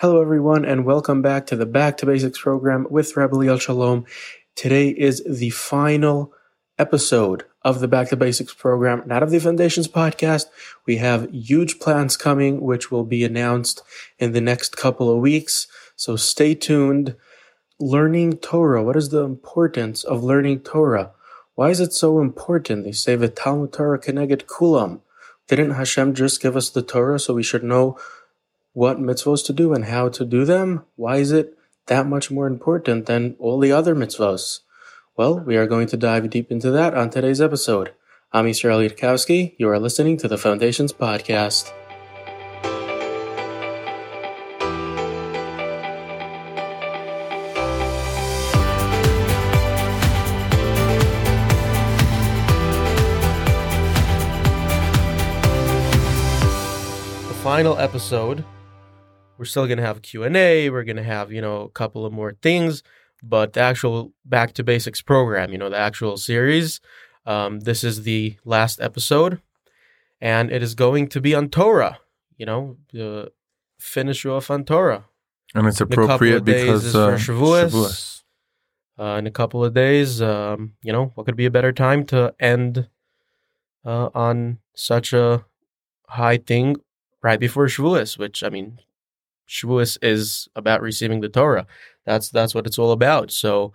Hello, 0.00 0.22
everyone, 0.22 0.64
and 0.64 0.84
welcome 0.84 1.22
back 1.22 1.44
to 1.46 1.56
the 1.56 1.66
Back 1.66 1.96
to 1.96 2.06
Basics 2.06 2.38
program 2.38 2.86
with 2.88 3.16
Rabbi 3.16 3.34
Liel 3.34 3.60
Shalom. 3.60 4.04
Today 4.54 4.90
is 4.90 5.24
the 5.28 5.50
final 5.50 6.32
episode 6.78 7.42
of 7.62 7.80
the 7.80 7.88
Back 7.88 8.10
to 8.10 8.16
Basics 8.16 8.54
program, 8.54 9.02
not 9.06 9.24
of 9.24 9.30
the 9.30 9.40
Foundations 9.40 9.88
podcast. 9.88 10.44
We 10.86 10.98
have 10.98 11.28
huge 11.32 11.80
plans 11.80 12.16
coming, 12.16 12.60
which 12.60 12.92
will 12.92 13.02
be 13.02 13.24
announced 13.24 13.82
in 14.20 14.30
the 14.30 14.40
next 14.40 14.76
couple 14.76 15.10
of 15.10 15.18
weeks. 15.18 15.66
So 15.96 16.14
stay 16.14 16.54
tuned. 16.54 17.16
Learning 17.80 18.36
Torah. 18.36 18.84
What 18.84 18.94
is 18.94 19.08
the 19.08 19.24
importance 19.24 20.04
of 20.04 20.22
learning 20.22 20.60
Torah? 20.60 21.10
Why 21.56 21.70
is 21.70 21.80
it 21.80 21.92
so 21.92 22.20
important? 22.20 22.84
They 22.84 22.92
say 22.92 23.16
the 23.16 23.28
Talmud 23.28 23.72
Torah 23.72 23.98
Keneged 23.98 24.44
Kulam. 24.44 25.00
Didn't 25.48 25.72
Hashem 25.72 26.14
just 26.14 26.40
give 26.40 26.56
us 26.56 26.70
the 26.70 26.82
Torah 26.82 27.18
so 27.18 27.34
we 27.34 27.42
should 27.42 27.64
know 27.64 27.98
what 28.78 29.00
mitzvahs 29.00 29.44
to 29.44 29.52
do 29.52 29.74
and 29.74 29.86
how 29.86 30.08
to 30.08 30.24
do 30.24 30.44
them? 30.44 30.84
Why 30.94 31.16
is 31.16 31.32
it 31.32 31.58
that 31.86 32.06
much 32.06 32.30
more 32.30 32.46
important 32.46 33.06
than 33.06 33.34
all 33.40 33.58
the 33.58 33.72
other 33.72 33.92
mitzvahs? 33.92 34.60
Well, 35.16 35.40
we 35.40 35.56
are 35.56 35.66
going 35.66 35.88
to 35.88 35.96
dive 35.96 36.30
deep 36.30 36.52
into 36.52 36.70
that 36.70 36.94
on 36.94 37.10
today's 37.10 37.40
episode. 37.40 37.90
I'm 38.32 38.44
Yisrael 38.46 38.88
Yitkowski. 38.88 39.56
You 39.58 39.68
are 39.68 39.80
listening 39.80 40.16
to 40.18 40.28
the 40.28 40.38
Foundations 40.38 40.92
Podcast. 40.92 41.72
The 57.26 57.34
final 57.42 57.76
episode 57.76 58.44
we're 59.38 59.44
still 59.44 59.66
going 59.66 59.78
to 59.78 59.84
have 59.84 59.98
a 59.98 60.00
q&a 60.00 60.68
we're 60.70 60.84
going 60.84 60.96
to 60.96 61.02
have 61.02 61.32
you 61.32 61.40
know 61.40 61.62
a 61.62 61.68
couple 61.70 62.04
of 62.04 62.12
more 62.12 62.32
things 62.42 62.82
but 63.22 63.52
the 63.52 63.60
actual 63.60 64.12
back 64.24 64.52
to 64.54 64.62
basics 64.64 65.00
program 65.00 65.52
you 65.52 65.58
know 65.58 65.70
the 65.70 65.76
actual 65.76 66.16
series 66.16 66.80
um, 67.26 67.60
this 67.60 67.84
is 67.84 68.02
the 68.04 68.36
last 68.44 68.80
episode 68.80 69.40
and 70.20 70.50
it 70.50 70.62
is 70.62 70.74
going 70.74 71.08
to 71.08 71.20
be 71.20 71.34
on 71.34 71.48
torah 71.48 71.98
you 72.36 72.46
know 72.46 72.76
the 72.92 73.30
finish 73.78 74.24
off 74.26 74.50
on 74.50 74.64
torah 74.64 75.04
And 75.54 75.66
it's 75.66 75.80
In 75.80 75.86
a 75.86 75.88
couple 75.88 76.04
appropriate 76.04 76.44
because 76.44 76.94
uh, 76.94 77.16
Shavuos. 77.16 77.70
Shavuos. 77.70 78.22
uh, 78.98 79.16
in 79.18 79.26
a 79.26 79.30
couple 79.30 79.64
of 79.64 79.72
days 79.74 80.20
um, 80.22 80.74
you 80.82 80.92
know 80.92 81.12
what 81.14 81.24
could 81.26 81.36
be 81.36 81.46
a 81.46 81.50
better 81.50 81.72
time 81.72 82.04
to 82.06 82.34
end 82.40 82.88
uh, 83.84 84.10
on 84.14 84.58
such 84.74 85.12
a 85.12 85.44
high 86.08 86.38
thing 86.38 86.76
right 87.22 87.38
before 87.40 87.66
Shavuos, 87.66 88.18
which 88.18 88.42
I 88.42 88.48
mean 88.48 88.80
Shavuos 89.48 89.98
is 90.02 90.48
about 90.54 90.82
receiving 90.82 91.20
the 91.20 91.28
Torah. 91.28 91.66
That's 92.04 92.28
that's 92.28 92.54
what 92.54 92.66
it's 92.66 92.78
all 92.78 92.92
about. 92.92 93.30
So, 93.30 93.72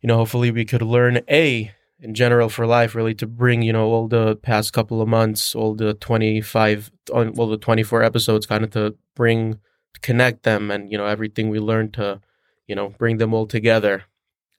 you 0.00 0.06
know, 0.06 0.16
hopefully 0.16 0.50
we 0.50 0.64
could 0.64 0.82
learn 0.82 1.20
a 1.28 1.72
in 2.02 2.14
general 2.14 2.48
for 2.48 2.66
life, 2.66 2.94
really 2.94 3.14
to 3.14 3.26
bring 3.26 3.62
you 3.62 3.72
know 3.72 3.86
all 3.86 4.08
the 4.08 4.36
past 4.36 4.72
couple 4.72 5.00
of 5.00 5.08
months, 5.08 5.54
all 5.54 5.74
the 5.74 5.94
twenty 5.94 6.40
five, 6.40 6.90
well 7.10 7.48
the 7.48 7.56
twenty 7.56 7.82
four 7.82 8.02
episodes, 8.02 8.46
kind 8.46 8.64
of 8.64 8.70
to 8.70 8.96
bring 9.14 9.54
to 9.94 10.00
connect 10.00 10.42
them, 10.42 10.70
and 10.70 10.90
you 10.90 10.98
know 10.98 11.06
everything 11.06 11.48
we 11.48 11.60
learned 11.60 11.94
to, 11.94 12.20
you 12.66 12.74
know, 12.74 12.90
bring 12.98 13.18
them 13.18 13.32
all 13.32 13.46
together. 13.46 14.04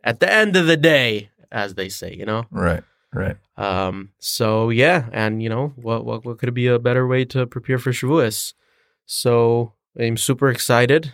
At 0.03 0.19
the 0.19 0.31
end 0.31 0.55
of 0.55 0.67
the 0.67 0.77
day, 0.77 1.29
as 1.51 1.75
they 1.75 1.89
say, 1.89 2.13
you 2.13 2.25
know. 2.25 2.45
Right, 2.51 2.83
right. 3.13 3.37
Um, 3.57 4.11
so 4.19 4.69
yeah, 4.69 5.09
and 5.11 5.43
you 5.43 5.49
know, 5.49 5.73
what 5.75 6.05
what 6.05 6.25
what 6.25 6.39
could 6.39 6.53
be 6.53 6.67
a 6.67 6.79
better 6.79 7.05
way 7.05 7.25
to 7.25 7.45
prepare 7.45 7.77
for 7.77 7.91
Shavuos? 7.91 8.53
So 9.05 9.73
I'm 9.99 10.17
super 10.17 10.49
excited. 10.49 11.13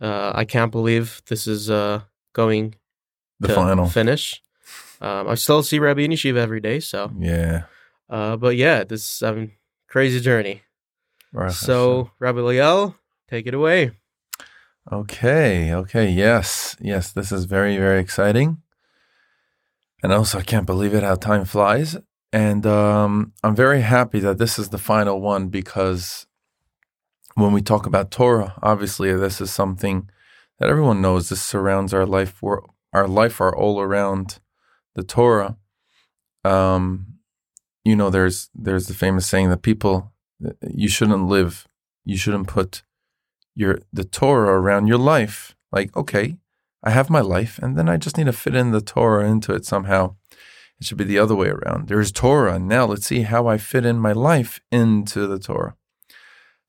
Uh, 0.00 0.32
I 0.34 0.44
can't 0.44 0.72
believe 0.72 1.20
this 1.26 1.46
is 1.46 1.68
uh 1.70 2.02
going 2.32 2.74
The 3.40 3.48
to 3.48 3.54
final. 3.54 3.86
finish. 3.88 4.42
Um, 5.00 5.28
I 5.28 5.34
still 5.34 5.62
see 5.62 5.78
Rabbi 5.78 6.02
Yeshiva 6.06 6.36
every 6.38 6.60
day, 6.60 6.80
so 6.80 7.10
Yeah. 7.18 7.62
uh, 8.08 8.36
but 8.36 8.56
yeah, 8.56 8.84
this 8.84 9.22
mean 9.22 9.52
crazy 9.88 10.20
journey. 10.20 10.62
Baruch 11.32 11.52
So 11.54 12.10
Rabbi 12.18 12.40
Liel, 12.40 12.94
take 13.28 13.46
it 13.46 13.54
away. 13.54 13.92
Okay, 14.92 15.72
okay, 15.74 16.08
yes, 16.10 16.76
yes, 16.80 17.12
this 17.12 17.30
is 17.32 17.44
very, 17.44 17.76
very 17.76 18.00
exciting. 18.00 18.58
And 20.02 20.12
also, 20.12 20.38
I 20.38 20.42
can't 20.42 20.66
believe 20.66 20.94
it 20.94 21.02
how 21.02 21.14
time 21.16 21.44
flies. 21.44 21.96
And 22.32 22.64
um, 22.66 23.32
I'm 23.44 23.54
very 23.54 23.82
happy 23.82 24.20
that 24.20 24.38
this 24.38 24.58
is 24.58 24.68
the 24.70 24.78
final 24.78 25.20
one 25.20 25.48
because 25.48 26.26
when 27.34 27.52
we 27.52 27.62
talk 27.62 27.86
about 27.86 28.10
Torah, 28.10 28.54
obviously, 28.62 29.12
this 29.14 29.40
is 29.40 29.50
something 29.50 30.08
that 30.58 30.68
everyone 30.68 31.00
knows. 31.00 31.28
This 31.28 31.42
surrounds 31.42 31.94
our 31.94 32.06
life. 32.06 32.42
We're, 32.42 32.60
our 32.92 33.08
life 33.08 33.40
are 33.40 33.54
all 33.54 33.80
around 33.80 34.40
the 34.94 35.02
Torah. 35.02 35.56
Um, 36.44 37.06
you 37.84 37.96
know, 37.96 38.10
there's 38.10 38.50
there's 38.54 38.86
the 38.86 38.94
famous 38.94 39.26
saying 39.26 39.50
that 39.50 39.62
people 39.62 40.12
you 40.68 40.88
shouldn't 40.88 41.28
live, 41.28 41.66
you 42.04 42.16
shouldn't 42.16 42.48
put 42.48 42.82
your 43.54 43.80
the 43.92 44.04
Torah 44.04 44.60
around 44.60 44.86
your 44.86 44.98
life. 44.98 45.54
Like, 45.72 45.96
okay, 45.96 46.36
I 46.82 46.90
have 46.90 47.10
my 47.10 47.20
life, 47.20 47.58
and 47.62 47.76
then 47.76 47.88
I 47.88 47.96
just 47.96 48.16
need 48.16 48.24
to 48.24 48.32
fit 48.32 48.54
in 48.54 48.72
the 48.72 48.80
Torah 48.80 49.28
into 49.28 49.54
it 49.54 49.64
somehow. 49.64 50.16
It 50.80 50.86
should 50.86 50.98
be 50.98 51.04
the 51.04 51.18
other 51.18 51.36
way 51.36 51.48
around. 51.48 51.88
There's 51.88 52.10
Torah. 52.10 52.58
Now 52.58 52.86
let's 52.86 53.06
see 53.06 53.22
how 53.22 53.46
I 53.46 53.58
fit 53.58 53.84
in 53.84 53.98
my 53.98 54.12
life 54.12 54.60
into 54.72 55.26
the 55.26 55.38
Torah. 55.38 55.76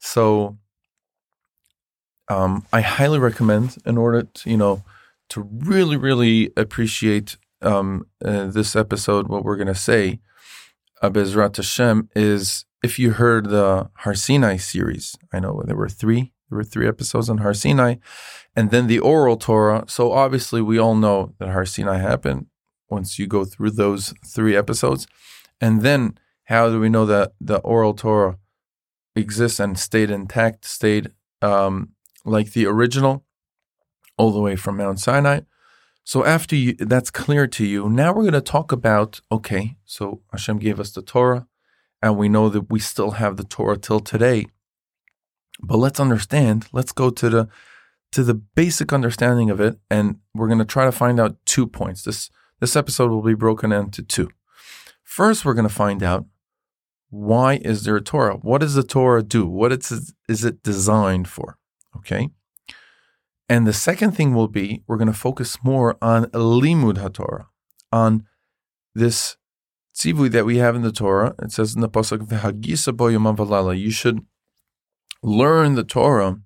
So 0.01 0.57
um, 2.27 2.65
I 2.73 2.81
highly 2.81 3.19
recommend 3.19 3.77
in 3.85 3.97
order 3.97 4.23
to, 4.23 4.49
you 4.49 4.57
know, 4.57 4.83
to 5.29 5.41
really, 5.41 5.95
really 5.95 6.51
appreciate 6.57 7.37
um, 7.61 8.07
uh, 8.25 8.47
this 8.47 8.75
episode, 8.75 9.27
what 9.27 9.45
we're 9.45 9.55
going 9.55 9.67
to 9.67 9.75
say, 9.75 10.19
uh, 11.01 11.11
Hashem, 11.13 12.09
is 12.15 12.65
if 12.83 12.97
you 12.97 13.11
heard 13.11 13.49
the 13.49 13.89
Har 13.97 14.15
Sinai 14.15 14.57
series, 14.57 15.15
I 15.31 15.39
know 15.39 15.61
there 15.65 15.75
were 15.75 15.87
three, 15.87 16.33
there 16.49 16.57
were 16.57 16.63
three 16.63 16.87
episodes 16.87 17.29
on 17.29 17.37
Har 17.37 17.53
Sinai, 17.53 17.95
and 18.55 18.71
then 18.71 18.87
the 18.87 18.99
oral 18.99 19.37
Torah. 19.37 19.85
So 19.87 20.11
obviously, 20.11 20.61
we 20.61 20.79
all 20.79 20.95
know 20.95 21.33
that 21.37 21.49
Har 21.49 21.65
Sinai 21.65 21.99
happened 21.99 22.47
once 22.89 23.19
you 23.19 23.27
go 23.27 23.45
through 23.45 23.71
those 23.71 24.13
three 24.25 24.55
episodes. 24.55 25.07
And 25.61 25.83
then, 25.83 26.17
how 26.45 26.69
do 26.69 26.79
we 26.79 26.89
know 26.89 27.05
that 27.05 27.33
the 27.39 27.59
oral 27.59 27.93
Torah 27.93 28.37
exists 29.15 29.59
and 29.59 29.77
stayed 29.77 30.09
intact, 30.09 30.65
stayed 30.65 31.11
um, 31.41 31.89
like 32.25 32.53
the 32.53 32.65
original, 32.65 33.25
all 34.17 34.31
the 34.31 34.39
way 34.39 34.55
from 34.55 34.77
Mount 34.77 34.99
Sinai? 34.99 35.41
So 36.03 36.25
after 36.25 36.55
you, 36.55 36.73
that's 36.73 37.11
clear 37.11 37.47
to 37.47 37.65
you, 37.65 37.89
now 37.89 38.13
we're 38.13 38.23
going 38.23 38.33
to 38.33 38.41
talk 38.41 38.71
about 38.71 39.21
okay. 39.31 39.77
So 39.85 40.21
Hashem 40.31 40.59
gave 40.59 40.79
us 40.79 40.91
the 40.91 41.01
Torah, 41.01 41.47
and 42.01 42.17
we 42.17 42.29
know 42.29 42.49
that 42.49 42.69
we 42.69 42.79
still 42.79 43.11
have 43.11 43.37
the 43.37 43.43
Torah 43.43 43.77
till 43.77 43.99
today. 43.99 44.47
But 45.61 45.77
let's 45.77 45.99
understand. 45.99 46.67
Let's 46.71 46.91
go 46.91 47.09
to 47.11 47.29
the 47.29 47.49
to 48.11 48.23
the 48.23 48.33
basic 48.33 48.91
understanding 48.91 49.49
of 49.49 49.61
it, 49.61 49.79
and 49.89 50.17
we're 50.33 50.47
going 50.47 50.59
to 50.59 50.65
try 50.65 50.85
to 50.85 50.91
find 50.91 51.19
out 51.19 51.37
two 51.45 51.67
points. 51.67 52.03
This 52.03 52.29
this 52.59 52.75
episode 52.75 53.11
will 53.11 53.21
be 53.21 53.35
broken 53.35 53.71
into 53.71 54.01
two. 54.03 54.29
First, 55.03 55.45
we're 55.45 55.53
going 55.53 55.67
to 55.67 55.73
find 55.73 56.01
out 56.03 56.25
why 57.11 57.55
is 57.55 57.83
there 57.83 57.97
a 57.97 58.01
Torah? 58.01 58.37
What 58.37 58.61
does 58.61 58.73
the 58.73 58.83
Torah 58.83 59.21
do? 59.21 59.45
What 59.45 59.73
is 59.73 60.45
it 60.45 60.63
designed 60.63 61.27
for? 61.27 61.57
Okay. 61.97 62.29
And 63.49 63.67
the 63.67 63.73
second 63.73 64.13
thing 64.13 64.33
will 64.33 64.47
be 64.47 64.81
we're 64.87 64.95
going 64.95 65.11
to 65.11 65.13
focus 65.13 65.57
more 65.61 65.97
on 66.01 66.25
limud 66.27 66.95
haTorah, 66.95 67.47
on 67.91 68.25
this 68.95 69.35
tzivui 69.93 70.31
that 70.31 70.45
we 70.45 70.57
have 70.57 70.73
in 70.73 70.83
the 70.83 70.91
Torah. 70.91 71.35
It 71.43 71.51
says 71.51 71.75
in 71.75 71.81
the 71.81 71.89
pasuk 71.89 72.29
v'hagisa 72.29 72.95
bo. 72.95 73.71
You 73.71 73.91
should 73.91 74.25
learn 75.21 75.75
the 75.75 75.83
Torah 75.83 76.39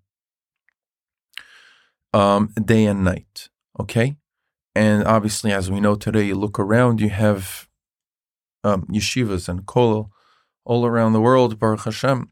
um, 2.11 2.51
day 2.59 2.85
and 2.85 3.03
night. 3.03 3.49
Okay, 3.79 4.15
and 4.73 5.03
obviously, 5.03 5.51
as 5.51 5.69
we 5.69 5.79
know 5.79 5.93
today, 5.93 6.23
you 6.23 6.35
look 6.35 6.57
around, 6.57 7.01
you 7.01 7.09
have 7.09 7.67
um, 8.63 8.87
yeshivas 8.87 9.47
and 9.47 9.67
kollel 9.67 10.09
all 10.65 10.85
around 10.85 11.13
the 11.13 11.21
world. 11.21 11.59
Baruch 11.59 11.85
Hashem, 11.85 12.29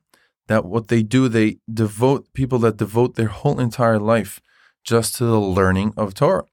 that 0.47 0.65
what 0.65 0.87
they 0.89 1.03
do, 1.03 1.27
they 1.27 1.59
devote 1.71 2.33
people 2.33 2.59
that 2.59 2.77
devote 2.77 3.15
their 3.15 3.27
whole 3.27 3.59
entire 3.59 3.99
life 3.99 4.41
just 4.83 5.15
to 5.15 5.25
the 5.25 5.39
learning 5.39 5.93
of 5.95 6.13
Torah. 6.13 6.45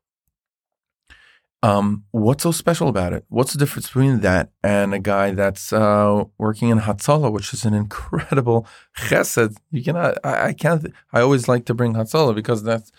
Um, 1.63 2.05
what's 2.11 2.43
so 2.43 2.53
special 2.53 2.89
about 2.89 3.13
it? 3.13 3.25
What's 3.29 3.53
the 3.53 3.59
difference 3.59 3.87
between 3.89 4.21
that 4.21 4.51
and 4.63 4.95
a 4.95 4.99
guy 4.99 5.33
that's 5.33 5.73
uh, 5.75 6.25
working 6.39 6.71
in 6.71 6.81
Hatzalah, 6.81 7.31
which 7.31 7.53
is 7.53 7.65
an 7.67 7.75
incredible 7.75 8.67
chesed? 8.97 9.57
You 9.71 9.85
cannot. 9.85 10.17
I, 10.25 10.49
I 10.49 10.53
can't. 10.55 10.87
I 11.13 11.21
always 11.21 11.49
like 11.49 11.67
to 11.67 11.75
bring 11.75 11.95
Hatzalah 11.95 12.35
because 12.35 12.63
that's. 12.63 12.91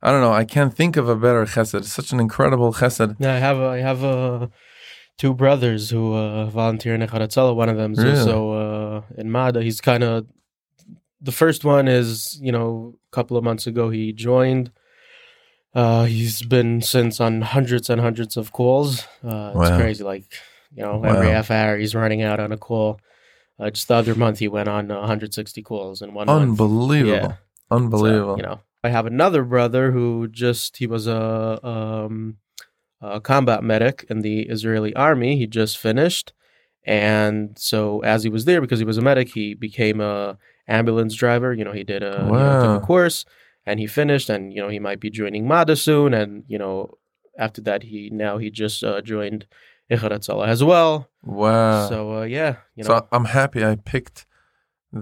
I 0.00 0.12
don't 0.12 0.20
know. 0.20 0.32
I 0.32 0.44
can't 0.44 0.72
think 0.72 0.96
of 0.96 1.08
a 1.08 1.16
better 1.16 1.44
chesed. 1.44 1.74
It's 1.74 1.92
such 1.92 2.12
an 2.12 2.20
incredible 2.20 2.72
chesed. 2.74 3.16
Yeah, 3.18 3.34
I 3.34 3.38
have 3.38 3.58
a, 3.58 3.66
I 3.68 3.78
have 3.78 4.04
uh, 4.04 4.46
two 5.18 5.34
brothers 5.34 5.90
who 5.90 6.14
uh, 6.14 6.46
volunteer 6.46 6.94
in 6.94 7.00
Echad 7.00 7.54
One 7.56 7.68
of 7.68 7.76
them 7.76 7.92
is 7.92 7.98
Really? 7.98 8.18
also 8.18 8.50
uh, 8.52 9.02
in 9.16 9.30
Mada. 9.30 9.62
He's 9.62 9.80
kind 9.80 10.02
of 10.02 10.26
the 11.20 11.32
first 11.32 11.64
one 11.64 11.88
is 11.88 12.38
you 12.42 12.52
know 12.52 12.94
a 13.10 13.14
couple 13.14 13.36
of 13.36 13.44
months 13.44 13.66
ago 13.66 13.90
he 13.90 14.12
joined. 14.12 14.70
Uh, 15.74 16.04
he's 16.04 16.42
been 16.42 16.80
since 16.82 17.20
on 17.20 17.40
hundreds 17.42 17.90
and 17.90 18.00
hundreds 18.00 18.36
of 18.36 18.52
calls. 18.52 19.06
Uh, 19.24 19.52
it's 19.56 19.70
Wow. 19.70 19.76
crazy. 19.76 20.04
Like 20.04 20.24
you 20.74 20.82
know, 20.82 21.02
every 21.04 21.26
Wow. 21.28 21.32
half 21.34 21.50
hour 21.50 21.76
he's 21.78 21.94
running 21.94 22.22
out 22.22 22.40
on 22.40 22.52
a 22.52 22.56
call. 22.58 23.00
Uh, 23.58 23.70
just 23.70 23.86
the 23.88 23.94
other 23.94 24.14
month 24.16 24.40
he 24.40 24.48
went 24.48 24.68
on 24.68 24.88
160 24.88 25.62
calls 25.62 26.02
in 26.02 26.12
one 26.14 26.26
month. 26.26 26.42
Unbelievable. 26.42 27.28
Yeah. 27.28 27.28
So, 27.70 27.76
Unbelievable. 27.76 28.36
you 28.36 28.42
know, 28.42 28.60
I 28.82 28.88
have 28.88 29.06
another 29.06 29.44
brother 29.44 29.92
who 29.92 30.26
just 30.28 30.76
he 30.76 30.86
was 30.88 31.06
a, 31.06 31.64
um, 31.66 32.38
a 33.12 33.20
combat 33.20 33.62
medic 33.62 34.06
in 34.08 34.20
the 34.20 34.42
Israeli 34.42 34.94
army. 34.94 35.36
He 35.36 35.46
just 35.46 35.78
finished, 35.78 36.32
and 36.84 37.58
so 37.58 38.00
as 38.00 38.22
he 38.22 38.30
was 38.30 38.44
there, 38.44 38.60
because 38.60 38.78
he 38.78 38.84
was 38.84 38.98
a 38.98 39.02
medic, 39.02 39.28
he 39.30 39.54
became 39.54 40.00
a 40.00 40.38
ambulance 40.68 41.14
driver. 41.14 41.52
You 41.52 41.64
know, 41.64 41.72
he 41.72 41.84
did 41.84 42.02
a, 42.02 42.24
you 42.26 42.32
know, 42.32 42.76
a 42.76 42.80
course, 42.80 43.24
and 43.66 43.80
he 43.80 43.86
finished, 43.86 44.28
and 44.28 44.52
you 44.52 44.60
know, 44.60 44.68
he 44.68 44.78
might 44.78 45.00
be 45.00 45.10
joining 45.10 45.46
MADA 45.46 45.76
soon, 45.76 46.14
and 46.14 46.44
you 46.46 46.58
know, 46.58 46.98
after 47.38 47.60
that, 47.62 47.84
he 47.84 48.10
now 48.12 48.38
he 48.38 48.50
just 48.50 48.82
uh, 48.82 49.00
joined 49.00 49.46
Hatzalah 49.90 50.48
as 50.48 50.62
well. 50.62 51.08
wow. 51.22 51.88
So 51.88 52.18
uh, 52.18 52.22
yeah, 52.22 52.56
you 52.74 52.84
know. 52.84 52.88
so 52.88 53.08
I'm 53.12 53.26
happy 53.26 53.64
I 53.64 53.76
picked 53.76 54.26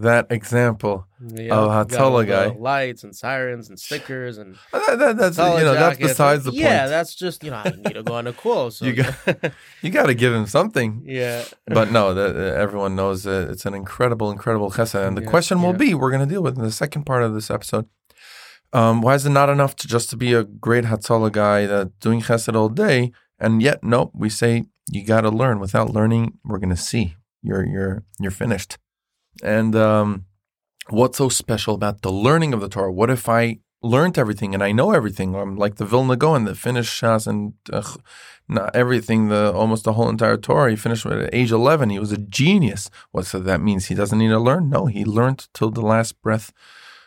that 0.00 0.26
example. 0.30 1.06
yeah, 1.20 1.42
you 1.42 1.50
Hatzalah 1.52 2.26
guy. 2.26 2.46
lights 2.58 3.04
and 3.04 3.14
sirens 3.14 3.68
and 3.68 3.78
stickers 3.78 4.38
and 4.38 4.56
That- 4.72 4.98
that- 4.98 5.16
that's 5.18 5.36
you 5.38 5.44
know 5.66 5.74
that's 5.74 5.98
besides 5.98 6.44
the 6.44 6.50
point. 6.50 6.62
Yeah, 6.62 6.86
that's 6.88 7.14
just 7.14 7.44
you 7.44 7.50
know 7.50 7.58
I 7.64 7.70
need 7.70 7.94
to 7.94 8.02
go 8.02 8.14
on 8.14 8.26
a 8.26 8.32
call. 8.32 8.70
So 8.70 8.84
You 8.86 8.94
got- 8.94 9.14
you 9.82 9.90
got 9.90 10.06
to 10.06 10.14
give 10.14 10.32
him 10.32 10.46
something. 10.46 11.02
yeah, 11.06 11.44
But 11.66 11.90
no, 11.92 12.14
that, 12.14 12.34
uh, 12.36 12.40
everyone 12.64 12.96
knows 12.96 13.26
uh, 13.26 13.48
it's 13.50 13.66
an 13.66 13.74
incredible, 13.74 14.30
incredible 14.30 14.70
chesed. 14.70 15.06
And 15.06 15.16
the 15.16 15.22
Yeah, 15.22 15.28
question 15.30 15.60
will 15.62 15.72
yeah. 15.72 15.76
be, 15.84 15.94
we're 15.94 16.10
going 16.10 16.26
to 16.26 16.32
deal 16.34 16.42
with 16.42 16.56
in 16.56 16.64
the 16.64 16.72
second 16.72 17.04
part 17.04 17.22
of 17.22 17.34
this 17.34 17.50
episode. 17.50 17.86
Um, 18.72 19.02
why 19.02 19.14
is 19.14 19.26
it 19.26 19.30
not 19.30 19.50
enough 19.50 19.76
to 19.76 19.86
just 19.88 20.08
to 20.10 20.16
be 20.16 20.32
a 20.32 20.44
great 20.44 20.84
Hatzalah 20.84 21.30
guy 21.32 21.66
that 21.66 22.00
doing 22.00 22.22
chesed 22.22 22.54
all 22.56 22.70
day? 22.70 23.12
And 23.38 23.60
yet, 23.60 23.84
nope, 23.84 24.12
we 24.14 24.30
say 24.30 24.64
you 24.90 25.04
got 25.04 25.20
to 25.22 25.28
learn. 25.30 25.58
Without 25.60 25.90
learning, 25.90 26.38
we're 26.44 26.58
going 26.58 26.70
to 26.74 26.76
see 26.90 27.16
you're 27.42 27.66
you're 27.66 28.04
you're 28.20 28.30
finished. 28.30 28.78
And 29.42 29.74
um, 29.74 30.26
what's 30.88 31.18
so 31.18 31.28
special 31.28 31.74
about 31.74 32.02
the 32.02 32.12
learning 32.12 32.52
of 32.52 32.60
the 32.60 32.68
Torah? 32.68 32.92
What 32.92 33.10
if 33.10 33.28
I 33.28 33.60
learned 33.82 34.18
everything 34.18 34.54
and 34.54 34.62
I 34.62 34.72
know 34.72 34.92
everything? 34.92 35.34
I'm 35.34 35.56
like 35.56 35.76
the 35.76 35.84
Vilna 35.84 36.16
Gaon 36.16 36.44
that 36.44 36.56
finished 36.56 37.00
Shas 37.00 37.26
and 37.26 37.54
uh, 37.72 37.82
not 38.48 38.74
everything, 38.74 39.28
the 39.28 39.52
almost 39.52 39.84
the 39.84 39.94
whole 39.94 40.08
entire 40.08 40.36
Torah. 40.36 40.70
He 40.70 40.76
finished 40.76 41.06
at 41.06 41.34
age 41.34 41.50
11. 41.50 41.90
He 41.90 41.98
was 41.98 42.12
a 42.12 42.18
genius. 42.18 42.90
What 43.10 43.26
so 43.26 43.38
that 43.40 43.60
means 43.60 43.86
he 43.86 43.94
doesn't 43.94 44.18
need 44.18 44.28
to 44.28 44.38
learn? 44.38 44.68
No, 44.68 44.86
he 44.86 45.04
learned 45.04 45.48
till 45.54 45.70
the 45.70 45.80
last 45.80 46.20
breath 46.22 46.52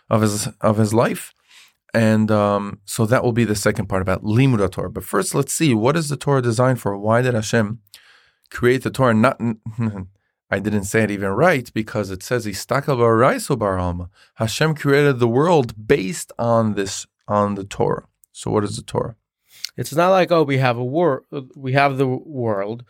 of 0.10 0.22
his 0.22 0.48
of 0.62 0.78
his 0.78 0.94
life. 0.94 1.34
And 1.94 2.30
um, 2.30 2.82
so 2.84 3.06
that 3.06 3.24
will 3.24 3.32
be 3.32 3.46
the 3.46 3.56
second 3.56 3.88
part 3.88 4.02
about 4.02 4.24
Limud 4.24 4.70
Torah. 4.72 4.90
But 4.90 5.06
first, 5.06 5.34
let's 5.34 5.54
see 5.54 5.74
what 5.74 5.96
is 5.96 6.10
the 6.10 6.18
Torah 6.18 6.42
designed 6.42 6.82
for? 6.82 6.98
Why 6.98 7.22
did 7.22 7.36
Hashem 7.36 7.80
create 8.52 8.84
the 8.84 8.90
Torah? 8.90 9.14
Not 9.14 9.40
I 10.50 10.60
didn't 10.60 10.86
say 10.86 11.04
it 11.04 11.12
even 11.12 11.30
right 11.30 11.72
because 11.74 12.12
it 12.12 12.24
says. 12.24 12.46
Hashem 14.36 14.76
created 14.76 15.20
the 15.20 15.28
world 15.28 15.88
based 15.88 16.32
on 16.38 16.76
this 16.76 17.08
on 17.28 17.56
the 17.56 17.64
Torah. 17.64 18.08
So 18.32 18.52
what 18.52 18.64
is 18.64 18.76
the 18.76 18.84
Torah? 18.84 19.16
it's 19.78 19.94
not 19.94 20.10
like 20.10 20.32
oh 20.32 20.44
we 20.44 20.58
have 20.58 20.78
a 20.78 20.84
war 20.84 21.24
we 21.56 21.74
have 21.74 21.98
the 21.98 22.08
world 22.08 22.84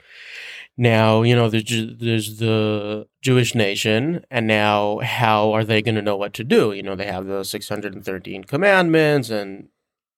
now 0.77 1.21
you 1.21 1.35
know 1.35 1.49
there's 1.49 1.97
there's 1.99 2.37
the 2.37 3.07
Jewish 3.21 3.55
nation 3.55 4.25
and 4.29 4.47
now 4.47 4.99
how 4.99 5.53
are 5.53 5.63
they 5.63 5.81
going 5.81 5.95
to 5.95 6.01
know 6.01 6.17
what 6.17 6.33
to 6.33 6.43
do 6.43 6.73
you 6.73 6.83
know 6.83 6.95
they 6.95 7.07
have 7.07 7.25
the 7.25 7.43
613 7.43 8.43
commandments 8.43 9.29
and 9.29 9.69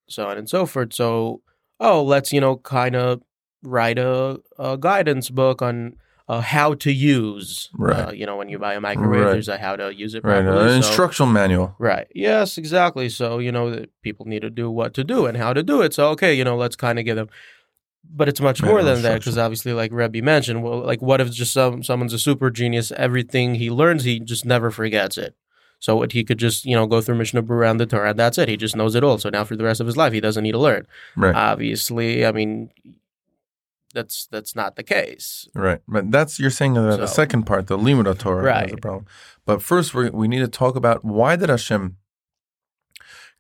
so 0.10 0.28
on 0.28 0.38
and 0.38 0.50
so 0.50 0.66
forth 0.66 0.94
so 0.94 1.42
oh 1.80 2.04
let's 2.04 2.34
you 2.34 2.42
know 2.42 2.58
kind 2.58 2.96
of 2.96 3.22
write 3.64 4.00
a, 4.00 4.40
a 4.60 4.78
guidance 4.78 5.30
book 5.30 5.62
on 5.62 5.96
uh, 6.30 6.42
how 6.42 6.74
to 6.74 6.92
use 6.92 7.70
Right. 7.74 8.08
uh, 8.10 8.12
you 8.12 8.26
know 8.26 8.36
when 8.36 8.50
you 8.50 8.60
buy 8.60 8.74
a 8.74 8.82
microwave 8.82 9.22
Right. 9.26 9.32
there's 9.32 9.48
a 9.48 9.58
how 9.58 9.76
to 9.78 9.94
use 9.96 10.14
it 10.14 10.24
Right, 10.24 10.44
properly 10.44 10.64
an 10.76 10.82
so- 10.84 10.88
instructional 10.90 11.32
manual. 11.32 11.76
Right. 11.80 12.08
Yes, 12.14 12.58
exactly. 12.58 13.08
So, 13.10 13.40
you 13.40 13.52
know, 13.52 13.70
that 13.72 13.90
people 14.02 14.26
need 14.26 14.42
to 14.42 14.50
do 14.50 14.70
what 14.70 14.94
to 14.96 15.04
do 15.04 15.26
and 15.26 15.38
how 15.38 15.54
to 15.54 15.64
do 15.64 15.82
it. 15.82 15.94
So, 15.94 16.10
okay, 16.10 16.34
you 16.34 16.44
know, 16.44 16.58
let's 16.58 16.76
kind 16.76 17.00
of 17.00 17.06
give 17.06 17.16
them. 17.16 17.30
But 18.10 18.30
it's 18.30 18.40
much 18.42 18.62
Right, 18.62 18.70
more 18.70 18.84
than 18.84 19.02
that 19.04 19.20
because 19.20 19.38
obviously, 19.38 19.74
like 19.74 19.92
Rebbe 19.92 20.22
mentioned, 20.22 20.64
well, 20.64 20.80
like 20.80 21.02
what 21.02 21.20
if 21.22 21.32
just 21.32 21.52
some 21.54 21.84
someone's 21.84 22.14
a 22.14 22.20
super 22.20 22.50
genius? 22.50 22.92
Everything 22.96 23.56
he 23.56 23.70
learns, 23.70 24.04
he 24.06 24.20
just 24.20 24.46
never 24.46 24.72
forgets 24.72 25.18
it. 25.18 25.36
So 25.80 25.96
what 25.98 26.12
he 26.14 26.24
could 26.24 26.40
just 26.40 26.64
you 26.66 26.74
know 26.76 26.88
go 26.88 27.02
through 27.02 27.16
Mishnah 27.18 27.44
Berurah 27.44 27.72
and 27.72 27.80
the 27.80 27.86
Torah, 27.86 28.10
and 28.12 28.20
that's 28.20 28.38
it. 28.38 28.48
He 28.50 28.56
just 28.58 28.76
knows 28.78 28.96
it 28.96 29.04
all. 29.04 29.18
So 29.18 29.30
now 29.30 29.44
for 29.44 29.56
the 29.58 29.64
rest 29.66 29.80
of 29.82 29.88
his 29.88 29.98
life, 29.98 30.14
he 30.14 30.22
doesn't 30.22 30.44
need 30.44 30.54
to 30.54 30.58
learn. 30.58 30.88
Right. 31.18 31.36
Obviously, 31.36 32.26
I 32.26 32.32
mean, 32.32 32.70
that's 33.94 34.28
that's 34.28 34.56
not 34.56 34.76
the 34.76 34.84
case. 34.84 35.48
Right, 35.56 35.82
but 35.88 36.12
that's 36.12 36.40
you're 36.40 36.50
saying 36.50 36.74
that 36.76 37.00
the 37.00 37.08
second 37.08 37.44
part, 37.44 37.68
the 37.68 37.78
limud 37.78 38.18
Torah, 38.20 38.66
is 38.66 38.72
the 38.72 38.78
problem. 38.78 39.06
But 39.46 39.62
first, 39.62 39.94
we 39.94 40.10
we 40.10 40.28
need 40.28 40.40
to 40.40 40.48
talk 40.48 40.76
about 40.76 41.04
why 41.06 41.36
did 41.36 41.50
Hashem 41.50 41.98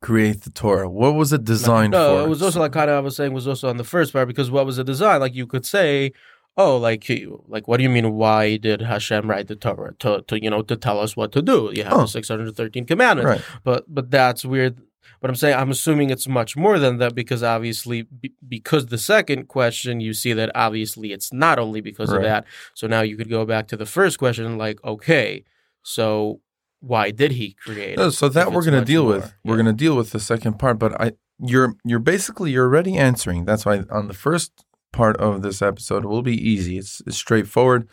create 0.02 0.44
the 0.44 0.50
Torah? 0.52 0.90
What 0.90 1.16
was 1.16 1.34
it 1.34 1.44
designed 1.44 1.92
no, 1.92 2.18
for? 2.18 2.26
it 2.26 2.30
was 2.30 2.42
also 2.42 2.60
like 2.60 2.72
kind 2.72 2.90
of 2.90 2.98
I 2.98 3.00
was 3.00 3.16
saying 3.16 3.34
was 3.34 3.48
also 3.48 3.70
on 3.70 3.78
the 3.78 3.84
first 3.84 4.14
part 4.14 4.28
because 4.28 4.52
what 4.52 4.66
was 4.66 4.78
the 4.78 4.84
design? 4.84 5.20
Like 5.20 5.36
you 5.36 5.48
could 5.48 5.66
say, 5.66 6.14
oh, 6.56 6.78
like 6.78 7.10
like 7.48 7.68
what 7.68 7.78
do 7.78 7.84
you 7.84 7.90
mean? 7.90 8.14
Why 8.14 8.58
did 8.58 8.82
Hashem 8.82 9.30
write 9.30 9.48
the 9.48 9.56
Torah 9.56 9.94
to 10.00 10.22
to 10.24 10.42
you 10.42 10.50
know 10.50 10.62
to 10.64 10.76
tell 10.76 11.00
us 11.00 11.16
what 11.18 11.32
to 11.34 11.42
do? 11.42 11.72
You 11.74 11.84
have 11.84 11.94
Oh. 11.94 12.02
the 12.02 12.08
six 12.08 12.28
hundred 12.30 12.56
thirteen 12.56 12.86
commandments, 12.86 13.30
right. 13.30 13.42
but 13.64 13.86
but 13.88 14.12
that's 14.12 14.46
weird. 14.46 14.82
But 15.20 15.30
I'm 15.30 15.36
saying 15.36 15.56
I'm 15.56 15.72
assuming 15.72 16.10
it's 16.10 16.28
much 16.28 16.56
more 16.56 16.78
than 16.80 16.98
that 16.98 17.16
because 17.16 17.44
obviously 17.44 18.04
be, 18.04 18.34
because 18.48 18.88
the 18.88 18.98
second 18.98 19.48
question 19.48 20.00
you 20.00 20.14
see 20.14 20.34
that 20.34 20.52
obviously 20.56 21.12
it's 21.12 21.32
not 21.34 21.60
only 21.60 21.82
because 21.82 22.10
Right. 22.10 22.18
of 22.18 22.24
that. 22.24 22.46
So 22.76 22.88
now 22.88 23.02
you 23.02 23.18
could 23.18 23.30
go 23.30 23.46
back 23.46 23.68
to 23.70 23.78
the 23.78 23.86
first 23.86 24.20
question 24.20 24.58
like 24.58 24.84
okay, 24.84 25.44
so 25.84 26.42
why 26.80 27.12
did 27.12 27.32
he 27.32 27.54
create? 27.54 27.98
No, 27.98 28.10
so 28.12 28.30
that 28.30 28.52
we're 28.52 28.62
going 28.64 28.80
to 28.80 28.86
deal 28.86 29.04
more? 29.04 29.14
with. 29.14 29.34
We're 29.44 29.56
going 29.56 29.66
to 29.66 29.74
deal 29.74 29.96
with 29.96 30.12
the 30.12 30.20
second 30.20 30.60
part, 30.60 30.78
but 30.80 31.00
I 31.02 31.14
you're 31.40 31.76
you're 31.84 32.00
basically 32.00 32.52
you're 32.52 32.66
already 32.66 32.98
answering. 32.98 33.46
That's 33.46 33.66
why 33.66 33.84
on 33.90 34.08
the 34.08 34.14
first 34.14 34.52
part 34.94 35.18
of 35.18 35.42
this 35.42 35.62
episode 35.62 36.04
it 36.06 36.08
will 36.08 36.22
be 36.24 36.36
easy. 36.38 36.78
It's, 36.78 37.02
it's 37.06 37.18
straightforward. 37.18 37.88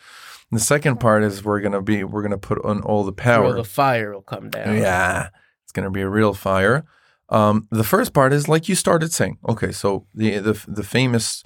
The 0.51 0.59
second 0.59 0.99
part 0.99 1.23
is 1.23 1.43
we're 1.43 1.59
going 1.59 1.71
to 1.73 1.81
be 1.81 2.03
we're 2.03 2.21
going 2.21 2.31
to 2.31 2.37
put 2.37 2.63
on 2.63 2.81
all 2.81 3.03
the 3.03 3.11
Throw 3.11 3.23
power. 3.23 3.53
the 3.55 3.63
fire 3.63 4.13
will 4.13 4.21
come 4.21 4.49
down. 4.49 4.77
Yeah, 4.77 5.29
it's 5.63 5.71
going 5.71 5.83
to 5.85 5.89
be 5.91 6.01
a 6.01 6.09
real 6.09 6.33
fire. 6.33 6.85
Um, 7.29 7.67
the 7.71 7.83
first 7.83 8.13
part 8.13 8.33
is 8.33 8.47
like 8.47 8.69
you 8.69 8.75
started 8.75 9.11
saying. 9.11 9.37
Okay, 9.47 9.71
so 9.71 10.05
the 10.13 10.37
the 10.39 10.63
the 10.67 10.83
famous 10.83 11.43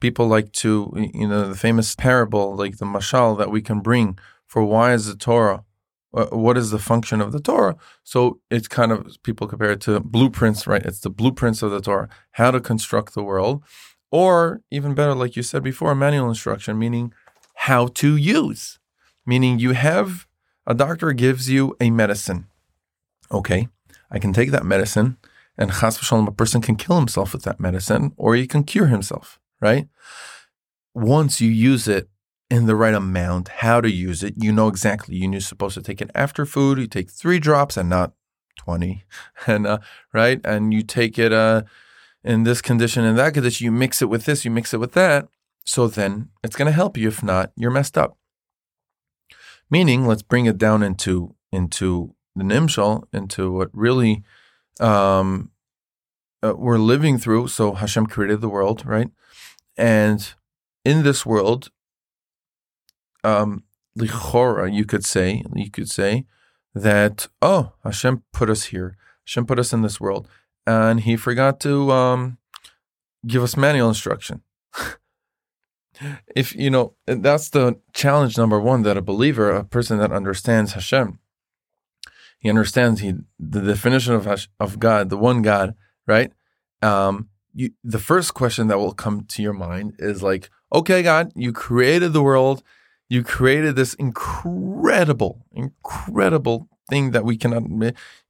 people 0.00 0.26
like 0.26 0.50
to 0.52 0.92
you 1.14 1.28
know 1.28 1.48
the 1.48 1.56
famous 1.56 1.94
parable 1.94 2.56
like 2.56 2.78
the 2.78 2.86
mashal 2.86 3.36
that 3.38 3.50
we 3.50 3.62
can 3.62 3.80
bring 3.80 4.18
for 4.46 4.64
why 4.64 4.92
is 4.92 5.06
the 5.06 5.16
Torah. 5.16 5.62
uh, 6.12 6.26
What 6.26 6.56
is 6.56 6.70
the 6.70 6.78
function 6.78 7.20
of 7.20 7.30
the 7.32 7.40
Torah? 7.40 7.76
So 8.02 8.40
it's 8.50 8.66
kind 8.66 8.90
of 8.92 9.16
people 9.22 9.46
compare 9.46 9.72
it 9.72 9.80
to 9.82 10.00
blueprints, 10.00 10.66
right? 10.66 10.84
It's 10.84 11.00
the 11.00 11.10
blueprints 11.10 11.62
of 11.62 11.70
the 11.70 11.80
Torah, 11.80 12.08
how 12.32 12.50
to 12.50 12.60
construct 12.60 13.14
the 13.14 13.22
world, 13.22 13.62
or 14.10 14.62
even 14.70 14.94
better, 14.94 15.14
like 15.14 15.36
you 15.36 15.44
said 15.44 15.62
before, 15.62 15.94
manual 15.94 16.28
instruction, 16.28 16.78
meaning 16.78 17.12
how 17.54 17.86
to 17.86 18.16
use. 18.16 18.80
Meaning 19.24 19.60
you 19.60 19.72
have 19.72 20.26
a 20.66 20.74
doctor 20.74 21.12
gives 21.12 21.48
you 21.48 21.76
a 21.80 21.90
medicine. 21.90 22.46
Okay, 23.30 23.68
I 24.10 24.18
can 24.18 24.32
take 24.32 24.50
that 24.50 24.64
medicine 24.64 25.16
and 25.60 25.70
chas 25.70 25.98
v'shalom, 25.98 26.26
a 26.26 26.32
person 26.32 26.62
can 26.62 26.74
kill 26.74 26.96
himself 26.96 27.34
with 27.34 27.42
that 27.42 27.60
medicine 27.60 28.12
or 28.16 28.34
he 28.34 28.46
can 28.46 28.64
cure 28.64 28.86
himself, 28.86 29.38
right? 29.60 29.88
Once 30.94 31.40
you 31.40 31.50
use 31.50 31.86
it 31.86 32.08
in 32.50 32.66
the 32.66 32.74
right 32.74 32.94
amount, 32.94 33.48
how 33.48 33.80
to 33.80 33.90
use 33.90 34.24
it, 34.24 34.34
you 34.38 34.50
know 34.50 34.68
exactly. 34.68 35.16
You're 35.16 35.40
supposed 35.40 35.74
to 35.74 35.82
take 35.82 36.00
it 36.00 36.10
after 36.14 36.46
food. 36.46 36.78
You 36.78 36.86
take 36.86 37.10
three 37.10 37.38
drops 37.38 37.76
and 37.76 37.90
not 37.90 38.14
20, 38.56 39.04
and 39.46 39.66
uh, 39.66 39.78
right? 40.14 40.40
And 40.44 40.72
you 40.72 40.82
take 40.82 41.18
it 41.18 41.32
uh, 41.32 41.62
in 42.24 42.44
this 42.44 42.62
condition 42.62 43.04
and 43.04 43.18
that 43.18 43.34
condition. 43.34 43.66
You 43.66 43.70
mix 43.70 44.00
it 44.00 44.08
with 44.08 44.24
this, 44.24 44.44
you 44.44 44.50
mix 44.50 44.72
it 44.72 44.80
with 44.80 44.92
that. 44.94 45.28
So 45.66 45.86
then 45.86 46.30
it's 46.42 46.56
going 46.56 46.66
to 46.66 46.72
help 46.72 46.96
you. 46.96 47.06
If 47.06 47.22
not, 47.22 47.52
you're 47.54 47.70
messed 47.70 47.98
up. 47.98 48.16
Meaning, 49.70 50.06
let's 50.06 50.22
bring 50.22 50.46
it 50.46 50.58
down 50.58 50.82
into 50.82 51.36
into 51.52 52.14
the 52.34 52.44
nimshal, 52.44 53.04
into 53.12 53.52
what 53.52 53.68
really 53.72 54.24
um, 54.80 55.50
uh, 56.42 56.54
we're 56.56 56.78
living 56.78 57.18
through. 57.18 57.48
So 57.48 57.74
Hashem 57.74 58.06
created 58.06 58.40
the 58.40 58.48
world, 58.48 58.84
right? 58.86 59.10
And 59.76 60.34
in 60.84 61.02
this 61.02 61.24
world, 61.26 61.70
um, 63.24 63.64
you 63.94 64.84
could 64.86 65.04
say, 65.04 65.44
you 65.54 65.70
could 65.70 65.90
say 65.90 66.26
that 66.74 67.28
oh, 67.42 67.72
Hashem 67.84 68.22
put 68.32 68.48
us 68.50 68.64
here. 68.64 68.96
Hashem 69.26 69.46
put 69.46 69.58
us 69.58 69.72
in 69.72 69.82
this 69.82 70.00
world, 70.00 70.28
and 70.66 71.00
He 71.00 71.16
forgot 71.16 71.60
to 71.60 71.90
um, 71.92 72.38
give 73.26 73.42
us 73.42 73.56
manual 73.56 73.88
instruction. 73.88 74.42
if 76.34 76.54
you 76.54 76.70
know, 76.70 76.94
that's 77.06 77.50
the 77.50 77.78
challenge 77.92 78.38
number 78.38 78.58
one 78.60 78.82
that 78.82 78.96
a 78.96 79.02
believer, 79.02 79.50
a 79.50 79.64
person 79.64 79.98
that 79.98 80.12
understands 80.12 80.72
Hashem, 80.72 81.18
he 82.40 82.48
understands 82.48 83.00
he 83.00 83.14
the 83.38 83.60
definition 83.60 84.14
of 84.14 84.24
Hash, 84.24 84.48
of 84.58 84.78
God, 84.78 85.10
the 85.10 85.18
one 85.18 85.42
God, 85.42 85.74
right? 86.06 86.32
Um, 86.82 87.28
you, 87.52 87.70
the 87.84 87.98
first 87.98 88.34
question 88.34 88.68
that 88.68 88.78
will 88.78 88.94
come 88.94 89.24
to 89.26 89.42
your 89.42 89.52
mind 89.52 89.94
is 89.98 90.22
like, 90.22 90.50
okay, 90.72 91.02
God, 91.02 91.32
you 91.36 91.52
created 91.52 92.12
the 92.12 92.22
world, 92.22 92.62
you 93.08 93.22
created 93.22 93.76
this 93.76 93.94
incredible, 93.94 95.44
incredible 95.52 96.68
thing 96.88 97.10
that 97.10 97.24
we 97.24 97.36
cannot 97.36 97.64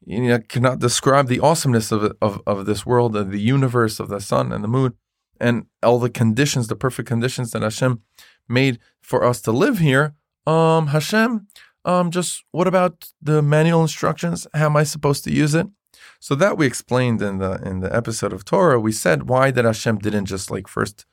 you 0.05 0.21
know, 0.29 0.40
cannot 0.49 0.81
describe 0.81 1.29
the 1.29 1.40
awesomeness 1.40 1.93
of, 1.93 2.12
of 2.21 2.43
of 2.47 2.67
this 2.67 2.85
world, 2.85 3.14
of 3.14 3.31
the 3.31 3.40
universe, 3.40 4.00
of 4.00 4.09
the 4.09 4.21
sun 4.21 4.52
and 4.52 4.64
the 4.64 4.69
moon, 4.69 4.95
and 5.38 5.67
all 5.83 5.99
the 5.99 6.11
conditions, 6.11 6.67
the 6.67 6.76
perfect 6.76 7.09
conditions 7.09 7.52
that 7.52 7.62
Hashem 7.62 8.02
made 8.49 8.79
for 9.00 9.25
us 9.25 9.40
to 9.43 9.52
live 9.52 9.79
here. 9.79 10.14
Um, 10.47 10.88
Hashem, 10.88 11.47
um, 11.85 12.11
just 12.11 12.45
what 12.53 12.67
about 12.67 13.11
the 13.21 13.43
manual 13.43 13.83
instructions? 13.83 14.47
How 14.55 14.67
am 14.67 14.77
I 14.77 14.85
supposed 14.85 15.25
to 15.25 15.33
use 15.33 15.55
it? 15.55 15.67
So 16.19 16.35
that 16.35 16.59
we 16.59 16.67
explained 16.67 17.23
in 17.23 17.39
the 17.39 17.53
in 17.65 17.81
the 17.81 17.95
episode 17.95 18.33
of 18.33 18.45
Torah. 18.45 18.79
We 18.79 18.93
said 18.93 19.29
why 19.29 19.51
did 19.51 19.65
Hashem 19.65 19.99
didn't 19.99 20.27
just 20.27 20.51
like 20.51 20.69
first 20.69 21.07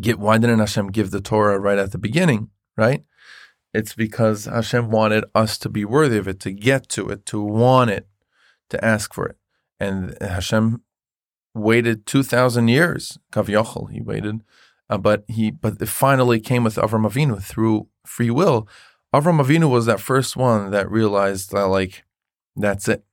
get 0.00 0.18
why 0.18 0.38
didn't 0.38 0.58
Hashem 0.58 0.88
give 0.88 1.10
the 1.10 1.20
Torah 1.20 1.58
right 1.58 1.78
at 1.78 1.92
the 1.92 1.98
beginning, 1.98 2.50
right? 2.76 3.04
It's 3.72 3.94
because 3.94 4.46
Hashem 4.46 4.90
wanted 4.90 5.24
us 5.34 5.56
to 5.58 5.68
be 5.68 5.84
worthy 5.84 6.18
of 6.18 6.26
it, 6.26 6.40
to 6.40 6.50
get 6.50 6.88
to 6.90 7.08
it, 7.10 7.24
to 7.26 7.40
want 7.40 7.90
it, 7.90 8.08
to 8.70 8.84
ask 8.84 9.14
for 9.14 9.26
it. 9.26 9.36
And 9.78 10.16
Hashem 10.20 10.82
waited 11.54 12.06
2,000 12.06 12.68
years, 12.68 13.18
Kaviyachal, 13.32 13.90
he 13.92 14.00
waited. 14.00 14.42
Uh, 14.88 14.98
but 14.98 15.24
he, 15.28 15.52
but 15.52 15.80
it 15.80 15.88
finally 15.88 16.40
came 16.40 16.64
with 16.64 16.74
Avram 16.74 17.08
Avinu 17.08 17.40
through 17.40 17.86
free 18.04 18.30
will. 18.30 18.66
Avram 19.12 19.42
Avinu 19.44 19.68
was 19.68 19.86
that 19.86 20.00
first 20.00 20.36
one 20.36 20.70
that 20.70 20.90
realized 20.90 21.50
that, 21.50 21.66
like, 21.66 22.04
that's 22.54 22.88
it. 22.88 23.04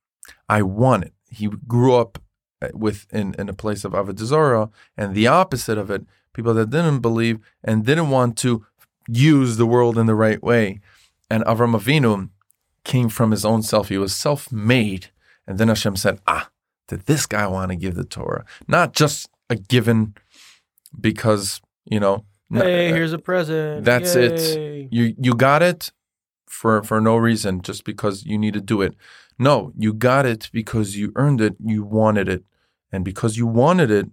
I 0.48 0.62
want 0.62 1.06
it. 1.06 1.14
He 1.30 1.48
grew 1.48 1.96
up 1.96 2.22
uh, 2.62 2.70
with 2.74 3.08
in, 3.12 3.34
in 3.40 3.50
a 3.50 3.54
place 3.54 3.84
of 3.84 3.94
Avodah 3.94 4.72
and 4.96 5.16
the 5.16 5.28
opposite 5.28 5.78
of 5.78 5.90
it, 5.90 6.06
people 6.34 6.54
that 6.54 6.70
didn't 6.70 7.00
believe 7.00 7.40
and 7.64 7.86
didn't 7.86 8.10
want 8.10 8.38
to 8.38 8.66
use 9.08 9.58
the 9.58 9.66
world 9.66 9.98
in 9.98 10.06
the 10.06 10.16
right 10.16 10.42
way. 10.44 10.80
And 11.30 11.44
Avram 11.46 11.76
Avinu 11.76 12.30
came 12.84 13.10
from 13.10 13.32
his 13.32 13.44
own 13.44 13.64
self. 13.64 13.90
He 13.90 13.98
was 13.98 14.16
self-made. 14.16 15.08
And 15.48 15.58
then 15.58 15.68
Hashem 15.68 15.96
said, 15.96 16.20
ah, 16.28 16.50
did 16.88 17.02
this 17.02 17.26
guy 17.26 17.48
want 17.48 17.72
to 17.72 17.76
give 17.76 17.96
the 17.96 18.04
Torah? 18.04 18.46
Not 18.68 18.94
just 18.94 19.30
a 19.50 19.56
given 19.56 20.14
because, 21.00 21.60
you 21.86 22.00
know, 22.00 22.26
hey, 22.52 22.90
here's 22.90 23.14
a 23.14 23.20
present. 23.20 23.86
That's 23.86 24.16
Yay. 24.16 24.26
it. 24.26 24.88
You 24.92 25.16
you 25.20 25.34
got 25.34 25.62
it 25.62 25.92
for 26.48 26.84
for 26.84 27.00
no 27.02 27.18
reason, 27.18 27.62
just 27.62 27.84
because 27.84 28.26
you 28.26 28.38
need 28.38 28.54
to 28.54 28.62
do 28.62 28.82
it. 28.82 28.96
No, 29.40 29.72
you 29.78 29.94
got 29.94 30.26
it 30.26 30.50
because 30.52 30.98
you 30.98 31.12
earned 31.16 31.42
it, 31.42 31.56
you 31.64 31.84
wanted 31.84 32.28
it. 32.28 32.44
And 32.92 33.06
because 33.06 33.38
you 33.38 33.46
wanted 33.46 33.92
it, 33.92 34.08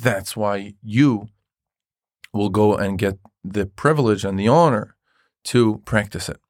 that's 0.00 0.36
why 0.36 0.74
you 0.82 1.28
will 2.32 2.48
go 2.48 2.74
and 2.74 2.98
get 2.98 3.18
the 3.44 3.66
privilege 3.66 4.24
and 4.24 4.38
the 4.38 4.48
honor 4.48 4.96
to 5.44 5.80
practice 5.84 6.28
it. 6.28 6.40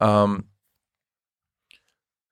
Um, 0.00 0.46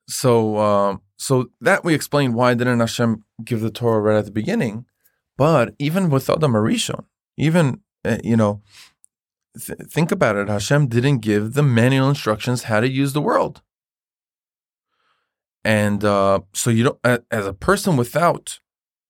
so, 0.09 0.57
uh, 0.57 0.97
so 1.17 1.51
that 1.61 1.85
we 1.85 1.95
explained 1.95 2.35
why 2.35 2.55
didn't 2.55 2.81
Hashem 2.81 3.25
give 3.45 3.61
the 3.61 3.71
Torah 3.71 4.01
right 4.01 4.19
at 4.19 4.25
the 4.25 4.31
beginning, 4.31 4.87
but 5.37 5.75
even 5.79 6.09
without 6.09 6.41
the 6.41 6.49
Marishon, 6.49 7.05
even 7.37 7.83
uh, 8.05 8.19
you 8.23 8.37
know, 8.37 8.63
th- 9.59 9.79
think 9.91 10.13
about 10.13 10.37
it. 10.37 10.49
Hashem 10.49 10.89
didn't 10.89 11.19
give 11.19 11.55
the 11.55 11.63
manual 11.63 12.09
instructions 12.09 12.65
how 12.65 12.81
to 12.81 12.89
use 12.89 13.13
the 13.13 13.23
world, 13.23 13.63
and 15.65 16.05
uh, 16.05 16.41
so 16.53 16.71
you 16.71 16.85
don't. 16.85 17.25
As 17.31 17.47
a 17.47 17.53
person 17.53 17.97
without 17.97 18.59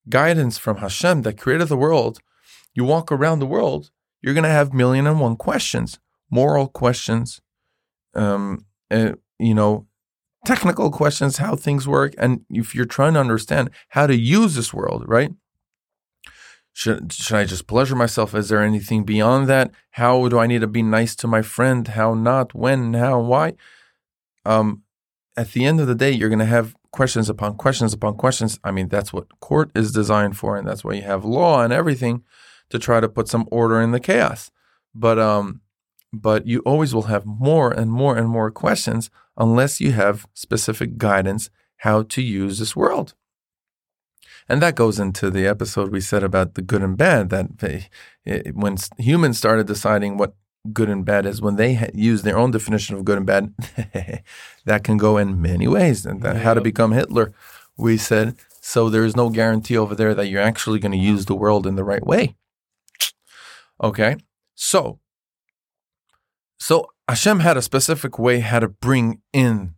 guidance 0.08 0.58
from 0.58 0.78
Hashem 0.78 1.22
that 1.22 1.38
created 1.38 1.68
the 1.68 1.76
world, 1.76 2.20
you 2.74 2.84
walk 2.84 3.12
around 3.12 3.38
the 3.38 3.46
world 3.46 3.90
you're 4.20 4.34
going 4.34 4.44
to 4.44 4.50
have 4.50 4.72
million 4.72 5.06
and 5.06 5.20
one 5.20 5.36
questions, 5.36 5.98
moral 6.30 6.68
questions, 6.68 7.40
um, 8.14 8.64
uh, 8.90 9.12
you 9.38 9.54
know, 9.54 9.86
technical 10.44 10.90
questions, 10.90 11.38
how 11.38 11.54
things 11.54 11.86
work, 11.86 12.14
and 12.18 12.44
if 12.50 12.74
you're 12.74 12.84
trying 12.84 13.14
to 13.14 13.20
understand 13.20 13.70
how 13.90 14.06
to 14.06 14.16
use 14.16 14.54
this 14.54 14.74
world, 14.74 15.04
right? 15.06 15.30
Should 16.78 17.12
should 17.12 17.36
I 17.36 17.44
just 17.44 17.66
pleasure 17.66 17.96
myself? 17.96 18.36
Is 18.36 18.50
there 18.50 18.62
anything 18.62 19.02
beyond 19.02 19.48
that? 19.48 19.72
How 20.02 20.28
do 20.28 20.38
I 20.38 20.46
need 20.46 20.60
to 20.60 20.68
be 20.68 20.80
nice 20.80 21.16
to 21.16 21.26
my 21.26 21.42
friend? 21.42 21.88
How 21.88 22.14
not? 22.14 22.54
When? 22.54 22.94
How? 22.94 23.18
Why? 23.18 23.54
Um, 24.44 24.84
at 25.36 25.50
the 25.50 25.64
end 25.64 25.80
of 25.80 25.88
the 25.88 25.96
day, 25.96 26.12
you're 26.12 26.28
going 26.28 26.38
to 26.38 26.44
have 26.44 26.76
questions 26.92 27.28
upon 27.28 27.56
questions 27.56 27.92
upon 27.92 28.14
questions. 28.14 28.60
I 28.62 28.70
mean, 28.70 28.86
that's 28.86 29.12
what 29.12 29.40
court 29.40 29.72
is 29.74 29.90
designed 29.90 30.36
for, 30.36 30.56
and 30.56 30.68
that's 30.68 30.84
why 30.84 30.92
you 30.92 31.02
have 31.02 31.24
law 31.24 31.64
and 31.64 31.72
everything 31.72 32.22
to 32.70 32.78
try 32.78 33.00
to 33.00 33.08
put 33.08 33.26
some 33.26 33.48
order 33.50 33.80
in 33.82 33.90
the 33.90 33.98
chaos. 33.98 34.52
But 34.94 35.18
um, 35.18 35.62
but 36.12 36.46
you 36.46 36.60
always 36.60 36.94
will 36.94 37.10
have 37.14 37.26
more 37.26 37.72
and 37.72 37.90
more 37.90 38.16
and 38.16 38.28
more 38.28 38.52
questions 38.52 39.10
unless 39.36 39.80
you 39.80 39.90
have 39.90 40.28
specific 40.32 40.96
guidance 40.96 41.50
how 41.78 42.04
to 42.04 42.22
use 42.22 42.60
this 42.60 42.76
world. 42.76 43.14
And 44.48 44.62
that 44.62 44.74
goes 44.74 44.98
into 44.98 45.30
the 45.30 45.46
episode 45.46 45.92
we 45.92 46.00
said 46.00 46.22
about 46.22 46.54
the 46.54 46.62
good 46.62 46.82
and 46.82 46.96
bad. 46.96 47.30
That 47.30 47.58
they, 47.58 47.88
it, 48.24 48.54
when 48.54 48.76
humans 48.96 49.38
started 49.38 49.66
deciding 49.66 50.16
what 50.16 50.34
good 50.72 50.88
and 50.88 51.04
bad 51.04 51.26
is, 51.26 51.42
when 51.42 51.56
they 51.56 51.90
use 51.94 52.22
their 52.22 52.38
own 52.38 52.50
definition 52.50 52.96
of 52.96 53.04
good 53.04 53.18
and 53.18 53.26
bad, 53.26 53.54
that 54.64 54.84
can 54.84 54.96
go 54.96 55.18
in 55.18 55.42
many 55.42 55.68
ways. 55.68 56.06
And 56.06 56.22
that, 56.22 56.36
how 56.36 56.54
to 56.54 56.60
become 56.60 56.92
Hitler, 56.92 57.32
we 57.76 57.96
said. 57.96 58.36
So 58.60 58.88
there 58.90 59.04
is 59.04 59.16
no 59.16 59.30
guarantee 59.30 59.76
over 59.76 59.94
there 59.94 60.14
that 60.14 60.28
you're 60.28 60.42
actually 60.42 60.78
going 60.78 60.92
to 60.92 60.98
use 60.98 61.26
the 61.26 61.34
world 61.34 61.66
in 61.66 61.76
the 61.76 61.84
right 61.84 62.04
way. 62.04 62.34
Okay. 63.82 64.16
So, 64.54 64.98
so 66.58 66.90
Hashem 67.08 67.40
had 67.40 67.56
a 67.56 67.62
specific 67.62 68.18
way 68.18 68.40
how 68.40 68.60
to 68.60 68.68
bring 68.68 69.20
in 69.32 69.74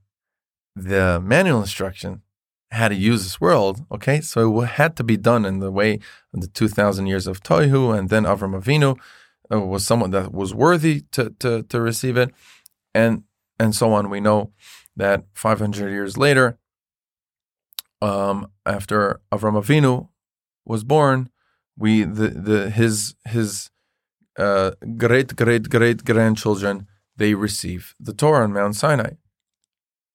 the 0.75 1.21
manual 1.23 1.61
instruction, 1.61 2.23
how 2.71 2.89
to 2.89 2.95
use 2.95 3.23
this 3.23 3.41
world. 3.41 3.85
Okay. 3.91 4.21
So 4.21 4.63
it 4.63 4.67
had 4.67 4.97
to 4.97 5.05
be 5.05 5.17
done 5.17 5.45
in 5.45 5.59
the 5.59 5.71
way 5.71 5.99
of 6.33 6.41
the 6.41 6.47
2000 6.47 7.07
years 7.07 7.27
of 7.27 7.43
Toihu 7.43 7.97
and 7.97 8.09
then 8.09 8.25
Avram 8.25 8.61
Avinu 8.61 8.97
uh, 9.53 9.61
was 9.61 9.85
someone 9.85 10.11
that 10.13 10.33
was 10.33 10.55
worthy 10.55 11.03
to, 11.13 11.31
to, 11.41 11.63
to 11.65 11.81
receive 11.81 12.17
it. 12.17 12.33
And, 12.95 13.25
and 13.59 13.75
so 13.75 13.93
on. 13.93 14.11
We 14.11 14.21
know 14.21 14.53
that 14.97 15.25
500 15.35 15.91
years 15.91 16.17
later, 16.17 16.59
um, 18.03 18.51
after 18.65 19.21
Avram 19.33 19.61
Avinu 19.63 20.09
was 20.65 20.85
born, 20.85 21.31
we 21.77 22.05
the 22.05 22.29
the 22.29 22.71
his 22.71 23.15
his 23.25 23.71
uh, 24.39 24.73
great 24.97 25.37
great 25.37 25.69
great 25.69 26.05
grandchildren 26.05 26.87
they 27.17 27.35
receive 27.35 27.95
the 27.99 28.13
Torah 28.13 28.45
on 28.45 28.53
Mount 28.53 28.77
Sinai. 28.77 29.13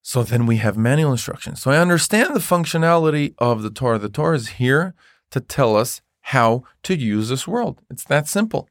So 0.08 0.22
then 0.22 0.46
we 0.46 0.58
have 0.58 0.78
manual 0.78 1.14
instructions. 1.14 1.64
So 1.64 1.72
I 1.72 1.80
understand 1.80 2.36
the 2.36 2.40
functionality 2.40 3.34
of 3.40 3.64
the 3.64 3.72
Torah. 3.72 3.98
The 3.98 4.08
Torah 4.08 4.36
is 4.36 4.50
here 4.50 4.94
to 5.32 5.40
tell 5.40 5.76
us 5.76 6.04
how 6.22 6.64
to 6.84 6.96
use 6.96 7.30
this 7.30 7.48
world. 7.48 7.82
It's 7.90 8.04
that 8.04 8.28
simple. 8.28 8.70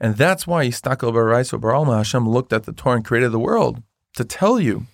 And 0.00 0.16
that's 0.16 0.46
why 0.46 0.66
Istakel 0.66 1.12
Baraiso 1.12 1.60
Baralma 1.60 1.98
Hashem 1.98 2.26
looked 2.26 2.54
at 2.54 2.62
the 2.62 2.72
Torah 2.72 2.96
and 2.96 3.04
created 3.04 3.30
the 3.30 3.38
world 3.38 3.82
to 4.16 4.24
tell 4.24 4.58
you 4.58 4.86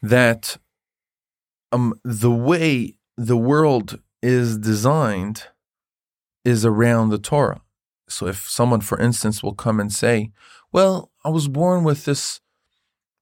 that 0.00 0.58
um, 1.72 1.94
the 2.04 2.30
way 2.30 2.94
the 3.16 3.36
world 3.36 3.98
is 4.22 4.56
designed 4.56 5.48
is 6.44 6.64
around 6.64 7.08
the 7.08 7.18
Torah. 7.18 7.62
So 8.08 8.28
if 8.28 8.48
someone, 8.48 8.80
for 8.80 8.98
instance, 9.00 9.42
will 9.42 9.54
come 9.54 9.80
and 9.80 9.92
say, 9.92 10.30
Well, 10.70 11.10
I 11.24 11.30
was 11.30 11.48
born 11.48 11.82
with 11.82 12.04
this 12.04 12.40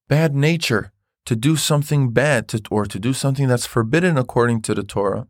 bad 0.07 0.35
nature 0.35 0.93
to 1.29 1.37
do 1.37 1.57
something 1.57 2.11
bad 2.11 2.49
to, 2.49 2.63
or 2.71 2.87
to 2.87 2.99
do 2.99 3.13
something 3.13 3.49
that's 3.49 3.67
forbidden 3.67 4.17
according 4.17 4.63
to 4.63 4.75
the 4.75 4.83
Torah, 4.83 5.27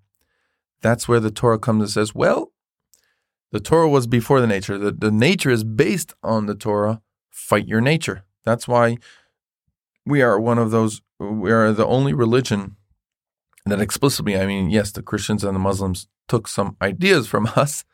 that's 0.81 1.09
where 1.09 1.19
the 1.19 1.33
Torah 1.33 1.59
comes 1.59 1.83
and 1.83 1.90
says, 1.90 2.14
Well, 2.14 2.52
the 3.50 3.59
Torah 3.59 3.88
was 3.88 4.07
before 4.07 4.40
the 4.40 4.47
nature. 4.47 4.78
The, 4.78 4.93
the 4.93 5.11
nature 5.11 5.50
is 5.50 5.64
based 5.64 6.14
on 6.23 6.47
the 6.47 6.55
Torah. 6.55 7.02
Fight 7.31 7.67
your 7.67 7.81
nature. 7.81 8.23
That's 8.45 8.69
why 8.69 8.99
we 10.07 10.23
are 10.23 10.38
one 10.38 10.57
of 10.57 10.71
those, 10.71 11.02
we 11.19 11.50
are 11.50 11.73
the 11.73 11.87
only 11.87 12.14
religion 12.14 12.76
that 13.67 13.81
explicitly, 13.81 14.38
I 14.38 14.47
mean, 14.47 14.71
yes, 14.71 14.93
the 14.93 15.02
Christians 15.02 15.43
and 15.43 15.57
the 15.57 15.59
Muslims 15.59 16.07
took 16.28 16.47
some 16.47 16.76
ideas 16.81 17.26
from 17.26 17.47
us, 17.57 17.85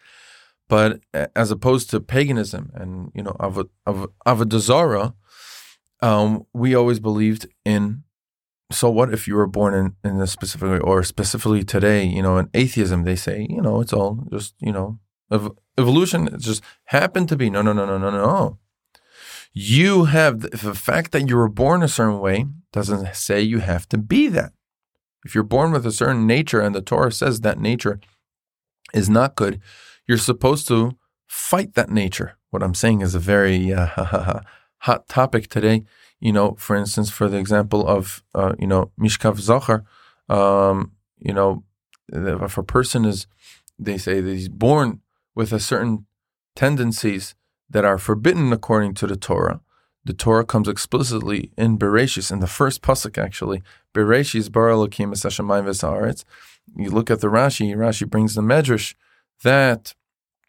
but 0.68 1.00
as 1.34 1.50
opposed 1.50 1.88
to 1.88 2.00
paganism 2.00 2.70
and 2.74 3.10
you 3.14 3.22
know 3.22 3.36
of 3.40 3.66
of 3.86 4.08
avodah 4.26 5.14
um, 6.04 6.46
we 6.52 6.74
always 6.74 7.00
believed 7.00 7.48
in. 7.64 8.02
So 8.70 8.90
what 8.90 9.12
if 9.12 9.26
you 9.26 9.36
were 9.36 9.46
born 9.46 9.74
in 9.74 9.96
in 10.04 10.20
a 10.20 10.26
specific 10.26 10.70
way, 10.70 10.78
or 10.78 11.02
specifically 11.02 11.64
today, 11.64 12.04
you 12.04 12.22
know, 12.22 12.36
in 12.36 12.50
atheism, 12.52 13.04
they 13.04 13.16
say, 13.16 13.46
you 13.48 13.62
know, 13.62 13.80
it's 13.80 13.92
all 13.92 14.26
just 14.30 14.54
you 14.60 14.72
know, 14.72 14.98
ev- 15.32 15.52
evolution. 15.78 16.28
It 16.28 16.40
just 16.40 16.62
happened 16.86 17.28
to 17.30 17.36
be. 17.36 17.48
No, 17.48 17.62
no, 17.62 17.72
no, 17.72 17.86
no, 17.86 17.98
no, 17.98 18.10
no. 18.10 18.58
You 19.54 20.04
have 20.06 20.40
the, 20.40 20.48
the 20.48 20.74
fact 20.74 21.12
that 21.12 21.28
you 21.28 21.36
were 21.36 21.48
born 21.48 21.82
a 21.82 21.88
certain 21.88 22.20
way 22.20 22.46
doesn't 22.72 23.14
say 23.14 23.40
you 23.40 23.60
have 23.60 23.88
to 23.90 23.98
be 23.98 24.28
that. 24.28 24.52
If 25.24 25.34
you're 25.34 25.44
born 25.44 25.72
with 25.72 25.86
a 25.86 25.92
certain 25.92 26.26
nature 26.26 26.60
and 26.60 26.74
the 26.74 26.82
Torah 26.82 27.12
says 27.12 27.40
that 27.40 27.58
nature 27.58 27.98
is 28.92 29.08
not 29.08 29.36
good, 29.36 29.60
you're 30.06 30.18
supposed 30.18 30.68
to 30.68 30.98
fight 31.26 31.74
that 31.74 31.90
nature. 31.90 32.36
What 32.50 32.62
I'm 32.62 32.74
saying 32.74 33.00
is 33.00 33.14
a 33.14 33.20
very 33.20 33.72
uh, 33.72 34.40
hot 34.84 35.08
topic 35.08 35.48
today. 35.48 35.84
You 36.20 36.32
know, 36.32 36.54
for 36.58 36.76
instance, 36.76 37.10
for 37.10 37.28
the 37.28 37.38
example 37.38 37.86
of 37.86 38.22
uh, 38.34 38.54
you 38.58 38.66
know 38.66 38.90
mishkav 38.98 39.38
zachar, 39.38 39.84
um, 40.28 40.92
you 41.18 41.34
know, 41.34 41.64
if 42.12 42.56
a 42.56 42.62
person 42.62 43.04
is, 43.04 43.26
they 43.78 43.98
say 43.98 44.20
that 44.20 44.34
he's 44.34 44.48
born 44.48 45.00
with 45.34 45.52
a 45.52 45.60
certain 45.60 46.06
tendencies 46.54 47.34
that 47.68 47.84
are 47.84 47.98
forbidden 47.98 48.52
according 48.52 48.94
to 48.94 49.06
the 49.06 49.16
Torah. 49.16 49.60
The 50.04 50.12
Torah 50.12 50.44
comes 50.44 50.68
explicitly 50.68 51.50
in 51.56 51.78
Bereshis, 51.78 52.30
in 52.30 52.40
the 52.40 52.46
first 52.46 52.82
pasuk 52.82 53.16
actually. 53.16 53.62
Bereshis 53.94 54.52
bar 54.52 54.68
Elokim 54.68 55.12
esashamayim 55.12 55.64
v'saaretz. 55.64 56.24
You 56.76 56.90
look 56.90 57.10
at 57.10 57.20
the 57.20 57.28
Rashi. 57.28 57.74
Rashi 57.74 58.08
brings 58.08 58.34
the 58.34 58.42
Medrash 58.42 58.94
that 59.42 59.94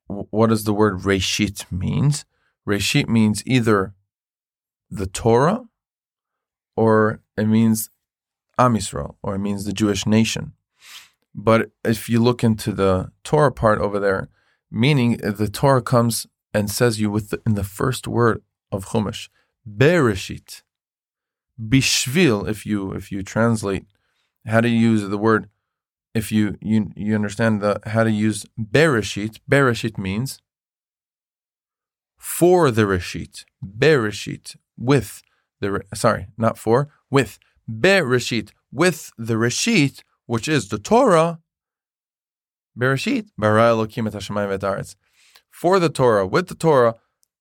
what 0.07 0.49
does 0.49 0.65
the 0.65 0.73
word 0.73 0.99
Reshit 0.99 1.71
means? 1.71 2.25
Reshit 2.67 3.07
means 3.07 3.41
either 3.45 3.93
the 4.95 5.07
Torah 5.07 5.65
or 6.75 7.21
it 7.37 7.45
means 7.45 7.89
Am 8.57 8.75
Yisrael 8.75 9.15
or 9.21 9.35
it 9.35 9.39
means 9.39 9.65
the 9.65 9.73
Jewish 9.73 10.05
nation. 10.05 10.53
But 11.33 11.71
if 11.83 12.07
you 12.07 12.23
look 12.23 12.43
into 12.43 12.71
the 12.71 13.11
Torah 13.23 13.51
part 13.51 13.79
over 13.79 13.99
there, 13.99 14.29
meaning 14.71 15.17
the 15.17 15.49
Torah 15.49 15.81
comes 15.81 16.25
and 16.53 16.71
says 16.71 16.99
you 16.99 17.11
with 17.11 17.29
the, 17.29 17.41
in 17.45 17.55
the 17.55 17.63
first 17.63 18.07
word 18.07 18.41
of 18.71 18.85
Chumash, 18.87 19.27
Bereshit, 19.67 20.61
Bishvil, 21.59 22.47
if 22.47 22.65
you 22.65 22.91
if 22.91 23.11
you 23.11 23.23
translate 23.23 23.85
how 24.45 24.61
to 24.61 24.69
use 24.69 25.07
the 25.07 25.17
word, 25.17 25.49
if 26.13 26.31
you 26.31 26.57
you 26.61 26.91
you 26.95 27.15
understand 27.15 27.61
the 27.61 27.81
how 27.85 28.03
to 28.03 28.11
use 28.11 28.45
Bereshit, 28.59 29.39
Bereshit 29.49 29.97
means 29.97 30.39
for 32.17 32.71
the 32.71 32.83
Reshit, 32.83 33.45
Bereshit, 33.63 34.55
with 34.77 35.21
the 35.61 35.81
sorry, 35.93 36.27
not 36.37 36.57
for, 36.57 36.89
with 37.09 37.39
Bereshit, 37.69 38.51
with 38.71 39.11
the 39.17 39.35
Reshit, 39.35 40.01
which 40.25 40.47
is 40.47 40.69
the 40.69 40.79
Torah. 40.79 41.39
Bereshit, 42.77 43.27
bara 43.37 43.63
Elokim 43.63 44.07
et 44.07 44.13
Hashemayim 44.13 44.57
v'etaretz. 44.57 44.95
For 45.49 45.79
the 45.79 45.89
Torah, 45.89 46.27
with 46.27 46.47
the 46.47 46.55
Torah, 46.55 46.95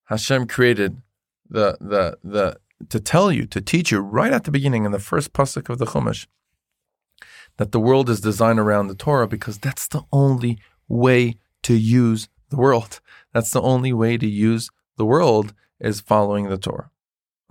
Hashem 0.05 0.47
created 0.47 1.03
the 1.49 1.77
the 1.81 2.19
the 2.23 2.59
to 2.89 3.01
tell 3.01 3.33
you, 3.33 3.47
to 3.47 3.61
teach 3.61 3.91
you 3.91 3.99
right 4.01 4.33
at 4.33 4.45
the 4.45 4.51
beginning 4.51 4.85
in 4.85 4.93
the 4.93 4.99
first 4.99 5.33
pasuk 5.33 5.69
of 5.69 5.79
the 5.79 5.87
Chumash 5.87 6.27
that 7.57 7.73
the 7.73 7.81
world 7.81 8.11
is 8.11 8.21
designed 8.21 8.59
around 8.59 8.89
the 8.89 8.95
Torah 8.95 9.29
because 9.29 9.59
that's 9.59 9.87
the 9.87 10.03
only 10.13 10.59
way 10.89 11.39
to 11.63 11.75
use 11.75 12.29
the 12.51 12.57
world. 12.57 13.01
That's 13.33 13.51
the 13.51 13.63
only 13.63 13.93
way 13.93 14.17
to 14.19 14.27
use 14.27 14.71
the 14.97 15.05
world 15.05 15.55
is 15.81 16.01
following 16.01 16.49
the 16.49 16.59
Torah. 16.59 16.91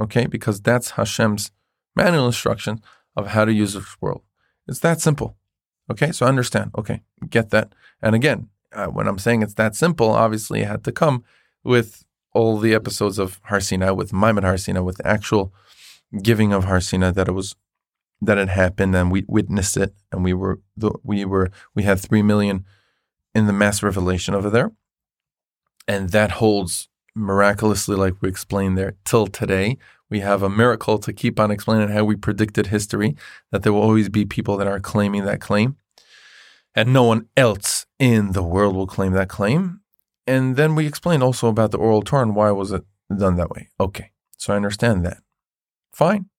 Okay? 0.03 0.25
Because 0.25 0.61
that's 0.61 0.91
Hashem's 0.91 1.51
manual 1.95 2.27
instruction 2.27 2.81
of 3.15 3.27
how 3.27 3.45
to 3.45 3.53
use 3.53 3.73
this 3.73 3.97
world. 4.01 4.21
It's 4.67 4.79
that 4.79 5.01
simple. 5.01 5.35
Okay? 5.91 6.11
So 6.11 6.25
understand. 6.25 6.71
Okay. 6.77 7.01
Get 7.29 7.49
that. 7.51 7.73
And 8.01 8.15
again, 8.15 8.49
uh, 8.73 8.87
when 8.87 9.07
I'm 9.07 9.19
saying 9.19 9.41
it's 9.41 9.53
that 9.55 9.75
simple, 9.75 10.09
obviously 10.09 10.61
it 10.61 10.67
had 10.67 10.83
to 10.85 10.91
come 10.91 11.23
with 11.63 12.05
all 12.33 12.57
the 12.57 12.73
episodes 12.73 13.19
of 13.19 13.39
Har 13.43 13.61
Sinai, 13.61 13.91
with 13.91 14.11
Ma'amad 14.11 14.43
Har 14.43 14.57
Sinai, 14.57 14.79
with 14.79 15.05
actual 15.05 15.53
giving 16.21 16.51
of 16.51 16.65
Har 16.65 16.81
Sinai, 16.81 17.11
that 17.11 17.27
it 17.27 17.33
was 17.33 17.55
that 18.21 18.37
it 18.37 18.49
happened 18.49 18.95
and 18.95 19.11
we 19.11 19.25
witnessed 19.27 19.75
it 19.75 19.93
and 20.09 20.23
we 20.23 20.33
were 20.33 20.61
we 21.03 21.25
were 21.25 21.51
we 21.75 21.83
had 21.83 21.99
three 21.99 22.21
million 22.21 22.63
in 23.35 23.47
the 23.47 23.53
mass 23.53 23.83
revelation 23.83 24.33
over 24.33 24.49
there. 24.49 24.71
And 25.87 26.09
that 26.09 26.31
holds 26.31 26.87
miraculously, 27.15 27.95
like 27.95 28.15
we 28.21 28.29
explained 28.29 28.77
there, 28.77 28.95
till 29.05 29.27
today. 29.27 29.77
We 30.13 30.19
have 30.19 30.43
a 30.43 30.49
miracle 30.49 30.99
to 30.99 31.11
keep 31.11 31.39
on 31.39 31.49
explaining 31.49 31.87
how 31.87 32.03
we 32.03 32.15
predicted 32.15 32.67
history, 32.67 33.15
that 33.49 33.63
there 33.63 33.73
will 33.73 33.81
always 33.81 34.09
be 34.09 34.25
people 34.25 34.57
that 34.57 34.67
are 34.67 34.79
claiming 34.79 35.25
that 35.25 35.41
claim. 35.41 35.75
And 36.75 36.93
no 36.93 37.01
one 37.01 37.29
else 37.35 37.87
in 37.97 38.33
the 38.33 38.43
world 38.43 38.75
will 38.75 38.85
claim 38.85 39.13
that 39.13 39.27
claim. 39.27 39.81
And 40.27 40.55
then 40.55 40.75
we 40.75 40.85
explain 40.85 41.23
also 41.23 41.47
about 41.47 41.71
the 41.71 41.79
oral 41.79 42.03
Torah 42.03 42.21
and 42.21 42.35
why 42.35 42.51
was 42.51 42.71
it 42.71 42.83
done 43.17 43.37
that 43.37 43.49
way. 43.49 43.69
Okay, 43.79 44.11
so 44.37 44.53
I 44.53 44.55
understand 44.55 45.03
that. 45.03 45.17
Fine. 45.91 46.29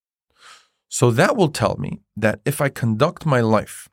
So 0.87 1.11
that 1.11 1.35
will 1.35 1.49
tell 1.49 1.75
me 1.75 1.99
that 2.15 2.39
if 2.45 2.61
I 2.61 2.69
conduct 2.69 3.25
my 3.25 3.41
life 3.41 3.89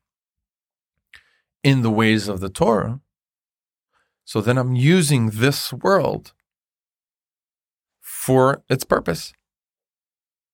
in 1.64 1.82
the 1.82 1.90
ways 1.90 2.28
of 2.28 2.38
the 2.38 2.48
Torah, 2.48 3.00
so 4.24 4.40
then 4.40 4.58
I'm 4.58 4.76
using 4.76 5.30
this 5.30 5.72
world 5.72 6.34
for 8.00 8.62
its 8.68 8.84
purpose. 8.84 9.32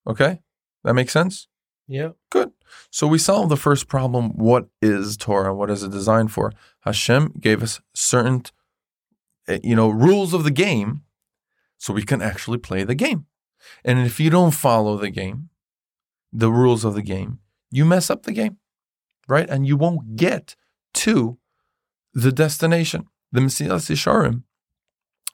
Okay? 0.09 0.40
That 0.85 0.94
makes 0.94 1.12
sense? 1.12 1.49
Yeah. 1.87 2.11
Good. 2.31 2.53
So 2.90 3.07
we 3.07 3.18
solved 3.18 3.51
the 3.51 3.57
first 3.57 3.88
problem. 3.88 4.31
What 4.37 4.68
is 4.83 5.16
Torah? 5.16 5.55
What 5.55 5.71
is 5.71 5.83
it 5.83 5.90
designed 5.90 6.33
for? 6.33 6.53
Hashem 6.81 7.35
gave 7.40 7.62
us 7.62 7.81
certain, 7.94 8.42
eh, 9.47 9.59
you 9.62 9.75
know, 9.75 9.88
rules 9.88 10.35
of 10.35 10.44
the 10.44 10.51
game 10.51 11.03
so 11.79 11.92
we 11.92 12.03
can 12.03 12.21
actually 12.21 12.59
play 12.59 12.85
the 12.85 12.94
game. 12.94 13.27
And 13.85 13.99
if 14.07 14.21
you 14.21 14.31
don't 14.31 14.53
follow 14.53 14.97
the 14.97 15.11
game, 15.11 15.49
the 16.33 16.53
rules 16.53 16.85
of 16.85 16.94
the 16.94 17.03
game, 17.03 17.38
you 17.71 17.85
mess 17.85 18.11
up 18.11 18.25
the 18.25 18.33
game, 18.33 18.59
right? 19.29 19.49
And 19.49 19.66
you 19.66 19.77
won't 19.77 20.16
get 20.16 20.57
to 20.94 21.38
the 22.12 22.33
destination. 22.33 23.07
The 23.33 23.40
Mesilas 23.40 23.90
Yesharim 23.90 24.42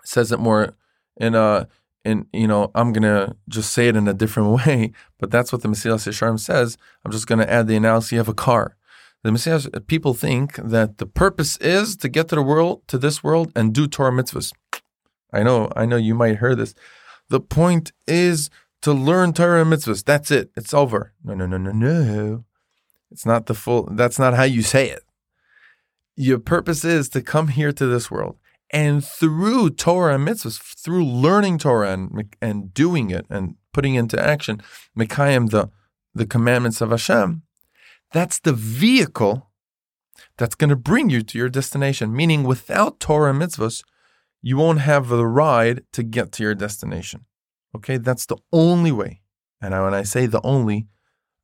says 0.05 0.33
it 0.33 0.41
more 0.41 0.77
in 1.17 1.35
a 1.35 1.69
in 2.05 2.27
you 2.33 2.47
know 2.47 2.71
I'm 2.75 2.93
gonna 2.93 3.37
just 3.49 3.73
say 3.73 3.89
it 3.89 3.97
in 3.97 4.09
a 4.09 4.15
different 4.15 4.51
way, 4.67 4.93
but 5.19 5.31
that's 5.31 5.53
what 5.53 5.63
the 5.63 5.69
Mesilas 5.69 6.07
Yesharim 6.07 6.39
says. 6.39 6.77
I'm 7.05 7.13
just 7.13 7.27
gonna 7.27 7.45
add 7.45 7.67
the 7.67 7.77
analogy 7.77 8.17
of 8.17 8.29
a 8.29 8.35
car. 8.35 8.77
The 9.25 9.33
Messiah 9.33 9.59
people 9.87 10.13
think 10.13 10.57
that 10.57 10.99
the 10.99 11.07
purpose 11.07 11.57
is 11.57 11.97
to 11.97 12.11
get 12.11 12.29
to 12.29 12.35
the 12.35 12.43
world 12.43 12.87
to 12.89 12.99
this 12.99 13.25
world 13.25 13.51
and 13.57 13.73
do 13.73 13.87
Torah 13.87 14.13
mitzvahs. 14.13 14.53
I 15.33 15.43
know, 15.43 15.73
I 15.75 15.87
know 15.87 15.97
you 15.97 16.15
might 16.15 16.41
hear 16.41 16.55
this. 16.55 16.75
The 17.31 17.41
point 17.41 17.93
is 18.07 18.51
to 18.83 18.93
learn 18.93 19.33
Torah 19.33 19.63
and 19.63 19.73
mitzvahs. 19.73 20.05
That's 20.05 20.31
it. 20.31 20.51
It's 20.57 20.75
over. 20.75 21.15
No, 21.25 21.33
no, 21.33 21.47
no, 21.47 21.57
no, 21.57 21.73
no. 21.73 22.45
It's 23.11 23.25
not 23.25 23.47
the 23.47 23.55
full, 23.55 23.89
that's 23.93 24.19
not 24.19 24.35
how 24.35 24.43
you 24.43 24.61
say 24.61 24.91
it. 24.91 25.05
Your 26.17 26.39
purpose 26.39 26.85
is 26.85 27.09
to 27.11 27.23
come 27.23 27.49
here 27.49 27.73
to 27.73 27.87
this 27.87 28.11
world. 28.11 28.37
And 28.75 29.05
through 29.05 29.71
Torah 29.71 30.17
and 30.17 30.27
mitzvahs, 30.27 30.59
through 30.59 31.05
learning 31.05 31.59
Torah 31.59 31.93
and, 31.93 32.35
and 32.43 32.75
doing 32.75 33.11
it 33.11 33.25
and 33.31 33.55
putting 33.73 33.95
into 33.95 34.21
action, 34.21 34.61
Mekayim, 34.99 35.51
the, 35.51 35.71
the 36.13 36.27
commandments 36.27 36.81
of 36.81 36.91
Hashem, 36.91 37.43
that's 38.13 38.41
the 38.41 38.53
vehicle 38.53 39.49
that's 40.39 40.57
going 40.57 40.71
to 40.71 40.77
bring 40.77 41.09
you 41.09 41.23
to 41.23 41.39
your 41.39 41.49
destination. 41.49 42.17
Meaning, 42.17 42.43
without 42.43 42.99
Torah 42.99 43.31
and 43.31 43.41
mitzvahs, 43.41 43.85
you 44.43 44.57
won't 44.57 44.81
have 44.81 45.07
the 45.09 45.25
ride 45.25 45.85
to 45.93 46.03
get 46.03 46.33
to 46.33 46.43
your 46.43 46.57
destination. 46.57 47.27
Okay, 47.77 47.97
that's 47.97 48.27
the 48.27 48.39
only 48.53 48.91
way. 48.91 49.21
And 49.61 49.73
when 49.73 49.95
I 49.95 50.03
say 50.03 50.27
the 50.27 50.43
only, 50.43 50.89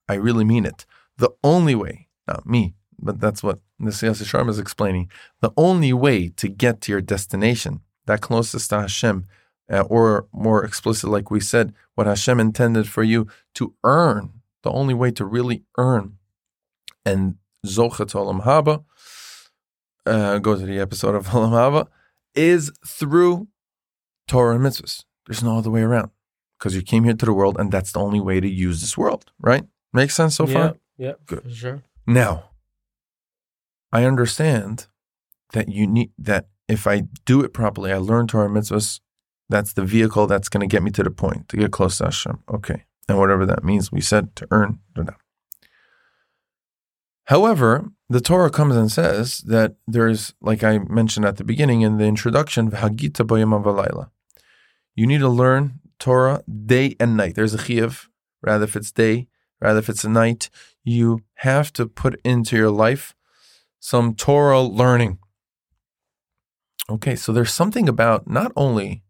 I 0.09 0.14
really 0.14 0.45
mean 0.45 0.66
it. 0.66 0.85
The 1.16 1.31
only 1.45 1.77
way, 1.77 2.09
not 2.27 2.45
me, 2.45 2.75
but 2.99 3.21
that's 3.21 3.45
what 3.45 3.61
Mesilas 3.81 4.23
Yesharim 4.23 4.49
is 4.49 4.59
explaining. 4.59 5.11
The 5.40 5.53
only 5.57 5.93
way 5.93 6.29
to 6.37 6.49
get 6.49 6.81
to 6.83 6.93
your 6.93 7.01
destination, 7.01 7.81
that 8.07 8.21
closest 8.21 8.71
to 8.71 8.81
Hashem, 8.83 9.27
uh, 9.73 9.83
or 9.83 10.27
more 10.33 10.64
explicit, 10.64 11.09
like 11.11 11.31
we 11.31 11.40
said, 11.40 11.73
what 11.95 12.07
Hashem 12.07 12.40
intended 12.40 12.88
for 12.88 13.03
you 13.03 13.29
to 13.55 13.75
earn, 13.85 14.43
the 14.62 14.71
only 14.71 14.95
way 14.95 15.11
to 15.12 15.25
really 15.25 15.64
earn 15.79 16.19
and 17.05 17.37
Zochet 17.66 18.12
Olam 18.12 18.43
Haba, 18.43 18.85
uh, 20.07 20.38
go 20.38 20.57
to 20.57 20.64
the 20.64 20.79
episode 20.79 21.14
of 21.14 21.27
Olam 21.29 21.51
Haba, 21.51 21.87
is 22.35 22.71
through 22.87 23.49
Torah 24.29 24.57
and 24.57 24.64
mitzvahs. 24.64 25.05
There's 25.27 25.43
no 25.43 25.59
other 25.59 25.71
way 25.71 25.83
around 25.83 26.11
because 26.59 26.75
you 26.75 26.83
came 26.83 27.05
here 27.05 27.14
to 27.14 27.27
the 27.27 27.33
world 27.33 27.57
and 27.59 27.71
that's 27.71 27.93
the 27.93 28.01
only 28.01 28.21
way 28.21 28.40
to 28.40 28.49
use 28.49 28.81
this 28.81 28.97
world, 28.97 29.31
right? 29.40 29.64
Makes 29.93 30.14
sense 30.14 30.37
so 30.37 30.47
far. 30.47 30.55
yeah, 30.55 30.69
far? 30.69 30.77
Yeah, 30.99 31.12
Good. 31.27 31.53
sure. 31.55 31.83
Now, 32.07 32.50
I 33.92 34.05
understand 34.05 34.87
that 35.53 35.68
you 35.68 35.87
need 35.87 36.12
that 36.18 36.48
if 36.68 36.87
I 36.87 37.03
do 37.24 37.42
it 37.42 37.53
properly, 37.53 37.92
I 37.92 37.96
learn 37.96 38.26
Torah 38.29 38.48
mitzvahs, 38.48 39.00
that's 39.48 39.72
the 39.72 39.85
vehicle 39.85 40.29
that's 40.29 40.48
going 40.48 40.61
to 40.61 40.72
get 40.72 40.83
me 40.83 40.92
to 40.92 41.03
the 41.03 41.11
point, 41.11 41.48
to 41.48 41.57
get 41.57 41.72
close 41.72 41.98
to 41.98 42.05
Hashem. 42.05 42.44
Okay. 42.48 42.85
And 43.09 43.18
whatever 43.18 43.44
that 43.46 43.64
means, 43.64 43.90
we 43.90 44.00
said 44.00 44.37
to 44.37 44.46
earn. 44.53 44.79
However, 47.24 47.90
the 48.09 48.20
Torah 48.20 48.50
comes 48.50 48.76
and 48.76 48.90
says 48.90 49.38
that 49.38 49.74
there 49.87 50.09
is, 50.09 50.35
like 50.40 50.62
I 50.62 50.79
mentioned 50.79 51.26
at 51.26 51.37
the 51.37 51.44
beginning 51.44 51.83
in 51.83 51.98
the 51.98 52.05
introduction, 52.05 52.72
you 54.96 55.07
need 55.07 55.18
to 55.20 55.29
learn 55.29 55.81
Torah 55.98 56.42
day 56.66 56.96
and 57.00 57.16
night. 57.16 57.35
There's 57.35 57.55
a 57.55 57.59
chiyuv, 57.59 58.07
rather 58.42 58.64
if 58.64 58.76
it's 58.76 58.92
day, 58.92 59.26
rather 59.61 59.81
if 59.81 59.88
it's 59.88 60.05
a 60.05 60.09
night. 60.09 60.50
You 60.85 61.22
have 61.35 61.72
to 61.74 61.87
put 61.87 62.20
into 62.24 62.57
your 62.57 62.70
life 62.70 63.14
some 63.81 64.14
Torah 64.14 64.61
learning. 64.61 65.19
Okay, 66.88 67.16
so 67.16 67.33
there's 67.33 67.53
something 67.53 67.88
about 67.88 68.29
not 68.29 68.53
only, 68.55 69.03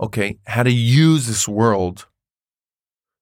okay, 0.00 0.38
how 0.46 0.62
to 0.64 0.70
use 0.70 1.26
this 1.26 1.48
world, 1.48 2.06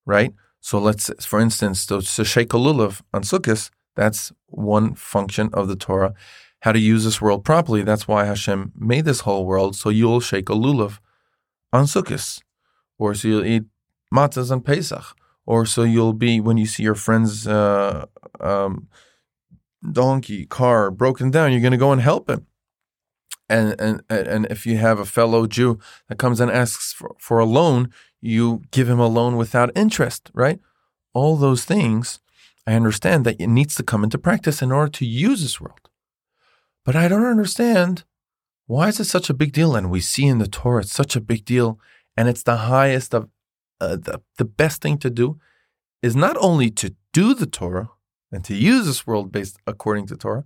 right? 0.04 0.32
So 0.60 0.78
let's, 0.78 1.10
for 1.24 1.38
instance, 1.38 1.86
the 1.86 1.98
Sheshek 1.98 2.48
Lulav 2.48 3.02
on 3.12 3.22
Sukkot, 3.22 3.70
that's 3.94 4.32
one 4.46 4.94
function 4.94 5.50
of 5.52 5.68
the 5.68 5.76
Torah. 5.76 6.14
How 6.60 6.72
to 6.72 6.78
use 6.78 7.04
this 7.04 7.20
world 7.20 7.44
properly. 7.44 7.82
That's 7.82 8.08
why 8.08 8.24
Hashem 8.24 8.72
made 8.76 9.04
this 9.04 9.20
whole 9.20 9.46
world. 9.46 9.76
So 9.76 9.88
you'll 9.88 10.20
shake 10.20 10.48
a 10.48 10.52
lulav 10.54 10.98
on 11.72 11.84
Sukkot, 11.84 12.42
or 12.98 13.14
so 13.14 13.28
you'll 13.28 13.44
eat 13.44 13.64
matzahs 14.12 14.50
on 14.50 14.60
Pesach, 14.60 15.04
or 15.46 15.66
so 15.66 15.82
you'll 15.82 16.12
be 16.12 16.40
when 16.40 16.56
you 16.56 16.66
see 16.66 16.82
your 16.82 16.94
friend's 16.94 17.46
uh, 17.46 18.06
um, 18.40 18.88
donkey, 19.92 20.46
car 20.46 20.90
broken 20.90 21.30
down, 21.30 21.52
you're 21.52 21.60
going 21.60 21.72
to 21.72 21.76
go 21.76 21.92
and 21.92 22.00
help 22.00 22.28
him. 22.28 22.46
And, 23.48 23.80
and 23.80 24.02
and 24.08 24.46
if 24.50 24.66
you 24.66 24.76
have 24.78 24.98
a 24.98 25.04
fellow 25.04 25.46
Jew 25.46 25.78
that 26.08 26.18
comes 26.18 26.40
and 26.40 26.50
asks 26.50 26.92
for, 26.92 27.14
for 27.18 27.38
a 27.38 27.44
loan, 27.44 27.90
you 28.20 28.62
give 28.72 28.88
him 28.88 28.98
a 28.98 29.06
loan 29.06 29.36
without 29.36 29.70
interest, 29.76 30.30
right? 30.34 30.58
All 31.14 31.36
those 31.36 31.64
things, 31.64 32.18
I 32.66 32.74
understand 32.74 33.24
that 33.24 33.40
it 33.40 33.46
needs 33.46 33.76
to 33.76 33.84
come 33.84 34.02
into 34.02 34.18
practice 34.18 34.62
in 34.62 34.72
order 34.72 34.90
to 34.90 35.06
use 35.06 35.42
this 35.42 35.60
world. 35.60 35.88
But 36.84 36.96
I 36.96 37.06
don't 37.06 37.24
understand 37.24 38.04
why 38.66 38.88
is 38.88 38.98
it 38.98 39.04
such 39.04 39.30
a 39.30 39.34
big 39.34 39.52
deal? 39.52 39.76
And 39.76 39.90
we 39.90 40.00
see 40.00 40.26
in 40.26 40.38
the 40.38 40.48
Torah 40.48 40.80
it's 40.80 40.92
such 40.92 41.14
a 41.14 41.20
big 41.20 41.44
deal, 41.44 41.78
and 42.16 42.28
it's 42.28 42.42
the 42.42 42.56
highest 42.56 43.14
of 43.14 43.28
uh, 43.80 43.96
the 43.96 44.22
the 44.38 44.44
best 44.44 44.82
thing 44.82 44.98
to 44.98 45.10
do 45.10 45.38
is 46.02 46.16
not 46.16 46.36
only 46.40 46.70
to 46.70 46.94
do 47.12 47.34
the 47.34 47.46
Torah 47.46 47.90
and 48.32 48.44
to 48.44 48.54
use 48.54 48.86
this 48.86 49.06
world 49.06 49.32
based 49.32 49.58
according 49.66 50.06
to 50.08 50.16
Torah, 50.16 50.44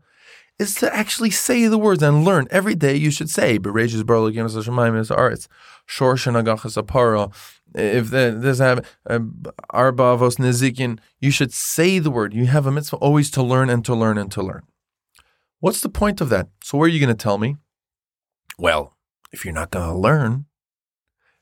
is 0.59 0.75
to 0.77 0.95
actually 0.95 1.31
say 1.31 1.67
the 1.67 1.79
words 1.79 2.03
and 2.03 2.25
learn. 2.25 2.47
Every 2.51 2.75
day 2.75 2.95
you 2.95 3.11
should 3.11 3.31
say, 3.31 3.59
Bereshis 3.59 4.03
Barla 4.03 4.33
Gimas 4.33 4.55
Hashemayim 4.55 4.99
is 4.99 5.09
Aretz, 5.09 5.49
Shorsh 5.89 6.27
and 6.27 6.37
Aparo. 6.37 7.33
If 7.75 8.11
there's 8.11 8.59
have 8.59 8.87
uh, 9.09 9.21
Arba 9.71 10.03
Avos 10.03 10.37
Nezikin, 10.37 10.99
you 11.19 11.31
should 11.31 11.53
say 11.53 11.99
the 11.99 12.11
word. 12.11 12.35
You 12.35 12.47
have 12.47 12.67
a 12.67 12.73
mitzvah 12.73 12.97
always 12.97 13.31
to 13.33 13.43
learn 13.43 13.71
and 13.71 13.85
to 13.87 13.95
learn 13.95 14.19
and 14.19 14.31
to 14.33 14.43
learn. 14.43 14.63
What's 15.61 15.81
the 15.81 15.89
point 15.89 16.21
of 16.21 16.29
that? 16.29 16.49
So, 16.63 16.77
where 16.77 16.87
are 16.87 16.89
you 16.89 17.01
going 17.01 17.17
to 17.17 17.23
tell 17.23 17.39
me? 17.39 17.57
Well, 18.59 18.97
if 19.33 19.45
you're 19.45 19.55
not 19.55 19.71
going 19.71 19.89
to 19.89 19.97
learn, 19.97 20.47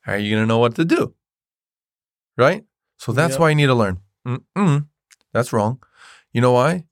how 0.03 0.13
are 0.13 0.19
you 0.19 0.31
going 0.35 0.43
to 0.43 0.47
know 0.47 0.59
what 0.59 0.75
to 0.77 0.85
do? 0.85 1.15
Right? 2.37 2.65
So 2.99 3.13
that's 3.13 3.39
why 3.39 3.49
you 3.51 3.55
need 3.55 3.67
to 3.67 3.75
learn. 3.75 4.01
Mm-mm, 4.27 4.87
that's 5.33 5.53
wrong. 5.53 5.83
You 6.39 6.43
know 6.43 6.53
why? 6.53 6.85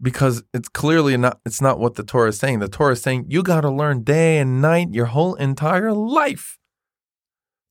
because 0.00 0.42
it's 0.54 0.68
clearly 0.68 1.16
not 1.16 1.40
it's 1.44 1.60
not 1.60 1.78
what 1.78 1.94
the 1.94 2.02
Torah 2.02 2.30
is 2.30 2.38
saying. 2.38 2.58
The 2.58 2.68
Torah 2.68 2.92
is 2.92 3.02
saying 3.02 3.26
you 3.28 3.42
got 3.42 3.62
to 3.62 3.70
learn 3.70 4.02
day 4.02 4.38
and 4.38 4.60
night 4.62 4.88
your 4.92 5.06
whole 5.06 5.34
entire 5.34 5.92
life. 5.92 6.58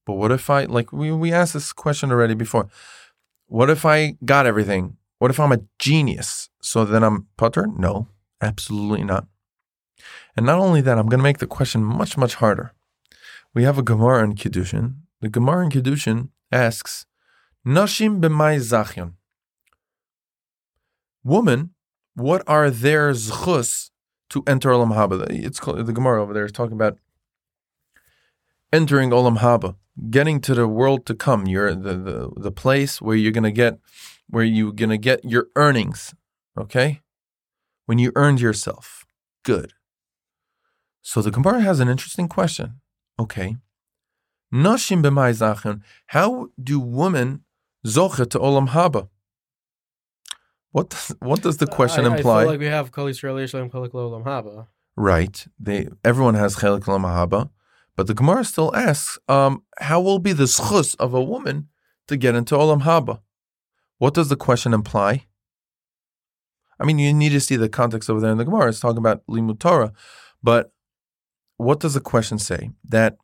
But 0.05 0.13
what 0.13 0.31
if 0.31 0.49
I 0.49 0.65
like 0.65 0.91
we 0.91 1.11
we 1.11 1.31
asked 1.31 1.53
this 1.53 1.73
question 1.73 2.11
already 2.11 2.33
before. 2.33 2.69
What 3.47 3.69
if 3.69 3.85
I 3.85 4.17
got 4.25 4.45
everything? 4.45 4.97
What 5.19 5.31
if 5.31 5.39
I'm 5.39 5.51
a 5.51 5.61
genius? 5.79 6.49
So 6.61 6.85
then 6.85 7.03
I'm 7.03 7.27
putter? 7.37 7.67
No, 7.67 8.07
absolutely 8.41 9.03
not. 9.03 9.27
And 10.35 10.45
not 10.45 10.59
only 10.59 10.81
that, 10.81 10.97
I'm 10.97 11.07
going 11.07 11.19
to 11.19 11.29
make 11.29 11.39
the 11.39 11.47
question 11.47 11.83
much 11.83 12.17
much 12.17 12.35
harder. 12.35 12.73
We 13.53 13.63
have 13.63 13.77
a 13.77 13.83
Gemara 13.83 14.23
in 14.23 14.35
Kiddushin. 14.35 14.95
The 15.21 15.29
Gemara 15.29 15.65
in 15.65 15.71
Kiddushin 15.71 16.29
asks, 16.51 17.05
"Nashim 17.65 18.21
b'may 18.21 18.59
zachyon." 18.59 19.13
Woman 21.27 21.71
what 22.17 22.41
are 22.47 22.71
their 22.71 23.11
zchus 23.11 23.91
to 24.31 24.43
enter 24.47 24.69
Olam 24.69 24.91
Haba? 24.95 25.27
It's 25.29 25.59
called, 25.59 25.85
the 25.85 25.93
Gemara 25.93 26.23
over 26.23 26.33
there 26.33 26.45
is 26.45 26.51
talking 26.51 26.73
about 26.73 26.97
entering 28.73 29.11
Olam 29.11 29.37
Haba, 29.37 29.75
getting 30.09 30.41
to 30.41 30.55
the 30.55 30.67
world 30.67 31.05
to 31.05 31.13
come. 31.13 31.45
You're 31.45 31.75
the, 31.75 31.93
the, 31.93 32.31
the 32.35 32.51
place 32.51 32.99
where 32.99 33.15
you're 33.15 33.31
gonna 33.31 33.51
get 33.51 33.77
where 34.27 34.43
you're 34.43 34.71
gonna 34.71 34.97
get 34.97 35.23
your 35.23 35.47
earnings. 35.55 36.15
Okay? 36.57 37.01
When 37.85 37.99
you 37.99 38.11
earned 38.15 38.41
yourself. 38.41 39.05
Good. 39.43 39.73
So 41.03 41.21
the 41.21 41.31
Gemara 41.31 41.61
has 41.61 41.79
an 41.79 41.87
interesting 41.87 42.27
question. 42.27 42.81
Okay. 43.19 43.57
Nashim 44.51 45.03
b'may 45.03 45.81
How 46.07 46.47
do 46.61 46.79
women 46.79 47.43
zocha 47.85 48.27
to 48.31 48.39
Olam 48.39 48.69
Haba? 48.69 49.09
What 50.71 50.89
does, 50.89 51.15
what 51.19 51.41
does 51.41 51.58
the 51.58 51.67
question 51.67 52.06
I, 52.06 52.15
imply? 52.15 52.39
I 52.39 52.43
feel 52.43 52.51
like 52.51 52.60
we 52.60 52.65
have 52.67 52.91
Kol 52.91 53.06
Yisrael 53.06 53.36
Yisrael 53.36 53.71
Kol 53.71 53.88
Olam 53.88 54.23
Haba. 54.23 54.67
Right. 54.95 55.45
They 55.60 55.88
everyone 56.03 56.36
has 56.36 56.58
Chelik 56.58 56.82
Olam 56.82 57.03
Haba, 57.03 57.49
but 57.95 58.08
the 58.08 58.13
Gemara 58.13 58.43
still 58.43 58.75
asks, 58.75 59.17
um, 59.27 59.63
how 59.80 60.01
will 60.01 60.19
be 60.19 60.34
the 60.34 60.45
schus 60.45 60.95
of 60.99 61.13
a 61.13 61.23
woman 61.23 61.69
to 62.08 62.17
get 62.17 62.36
into 62.36 62.56
Olam 62.56 62.82
Haba? 62.82 63.21
What 63.97 64.13
does 64.13 64.30
the 64.30 64.36
question 64.36 64.73
imply? 64.73 65.25
I 66.80 66.86
mean, 66.86 66.99
you 66.99 67.13
need 67.13 67.30
to 67.30 67.39
see 67.39 67.56
the 67.56 67.69
context 67.69 68.10
over 68.10 68.19
there 68.19 68.32
in 68.32 68.38
the 68.38 68.45
Gemara. 68.45 68.69
It's 68.69 68.80
talking 68.80 68.99
about 68.99 69.25
limud 69.27 69.60
Torah, 69.60 69.93
but 70.43 70.71
what 71.58 71.80
does 71.80 71.95
the 71.95 71.99
question 71.99 72.38
say? 72.38 72.71
That 72.88 73.17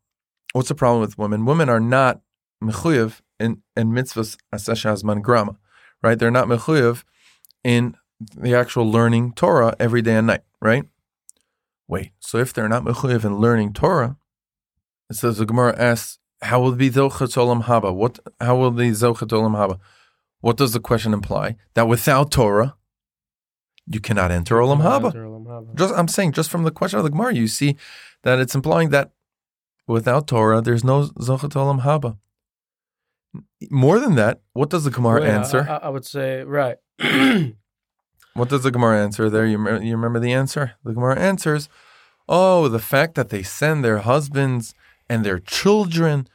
what's 0.54 0.70
the 0.70 0.76
problem 0.76 1.02
with 1.02 1.18
women? 1.18 1.46
Women 1.46 1.70
are 1.70 1.80
not 1.80 2.22
mechuyev 2.64 3.22
in 3.40 3.62
in 3.76 3.92
mitzvahs 3.92 4.38
aseshazman 4.54 5.22
grama, 5.22 5.58
right? 6.02 6.18
They're 6.18 6.32
not 6.32 6.48
mechuyev 6.48 7.04
in 7.64 7.96
the 8.36 8.56
actual 8.56 8.90
learning 8.90 9.34
Torah 9.34 9.76
every 9.80 10.02
day 10.02 10.16
and 10.16 10.28
night, 10.28 10.42
right? 10.62 10.84
Wait, 11.88 12.12
so 12.20 12.38
if 12.38 12.54
they're 12.54 12.70
not 12.70 12.84
mechuyev 12.84 13.26
in 13.26 13.38
learning 13.38 13.74
Torah, 13.74 14.18
it 15.10 15.16
says 15.16 15.38
the 15.38 15.46
Gemara 15.46 15.76
asks, 15.78 16.20
how 16.42 16.62
will 16.62 16.74
be 16.74 16.90
zochet 16.90 17.36
olam 17.38 17.64
haba? 17.64 17.94
What? 17.94 18.20
How 18.40 18.56
will 18.56 18.72
be 18.72 18.90
zochet 18.90 19.30
olam 19.30 19.56
haba? 19.56 19.80
What 20.42 20.58
does 20.58 20.74
the 20.74 20.80
question 20.80 21.14
imply? 21.14 21.56
That 21.74 21.88
without 21.88 22.32
Torah, 22.32 22.76
you 23.88 24.00
cannot 24.00 24.32
enter 24.32 24.56
olam 24.56 24.82
haba. 24.82 25.76
Just 25.76 25.94
I'm 25.96 26.08
saying, 26.08 26.34
just 26.34 26.50
from 26.50 26.64
the 26.64 26.72
question 26.72 27.00
of 27.00 27.04
the 27.04 27.12
Gemara, 27.12 27.34
you 27.34 27.48
see 27.48 27.78
that 28.24 28.40
it's 28.40 28.56
implying 28.56 28.90
that 28.90 29.12
without 29.88 30.28
Torah, 30.28 30.62
there's 30.62 30.84
no 30.84 31.04
zochet 31.04 31.50
olam 31.50 31.82
haba. 31.82 32.18
More 33.72 34.00
than 34.00 34.16
that, 34.16 34.42
what 34.54 34.70
does 34.70 34.84
the 34.84 34.92
Gemara 34.92 35.22
well, 35.22 35.30
yeah, 35.30 35.38
answer? 35.38 35.68
I, 35.70 35.78
I, 35.78 35.90
would 35.90 36.06
say 36.06 36.44
right. 36.44 36.78
what 38.34 38.50
does 38.50 38.64
the 38.64 38.72
Gemara 38.72 39.04
answer 39.04 39.30
there? 39.30 39.46
You, 39.46 39.58
you 39.80 39.96
remember 39.96 40.20
the 40.20 40.34
answer? 40.34 40.74
The 40.84 40.94
Gemara 40.94 41.20
answers, 41.20 41.70
oh, 42.28 42.68
the 42.68 42.80
fact 42.80 43.16
that 43.16 43.30
they 43.30 43.44
send 43.44 43.84
their 43.84 44.00
husbands 44.00 44.74
and 45.10 45.26
their 45.26 45.40
children 45.40 46.28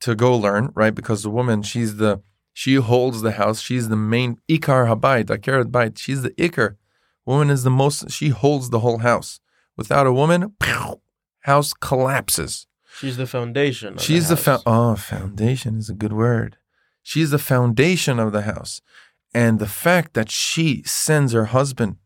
to 0.00 0.14
go 0.14 0.36
learn, 0.36 0.70
right? 0.74 0.94
Because 0.94 1.22
the 1.22 1.30
woman, 1.30 1.62
she's 1.62 1.96
the 1.96 2.22
she 2.52 2.74
holds 2.74 3.22
the 3.22 3.32
house. 3.32 3.60
She's 3.60 3.88
the 3.88 3.96
main 3.96 4.38
ikar 4.48 4.86
habayit, 4.86 5.26
akeret 5.26 5.70
bayit. 5.70 5.98
She's 5.98 6.22
the 6.22 6.30
ikar. 6.30 6.76
Woman 7.24 7.50
is 7.50 7.62
the 7.62 7.70
most. 7.70 8.10
She 8.10 8.28
holds 8.28 8.70
the 8.70 8.80
whole 8.80 8.98
house. 8.98 9.40
Without 9.76 10.06
a 10.06 10.12
woman, 10.12 10.54
house 11.40 11.72
collapses. 11.72 12.66
She's 12.98 13.16
the 13.16 13.26
foundation. 13.26 13.96
She's 13.98 14.28
the, 14.28 14.34
the 14.34 14.40
fo- 14.42 14.62
oh, 14.66 14.96
foundation 14.96 15.78
is 15.78 15.88
a 15.88 15.94
good 15.94 16.12
word. 16.12 16.58
She's 17.02 17.30
the 17.30 17.38
foundation 17.38 18.18
of 18.18 18.32
the 18.32 18.42
house. 18.42 18.82
And 19.32 19.58
the 19.58 19.66
fact 19.66 20.14
that 20.14 20.30
she 20.30 20.82
sends 20.84 21.32
her 21.32 21.46
husband 21.46 21.96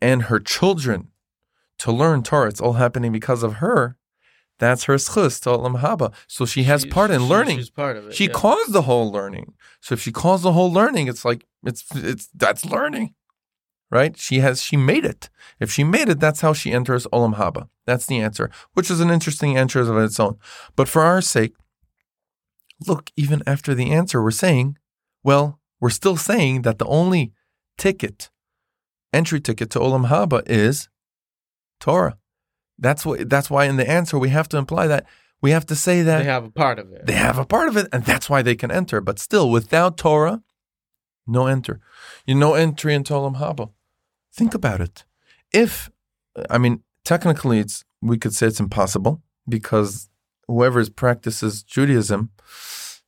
and 0.00 0.24
her 0.24 0.40
children 0.40 1.08
to 1.78 1.92
learn 1.92 2.22
Torah, 2.22 2.48
it's 2.48 2.60
all 2.60 2.74
happening 2.74 3.12
because 3.12 3.42
of 3.42 3.54
her. 3.54 3.96
That's 4.58 4.84
her 4.84 4.94
schus 4.94 5.42
to 5.42 5.50
Olam 5.50 5.80
Haba. 5.80 6.14
So 6.26 6.46
she 6.46 6.62
has 6.62 6.82
she, 6.82 6.88
part 6.88 7.10
in 7.10 7.20
she, 7.20 7.26
learning. 7.26 7.58
She's 7.58 7.70
part 7.70 7.96
of 7.98 8.08
it. 8.08 8.14
She 8.14 8.26
yeah. 8.26 8.32
caused 8.32 8.72
the 8.72 8.82
whole 8.82 9.12
learning. 9.12 9.52
So 9.80 9.92
if 9.92 10.00
she 10.00 10.12
caused 10.12 10.44
the 10.44 10.52
whole 10.52 10.72
learning, 10.72 11.08
it's 11.08 11.24
like 11.26 11.46
it's 11.62 11.84
it's 11.94 12.28
that's 12.34 12.64
learning, 12.64 13.14
right? 13.90 14.16
She 14.16 14.38
has 14.38 14.62
she 14.62 14.78
made 14.78 15.04
it. 15.04 15.28
If 15.60 15.70
she 15.70 15.84
made 15.84 16.08
it, 16.08 16.20
that's 16.20 16.40
how 16.40 16.54
she 16.54 16.72
enters 16.72 17.06
Olam 17.08 17.36
Haba. 17.36 17.68
That's 17.84 18.06
the 18.06 18.18
answer, 18.18 18.50
which 18.72 18.90
is 18.90 19.00
an 19.00 19.10
interesting 19.10 19.58
answer 19.58 19.80
of 19.80 19.98
its 19.98 20.18
own. 20.18 20.38
But 20.74 20.88
for 20.88 21.02
our 21.02 21.20
sake, 21.20 21.54
look, 22.86 23.10
even 23.14 23.42
after 23.46 23.74
the 23.74 23.92
answer, 23.92 24.22
we're 24.22 24.30
saying, 24.30 24.78
well, 25.22 25.60
we're 25.80 25.90
still 25.90 26.16
saying 26.16 26.62
that 26.62 26.78
the 26.78 26.86
only 26.86 27.32
ticket, 27.76 28.30
entry 29.12 29.40
ticket 29.40 29.70
to 29.70 29.78
Olam 29.78 30.08
Haba 30.08 30.42
is 30.46 30.88
Torah. 31.80 32.16
That's 32.78 33.06
what. 33.06 33.28
That's 33.28 33.50
why 33.50 33.64
in 33.64 33.76
the 33.76 33.88
answer 33.88 34.18
we 34.18 34.28
have 34.28 34.48
to 34.50 34.58
imply 34.58 34.86
that 34.86 35.06
we 35.40 35.50
have 35.50 35.66
to 35.66 35.76
say 35.76 36.02
that 36.02 36.18
they 36.18 36.24
have 36.24 36.44
a 36.44 36.50
part 36.50 36.78
of 36.78 36.92
it. 36.92 37.06
They 37.06 37.14
have 37.14 37.38
a 37.38 37.44
part 37.44 37.68
of 37.68 37.76
it, 37.76 37.88
and 37.92 38.04
that's 38.04 38.28
why 38.28 38.42
they 38.42 38.54
can 38.54 38.70
enter. 38.70 39.00
But 39.00 39.18
still, 39.18 39.50
without 39.50 39.96
Torah, 39.96 40.42
no 41.26 41.46
enter. 41.46 41.80
You 42.26 42.34
no 42.34 42.54
entry 42.54 42.94
into 42.94 43.14
Olam 43.14 43.36
Haba. 43.36 43.70
Think 44.32 44.54
about 44.54 44.80
it. 44.80 45.04
If 45.52 45.90
I 46.50 46.58
mean, 46.58 46.82
technically, 47.04 47.58
it's 47.58 47.84
we 48.02 48.18
could 48.18 48.34
say 48.34 48.46
it's 48.46 48.60
impossible 48.60 49.22
because 49.48 50.08
whoever 50.46 50.84
practices 50.90 51.62
Judaism 51.62 52.30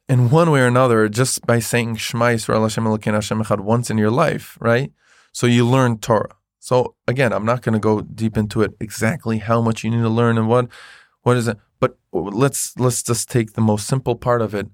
in 0.09 0.31
one 0.31 0.51
way 0.51 0.61
or 0.61 0.67
another, 0.67 1.09
just 1.09 1.47
by 1.47 1.59
saying 1.59 1.97
Shema 1.97 2.27
Yisrael 2.27 2.63
Hashem 2.63 2.85
Elokeinu 2.85 3.15
Hashem 3.15 3.43
Echad 3.43 3.61
once 3.61 3.91
in 3.91 3.99
your 3.99 4.11
life, 4.11 4.57
right? 4.61 4.93
So 5.33 5.47
you 5.47 5.67
learn 5.67 5.99
Torah. 5.99 6.35
So 6.59 6.95
again, 7.07 7.33
I'm 7.33 7.45
not 7.45 7.63
going 7.63 7.75
to 7.75 7.79
go 7.79 8.01
deep 8.01 8.37
into 8.37 8.63
it 8.63 8.73
exactly 8.81 9.39
how 9.39 9.61
much 9.61 9.85
you 9.85 9.91
need 9.91 10.03
to 10.03 10.09
learn 10.09 10.39
and 10.39 10.49
what 10.49 10.69
what 11.23 11.37
is 11.37 11.49
it. 11.49 11.59
But 11.81 11.97
let's 12.13 12.77
let's 12.79 13.03
just 13.03 13.31
take 13.31 13.53
the 13.53 13.61
most 13.61 13.87
simple 13.87 14.17
part 14.17 14.43
of 14.43 14.55
it 14.55 14.67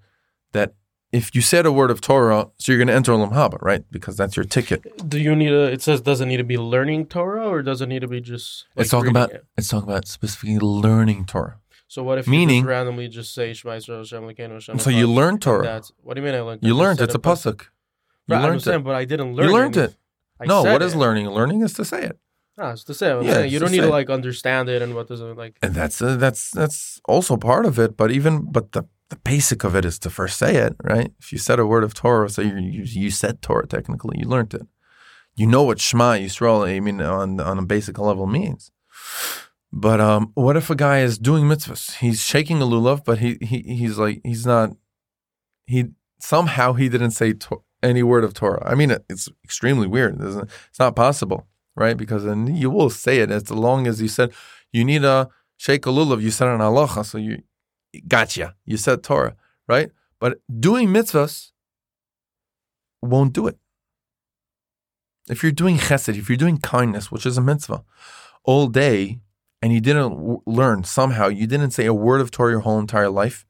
that 0.53 0.75
if 1.13 1.35
you 1.35 1.43
said 1.43 1.67
a 1.67 1.71
word 1.71 1.93
of 1.93 2.01
Torah, 2.01 2.49
so 2.59 2.73
you're 2.73 2.79
going 2.79 2.89
to 2.89 2.95
enter 2.95 3.13
Olam 3.13 3.33
Haba, 3.33 3.63
right? 3.63 3.85
Because 3.91 4.17
that's 4.17 4.37
your 4.37 4.45
ticket. 4.45 5.09
Do 5.09 5.21
you 5.21 5.37
need 5.37 5.53
a? 5.53 5.65
It 5.65 5.83
says 5.83 6.01
does 6.01 6.21
it 6.21 6.27
need 6.27 6.39
to 6.39 6.45
be 6.45 6.59
learning 6.59 7.07
Torah 7.07 7.49
or 7.49 7.63
does 7.63 7.81
it 7.81 7.87
need 7.87 8.01
to 8.01 8.09
be 8.09 8.21
just? 8.21 8.67
Like, 8.75 8.85
it's 8.85 8.91
talking 8.91 9.11
about 9.11 9.33
it? 9.33 9.45
it's 9.57 9.69
talking 9.69 9.89
about 9.89 10.09
specifically 10.09 10.59
learning 10.59 11.27
Torah. 11.27 11.61
So 11.95 12.03
what 12.03 12.19
if 12.19 12.27
meaning 12.27 12.57
you 12.57 12.63
just 12.63 12.69
randomly 12.69 13.07
just 13.07 13.33
say 13.33 13.53
Shema 13.53 13.75
Yisrael 13.75 13.99
Hashem 13.99 14.25
Lekeinu 14.25 14.55
Hashem? 14.55 14.81
So 14.81 14.91
you 14.91 15.07
learned 15.07 15.43
Torah. 15.43 15.63
That's 15.63 15.93
what 16.03 16.15
do 16.15 16.23
you 16.23 16.27
mean? 16.27 16.35
I 16.35 16.41
learned. 16.41 16.61
You 16.61 16.75
learned. 16.75 17.01
It's 17.01 17.15
a 17.15 17.21
pasuk. 17.21 17.67
You 18.27 18.35
right, 18.35 18.43
learned 18.43 18.67
it, 18.67 18.83
but 18.83 18.97
I 18.97 19.05
didn't 19.05 19.37
learn. 19.37 19.45
It. 19.45 19.49
You 19.49 19.55
learned 19.55 19.77
it. 19.77 19.91
it. 20.41 20.49
no, 20.49 20.65
what 20.65 20.83
is 20.83 20.97
learning? 20.97 21.29
Learning 21.31 21.63
is 21.63 21.73
to 21.75 21.85
say 21.85 22.03
it. 22.03 22.19
Ah, 22.59 22.73
it's 22.73 22.83
to 22.83 22.95
say. 22.95 23.13
I'm 23.13 23.23
yeah, 23.23 23.45
you 23.45 23.61
don't 23.61 23.71
need 23.71 23.83
to 23.83 23.97
like 24.01 24.11
understand 24.11 24.69
it 24.69 24.83
and 24.83 24.97
what 24.97 25.07
does 25.07 25.21
it 25.21 25.37
like. 25.37 25.57
And 25.63 25.73
that's 25.73 26.03
uh, 26.03 26.17
that's 26.17 26.51
that's 26.51 27.01
also 27.05 27.37
part 27.37 27.65
of 27.65 27.79
it. 27.79 27.97
But 27.97 28.11
even 28.11 28.51
but 28.51 28.73
the 28.73 28.83
the 29.11 29.17
basic 29.19 29.63
of 29.63 29.77
it 29.77 29.85
is 29.85 29.97
to 30.01 30.11
first 30.11 30.37
say 30.37 30.57
it, 30.57 30.75
right? 30.83 31.13
If 31.21 31.31
you 31.31 31.39
said 31.39 31.61
a 31.61 31.65
word 31.65 31.85
of 31.85 31.95
Torah, 31.95 32.29
so 32.29 32.43
you 32.43 32.57
you, 32.57 32.83
you 32.83 33.11
said 33.13 33.41
Torah 33.41 33.69
technically, 33.69 34.19
you 34.19 34.27
learned 34.27 34.53
it. 34.53 34.67
You 35.37 35.47
know 35.47 35.63
what 35.63 35.79
Shema 35.79 36.15
Yisrael, 36.15 36.67
I 36.67 36.81
mean, 36.81 37.01
on 37.01 37.39
on 37.39 37.57
a 37.61 37.65
basic 37.65 38.01
level 38.01 38.27
means. 38.27 38.73
But 39.77 40.01
um, 40.01 40.31
what 40.35 40.57
if 40.57 40.71
a 40.71 40.77
guy 40.77 41.01
is 41.01 41.19
doing 41.19 41.47
mitzvahs? 41.47 41.97
He's 41.97 42.23
shaking 42.23 42.63
a 42.63 42.65
lulav, 42.65 43.05
but 43.05 43.19
he 43.19 43.39
he 43.41 43.59
he's 43.63 43.99
like 43.99 44.21
he's 44.23 44.47
not. 44.47 44.71
He 45.67 45.87
somehow 46.21 46.75
he 46.75 46.89
didn't 46.89 47.11
say 47.11 47.33
to, 47.33 47.61
any 47.83 48.05
word 48.05 48.23
of 48.23 48.35
Torah. 48.35 48.63
I 48.65 48.77
mean, 48.77 48.97
it's 49.11 49.29
extremely 49.43 49.89
weird. 49.89 50.21
It's 50.21 50.79
not 50.79 50.95
possible, 50.95 51.49
right? 51.75 51.97
Because 51.97 52.23
then 52.23 52.55
you 52.55 52.71
will 52.71 52.89
say 52.89 53.19
it 53.19 53.33
as 53.33 53.51
long 53.51 53.89
as 53.89 54.01
you 54.01 54.07
said 54.07 54.33
you 54.73 54.85
need 54.85 55.03
a 55.03 55.29
shake 55.57 55.87
a 55.87 55.89
lulav. 55.89 56.23
You 56.23 56.31
said 56.31 56.47
an 56.47 56.61
halacha, 56.61 57.05
so 57.05 57.19
you 57.19 57.43
gotcha. 58.07 58.55
You 58.65 58.77
said 58.77 59.03
Torah, 59.03 59.35
right? 59.67 59.91
But 60.21 60.39
doing 60.61 60.91
mitzvahs 60.91 61.51
won't 63.03 63.33
do 63.33 63.49
it. 63.49 63.59
If 65.29 65.43
you're 65.43 65.51
doing 65.51 65.79
chesed, 65.79 66.17
if 66.17 66.29
you're 66.29 66.37
doing 66.37 66.59
kindness, 66.59 67.11
which 67.11 67.27
is 67.27 67.37
a 67.37 67.41
mitzvah, 67.41 67.83
all 68.45 68.69
day, 68.69 69.19
and 69.65 69.73
you 69.73 69.81
didn't 69.81 70.11
w- 70.11 70.43
learn 70.45 70.85
somehow, 70.85 71.29
you 71.29 71.47
didn't 71.47 71.71
say 71.71 71.87
a 71.87 71.95
word 71.95 72.21
of 72.21 72.31
Torah 72.31 72.51
your 72.51 72.61
whole 72.61 72.79
entire 72.79 73.09
life, 73.09 73.47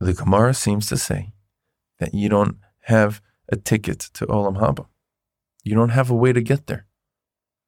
the 0.00 0.12
Gemara 0.12 0.52
seems 0.52 0.86
to 0.86 0.96
say 0.96 1.32
that 2.00 2.12
you 2.12 2.28
don't 2.28 2.56
have 2.80 3.22
a 3.48 3.54
ticket 3.54 4.00
to 4.14 4.26
Olam 4.26 4.58
Haba. 4.58 4.86
You 5.62 5.76
don't 5.76 5.90
have 5.90 6.10
a 6.10 6.14
way 6.16 6.32
to 6.32 6.40
get 6.40 6.66
there. 6.66 6.86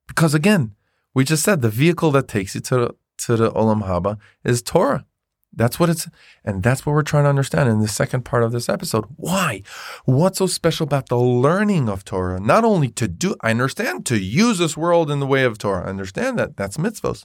Because 0.08 0.34
again, 0.34 0.74
we 1.14 1.22
just 1.22 1.44
said 1.44 1.62
the 1.62 1.68
vehicle 1.68 2.10
that 2.10 2.26
takes 2.26 2.56
you 2.56 2.60
to, 2.62 2.96
to 3.18 3.36
the 3.36 3.52
Olam 3.52 3.86
Haba 3.86 4.18
is 4.42 4.60
Torah. 4.60 5.06
That's 5.52 5.80
what 5.80 5.90
it's, 5.90 6.08
and 6.44 6.62
that's 6.62 6.84
what 6.84 6.92
we're 6.92 7.02
trying 7.02 7.24
to 7.24 7.30
understand 7.30 7.68
in 7.68 7.80
the 7.80 7.88
second 7.88 8.24
part 8.24 8.42
of 8.42 8.52
this 8.52 8.68
episode. 8.68 9.06
Why? 9.16 9.62
What's 10.04 10.38
so 10.38 10.46
special 10.46 10.84
about 10.84 11.08
the 11.08 11.18
learning 11.18 11.88
of 11.88 12.04
Torah? 12.04 12.38
Not 12.38 12.64
only 12.64 12.88
to 12.90 13.08
do, 13.08 13.34
I 13.40 13.50
understand 13.50 14.06
to 14.06 14.18
use 14.18 14.58
this 14.58 14.76
world 14.76 15.10
in 15.10 15.20
the 15.20 15.26
way 15.26 15.44
of 15.44 15.58
Torah. 15.58 15.86
I 15.86 15.90
understand 15.90 16.38
that. 16.38 16.56
That's 16.56 16.76
mitzvos. 16.76 17.24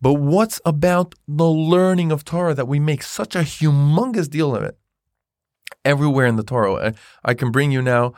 But 0.00 0.14
what's 0.14 0.60
about 0.64 1.14
the 1.26 1.48
learning 1.48 2.12
of 2.12 2.24
Torah 2.24 2.54
that 2.54 2.68
we 2.68 2.78
make 2.78 3.02
such 3.02 3.34
a 3.34 3.40
humongous 3.40 4.28
deal 4.28 4.54
of 4.54 4.62
it? 4.62 4.78
Everywhere 5.84 6.26
in 6.26 6.36
the 6.36 6.42
Torah, 6.42 6.88
I, 6.88 6.94
I 7.24 7.34
can 7.34 7.50
bring 7.50 7.72
you 7.72 7.82
now 7.82 8.14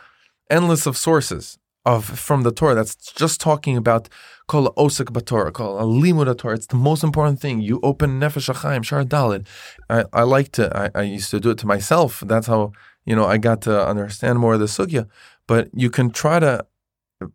endless 0.51 0.87
of 0.87 0.97
sources 0.97 1.59
of 1.85 2.05
from 2.05 2.43
the 2.43 2.53
Torah 2.53 2.75
that's 2.75 2.95
just 3.13 3.41
talking 3.41 3.77
about 3.77 4.09
kol 4.47 4.73
osik 4.75 5.07
batorah, 5.07 5.53
kol 5.53 5.79
limud 5.79 6.37
Torah. 6.39 6.55
It's 6.55 6.67
the 6.67 6.77
most 6.77 7.03
important 7.03 7.41
thing. 7.41 7.61
You 7.61 7.81
open 7.83 8.21
Nefesh 8.21 8.53
HaChaim 8.53 8.85
shar 8.85 9.05
dalid. 9.05 9.47
I, 9.89 10.05
I 10.13 10.23
like 10.23 10.53
to. 10.53 10.77
I, 10.77 10.91
I 10.95 11.03
used 11.03 11.31
to 11.31 11.41
do 11.41 11.51
it 11.51 11.59
to 11.59 11.67
myself. 11.67 12.23
That's 12.27 12.47
how 12.47 12.73
you 13.05 13.17
know 13.17 13.27
I 13.27 13.39
got 13.39 13.63
to 13.63 13.87
understand 13.87 14.39
more 14.39 14.55
of 14.55 14.61
the 14.61 14.67
sugya. 14.67 15.09
But 15.47 15.71
you 15.75 15.91
can 15.91 16.11
try 16.11 16.39
to 16.39 16.67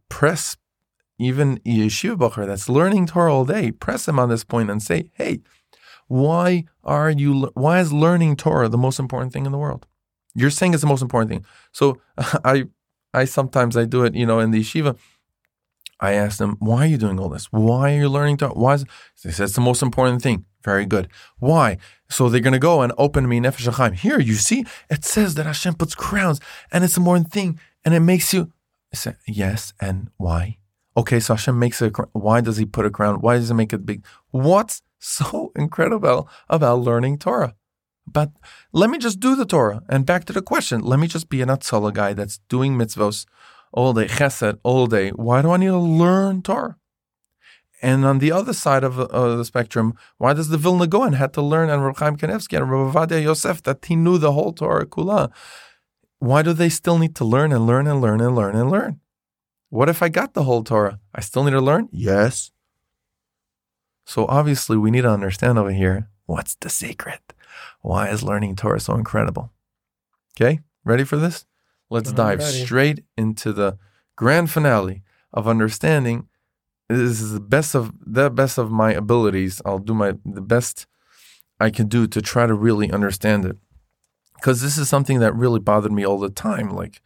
press 0.09 0.57
even 1.17 1.59
yeshiva 1.59 2.17
bacher 2.17 2.45
that's 2.45 2.69
learning 2.69 3.07
Torah 3.07 3.33
all 3.33 3.45
day. 3.45 3.71
Press 3.71 4.07
him 4.07 4.19
on 4.19 4.29
this 4.29 4.43
point 4.43 4.69
and 4.69 4.81
say, 4.81 5.11
hey. 5.13 5.41
Why 6.07 6.65
are 6.83 7.09
you? 7.09 7.49
Why 7.55 7.79
is 7.79 7.91
learning 7.91 8.35
Torah 8.35 8.69
the 8.69 8.77
most 8.77 8.99
important 8.99 9.33
thing 9.33 9.47
in 9.47 9.51
the 9.51 9.57
world? 9.57 9.87
You're 10.35 10.51
saying 10.51 10.73
it's 10.75 10.81
the 10.81 10.87
most 10.87 11.01
important 11.01 11.31
thing. 11.31 11.45
So 11.71 11.99
I 12.45 12.65
I 13.15 13.25
sometimes 13.25 13.77
I 13.77 13.85
do 13.85 14.03
it, 14.03 14.15
you 14.15 14.25
know, 14.25 14.39
in 14.39 14.51
the 14.51 14.61
yeshiva. 14.61 14.97
I 15.99 16.11
ask 16.13 16.37
them, 16.37 16.57
why 16.59 16.83
are 16.83 16.87
you 16.87 16.97
doing 16.97 17.19
all 17.19 17.29
this? 17.29 17.45
Why 17.51 17.95
are 17.95 17.99
you 17.99 18.09
learning 18.09 18.37
Torah? 18.37 18.53
Why 18.53 18.73
is 18.73 18.85
they 19.23 19.31
said 19.31 19.45
it's 19.45 19.55
the 19.55 19.61
most 19.61 19.81
important 19.81 20.21
thing. 20.21 20.45
Very 20.63 20.85
good. 20.85 21.07
Why? 21.39 21.77
So 22.09 22.27
they're 22.27 22.41
gonna 22.41 22.59
go 22.59 22.81
and 22.81 22.91
open 22.97 23.29
me 23.29 23.39
Nefesh 23.39 23.71
Chaim. 23.71 23.93
Here, 23.93 24.19
you 24.19 24.33
see, 24.33 24.65
it 24.89 25.05
says 25.05 25.35
that 25.35 25.45
Hashem 25.45 25.75
puts 25.75 25.95
crowns, 25.95 26.41
and 26.71 26.83
it's 26.83 26.97
a 26.97 26.99
important 26.99 27.31
thing, 27.31 27.59
and 27.85 27.93
it 27.93 28.01
makes 28.01 28.33
you. 28.33 28.51
I 28.91 28.97
say 28.97 29.15
yes, 29.27 29.73
and 29.79 30.09
why? 30.17 30.57
Okay, 30.97 31.19
so 31.19 31.35
Hashem 31.35 31.57
makes 31.57 31.81
a. 31.81 31.91
crown. 31.91 32.09
Why 32.13 32.41
does 32.41 32.57
He 32.57 32.65
put 32.65 32.85
a 32.85 32.89
crown? 32.89 33.21
Why 33.21 33.37
does 33.37 33.49
He 33.49 33.53
make 33.53 33.73
it 33.73 33.85
big? 33.85 34.03
What's 34.31 34.81
so 34.99 35.51
incredible 35.55 36.27
about 36.49 36.79
learning 36.79 37.19
Torah? 37.19 37.55
But 38.07 38.31
let 38.71 38.89
me 38.89 38.97
just 38.97 39.19
do 39.19 39.35
the 39.35 39.45
Torah. 39.45 39.81
And 39.89 40.05
back 40.05 40.25
to 40.25 40.33
the 40.33 40.41
question, 40.41 40.81
let 40.81 40.99
me 40.99 41.07
just 41.07 41.29
be 41.29 41.41
an 41.41 41.49
Hatzalah 41.49 41.93
guy 41.93 42.13
that's 42.13 42.39
doing 42.49 42.77
mitzvos 42.77 43.25
all 43.71 43.93
day, 43.93 44.05
chesed 44.05 44.59
all 44.63 44.87
day. 44.87 45.09
Why 45.09 45.41
do 45.41 45.51
I 45.51 45.57
need 45.57 45.67
to 45.67 45.77
learn 45.77 46.41
Torah? 46.41 46.77
And 47.81 48.05
on 48.05 48.19
the 48.19 48.31
other 48.31 48.53
side 48.53 48.83
of 48.83 48.95
the 48.95 49.43
spectrum, 49.43 49.95
why 50.17 50.33
does 50.33 50.49
the 50.49 50.57
Vilna 50.57 50.87
Gaon 50.87 51.13
had 51.13 51.33
to 51.33 51.41
learn 51.41 51.69
and 51.69 51.83
Rav 51.83 51.97
Chaim 51.97 52.15
Kanevsky 52.15 52.57
and 52.57 52.71
Rav 52.71 52.93
Ovadia 52.93 53.21
Yosef 53.21 53.61
that 53.63 53.83
he 53.85 53.95
knew 53.95 54.17
the 54.17 54.31
whole 54.31 54.53
Torah 54.53 54.85
kula? 54.85 55.31
Why 56.19 56.41
do 56.41 56.53
they 56.53 56.69
still 56.69 56.97
need 56.97 57.15
to 57.17 57.25
learn 57.25 57.51
and 57.51 57.67
learn 57.67 57.85
and 57.85 58.01
learn 58.01 58.21
and 58.21 58.35
learn 58.35 58.55
and 58.55 58.71
learn? 58.71 59.01
What 59.69 59.89
if 59.89 60.01
I 60.01 60.09
got 60.09 60.33
the 60.33 60.43
whole 60.43 60.63
Torah? 60.63 60.99
I 61.13 61.21
still 61.21 61.43
need 61.43 61.51
to 61.51 61.61
learn? 61.61 61.89
Yes. 61.91 62.51
So 64.05 64.25
obviously, 64.27 64.77
we 64.77 64.89
need 64.89 65.01
to 65.01 65.11
understand 65.11 65.59
over 65.59 65.71
here 65.71 66.09
what's 66.25 66.55
the 66.55 66.69
secret. 66.69 67.33
Why 67.85 68.09
is 68.09 68.23
learning 68.23 68.55
Torah 68.55 68.79
so 68.79 68.95
incredible? 68.95 69.51
Okay, 70.35 70.61
ready 70.83 71.03
for 71.03 71.17
this? 71.17 71.45
Let's 71.91 72.09
I'm 72.09 72.15
dive 72.15 72.39
ready. 72.39 72.65
straight 72.65 73.03
into 73.15 73.53
the 73.53 73.77
grand 74.15 74.49
finale 74.49 75.03
of 75.31 75.47
understanding. 75.47 76.27
This 76.89 77.21
is 77.21 77.33
the 77.33 77.39
best 77.39 77.75
of 77.75 77.93
the 78.03 78.31
best 78.31 78.57
of 78.57 78.71
my 78.71 78.91
abilities. 78.91 79.61
I'll 79.63 79.77
do 79.77 79.93
my 79.93 80.15
the 80.25 80.41
best 80.41 80.87
I 81.59 81.69
can 81.69 81.87
do 81.87 82.07
to 82.07 82.23
try 82.23 82.47
to 82.47 82.55
really 82.55 82.91
understand 82.91 83.45
it. 83.45 83.57
Because 84.33 84.63
this 84.63 84.79
is 84.79 84.89
something 84.89 85.19
that 85.19 85.35
really 85.35 85.59
bothered 85.59 85.91
me 85.91 86.03
all 86.03 86.19
the 86.19 86.31
time. 86.31 86.71
Like 86.71 87.03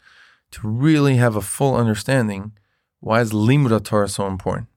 to 0.52 0.66
really 0.66 1.18
have 1.18 1.36
a 1.36 1.42
full 1.42 1.76
understanding. 1.76 2.54
Why 3.02 3.20
is 3.20 3.34
Limud 3.34 3.84
Torah 3.84 4.08
so 4.08 4.28
important? 4.28 4.70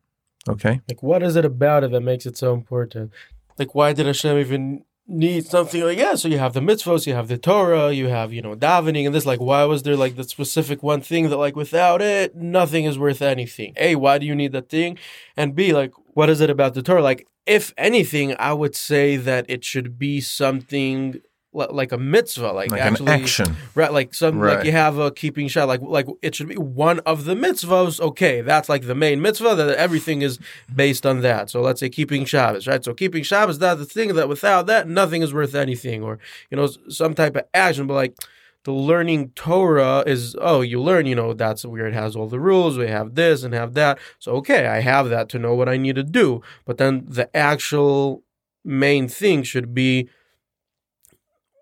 Okay. 0.48 0.80
Like 0.88 1.04
what 1.04 1.22
is 1.22 1.36
it 1.36 1.44
about 1.44 1.84
it 1.84 1.92
that 1.92 2.00
makes 2.00 2.26
it 2.26 2.36
so 2.36 2.52
important? 2.54 3.12
Like 3.56 3.76
why 3.76 3.92
did 3.92 4.06
Hashem 4.06 4.36
even 4.38 4.84
need 5.08 5.44
something 5.44 5.82
like 5.82 5.98
yeah 5.98 6.14
so 6.14 6.28
you 6.28 6.38
have 6.38 6.52
the 6.52 6.60
mitzvos 6.60 7.06
you 7.06 7.12
have 7.12 7.26
the 7.26 7.36
torah 7.36 7.92
you 7.92 8.06
have 8.06 8.32
you 8.32 8.40
know 8.40 8.54
davening 8.54 9.04
and 9.04 9.14
this 9.14 9.26
like 9.26 9.40
why 9.40 9.64
was 9.64 9.82
there 9.82 9.96
like 9.96 10.14
the 10.14 10.24
specific 10.24 10.82
one 10.82 11.00
thing 11.00 11.28
that 11.28 11.36
like 11.36 11.56
without 11.56 12.00
it 12.00 12.36
nothing 12.36 12.84
is 12.84 12.98
worth 12.98 13.20
anything? 13.20 13.72
A 13.76 13.96
why 13.96 14.18
do 14.18 14.26
you 14.26 14.34
need 14.34 14.52
that 14.52 14.68
thing? 14.68 14.96
And 15.36 15.54
b 15.54 15.72
like 15.72 15.92
what 16.14 16.30
is 16.30 16.40
it 16.40 16.50
about 16.50 16.74
the 16.74 16.82
torah? 16.82 17.02
Like 17.02 17.26
if 17.46 17.74
anything 17.76 18.36
i 18.38 18.52
would 18.52 18.74
say 18.76 19.16
that 19.16 19.44
it 19.48 19.64
should 19.64 19.98
be 19.98 20.20
something 20.20 21.20
like 21.52 21.92
a 21.92 21.98
mitzvah, 21.98 22.52
like, 22.52 22.70
like 22.70 22.80
actually, 22.80 23.12
an 23.12 23.20
action, 23.20 23.56
right? 23.74 23.92
Like 23.92 24.14
some, 24.14 24.38
right. 24.38 24.56
like 24.56 24.64
you 24.64 24.72
have 24.72 24.98
a 24.98 25.10
keeping 25.10 25.48
shah, 25.48 25.64
like 25.64 25.82
like 25.82 26.06
it 26.22 26.34
should 26.34 26.48
be 26.48 26.56
one 26.56 27.00
of 27.00 27.24
the 27.24 27.34
mitzvahs. 27.34 28.00
Okay, 28.00 28.40
that's 28.40 28.68
like 28.68 28.86
the 28.86 28.94
main 28.94 29.20
mitzvah. 29.20 29.54
That 29.54 29.76
everything 29.76 30.22
is 30.22 30.38
based 30.74 31.04
on 31.04 31.20
that. 31.20 31.50
So 31.50 31.60
let's 31.60 31.80
say 31.80 31.90
keeping 31.90 32.24
Shabbos, 32.24 32.66
right? 32.66 32.82
So 32.82 32.94
keeping 32.94 33.22
Shabbos, 33.22 33.58
that's 33.58 33.80
the 33.80 33.86
thing 33.86 34.14
that 34.14 34.28
without 34.28 34.66
that, 34.66 34.88
nothing 34.88 35.22
is 35.22 35.34
worth 35.34 35.54
anything, 35.54 36.02
or 36.02 36.18
you 36.50 36.56
know, 36.56 36.68
some 36.88 37.14
type 37.14 37.36
of 37.36 37.44
action. 37.52 37.86
But 37.86 37.94
like 37.94 38.16
the 38.64 38.72
learning 38.72 39.30
Torah 39.30 40.04
is, 40.06 40.36
oh, 40.40 40.62
you 40.62 40.80
learn, 40.80 41.04
you 41.04 41.14
know, 41.14 41.34
that's 41.34 41.64
where 41.64 41.86
it 41.86 41.94
has 41.94 42.16
all 42.16 42.28
the 42.28 42.40
rules. 42.40 42.78
We 42.78 42.88
have 42.88 43.14
this 43.14 43.42
and 43.42 43.52
have 43.52 43.74
that. 43.74 43.98
So 44.18 44.32
okay, 44.36 44.66
I 44.66 44.80
have 44.80 45.10
that 45.10 45.28
to 45.30 45.38
know 45.38 45.54
what 45.54 45.68
I 45.68 45.76
need 45.76 45.96
to 45.96 46.02
do. 46.02 46.40
But 46.64 46.78
then 46.78 47.04
the 47.06 47.34
actual 47.36 48.22
main 48.64 49.06
thing 49.08 49.42
should 49.42 49.74
be 49.74 50.08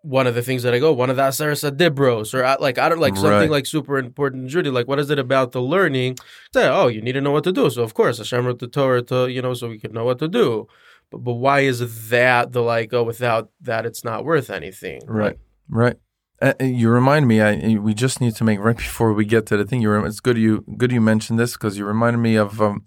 one 0.03 0.27
of 0.27 0.35
the 0.35 0.43
things 0.43 0.63
that 0.63 0.75
I 0.75 0.79
go, 0.79 0.93
one 0.93 1.11
of 1.11 1.17
the 1.17 1.23
Aseres 1.23 1.69
Dibros, 1.77 2.35
or 2.35 2.57
like 2.61 2.79
I 2.79 2.89
don't 2.89 3.01
like 3.01 3.17
something 3.17 3.33
right. 3.33 3.51
like 3.51 3.67
super 3.67 3.99
important 3.99 4.49
Judy. 4.49 4.71
Like, 4.71 4.89
what 4.89 4.99
is 4.99 5.11
it 5.11 5.19
about 5.19 5.53
the 5.53 5.61
learning? 5.61 6.17
Say, 6.55 6.69
oh, 6.69 6.89
you 6.89 7.03
need 7.03 7.13
to 7.13 7.21
know 7.21 7.33
what 7.33 7.45
to 7.45 7.53
do. 7.53 7.69
So 7.71 7.83
of 7.83 7.95
course, 7.95 8.19
Hashem 8.19 8.47
wrote 8.47 8.59
the 8.59 8.67
Torah 8.67 9.03
to 9.03 9.29
you 9.29 9.43
know, 9.43 9.55
so 9.55 9.69
we 9.69 9.79
could 9.79 9.93
know 9.93 10.05
what 10.05 10.19
to 10.21 10.29
do. 10.29 10.67
But 11.11 11.19
but 11.19 11.35
why 11.35 11.61
is 11.61 12.09
that 12.11 12.53
the 12.53 12.63
like? 12.63 12.93
Oh, 12.93 13.03
without 13.03 13.51
that, 13.61 13.87
it's 13.87 14.05
not 14.05 14.25
worth 14.25 14.51
anything. 14.51 15.03
Right. 15.07 15.39
Right. 15.69 15.97
Uh, 16.41 16.55
uh, 16.61 16.65
you 16.65 16.89
remind 16.89 17.29
me. 17.29 17.41
I 17.41 17.77
we 17.77 17.95
just 17.95 18.21
need 18.21 18.35
to 18.37 18.45
make 18.45 18.61
right 18.61 18.77
before 18.77 19.13
we 19.13 19.25
get 19.25 19.47
to 19.47 19.57
the 19.57 19.65
thing. 19.65 19.83
You 19.83 19.91
rem- 19.91 20.07
it's 20.07 20.21
good 20.21 20.39
you 20.39 20.65
good 20.77 20.93
you 20.93 21.01
mentioned 21.01 21.39
this 21.39 21.53
because 21.53 21.77
you 21.77 21.85
reminded 21.85 22.19
me 22.19 22.37
of 22.37 22.61
um, 22.63 22.87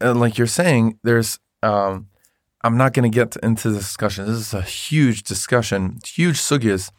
uh, 0.00 0.14
like 0.14 0.38
you're 0.38 0.46
saying. 0.46 0.98
There's 1.02 1.38
um, 1.62 2.08
I'm 2.64 2.78
not 2.78 2.94
going 2.94 3.10
to 3.10 3.14
get 3.14 3.36
into 3.42 3.70
this 3.70 3.82
discussion. 3.82 4.24
This 4.24 4.36
is 4.36 4.54
a 4.54 4.62
huge 4.62 5.22
discussion, 5.22 5.98
huge 6.02 6.38
sugyas. 6.38 6.90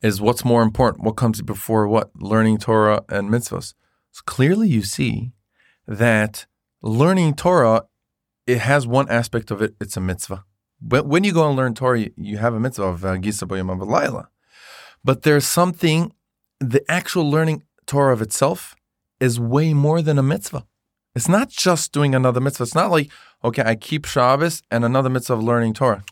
Is 0.00 0.20
what's 0.20 0.44
more 0.44 0.62
important? 0.62 1.04
What 1.04 1.16
comes 1.16 1.42
before 1.42 1.86
what? 1.86 2.10
Learning 2.16 2.56
Torah 2.58 3.04
and 3.08 3.28
mitzvahs. 3.28 3.74
So 4.10 4.22
clearly, 4.24 4.68
you 4.68 4.82
see 4.82 5.32
that 5.86 6.46
learning 6.80 7.34
Torah 7.34 7.84
it 8.46 8.58
has 8.58 8.86
one 8.86 9.08
aspect 9.08 9.50
of 9.50 9.62
it. 9.62 9.74
It's 9.80 9.96
a 9.96 10.00
mitzvah. 10.00 10.44
But 10.80 11.06
when 11.06 11.24
you 11.24 11.32
go 11.32 11.46
and 11.46 11.56
learn 11.56 11.74
Torah, 11.74 12.08
you 12.16 12.38
have 12.38 12.54
a 12.54 12.60
mitzvah 12.60 12.84
of 12.84 13.04
uh, 13.04 13.16
Gisa 13.16 13.48
Laila. 13.48 14.28
But 15.04 15.22
there's 15.22 15.46
something, 15.46 16.12
the 16.58 16.82
actual 16.90 17.30
learning 17.30 17.62
Torah 17.86 18.12
of 18.12 18.22
itself 18.22 18.74
is 19.20 19.38
way 19.38 19.74
more 19.74 20.02
than 20.02 20.18
a 20.18 20.22
mitzvah. 20.22 20.66
It's 21.14 21.28
not 21.28 21.50
just 21.50 21.92
doing 21.92 22.14
another 22.14 22.40
mitzvah. 22.40 22.64
It's 22.64 22.74
not 22.74 22.90
like, 22.90 23.10
okay, 23.44 23.62
I 23.64 23.74
keep 23.74 24.04
Shabbos 24.04 24.62
and 24.70 24.84
another 24.84 25.10
mitzvah 25.10 25.34
of 25.34 25.42
learning 25.42 25.74
Torah. 25.74 26.04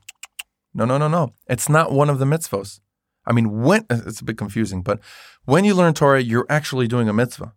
No, 0.74 0.84
no, 0.84 0.98
no, 0.98 1.08
no. 1.08 1.34
It's 1.46 1.68
not 1.68 1.92
one 1.92 2.08
of 2.08 2.18
the 2.18 2.24
mitzvahs. 2.24 2.80
I 3.26 3.32
mean, 3.32 3.62
when 3.62 3.86
uh, 3.90 4.00
it's 4.06 4.20
a 4.20 4.24
bit 4.24 4.38
confusing, 4.38 4.82
but 4.82 5.00
when 5.44 5.64
you 5.64 5.74
learn 5.74 5.94
Torah, 5.94 6.22
you're 6.22 6.46
actually 6.48 6.88
doing 6.88 7.08
a 7.08 7.12
mitzvah. 7.12 7.52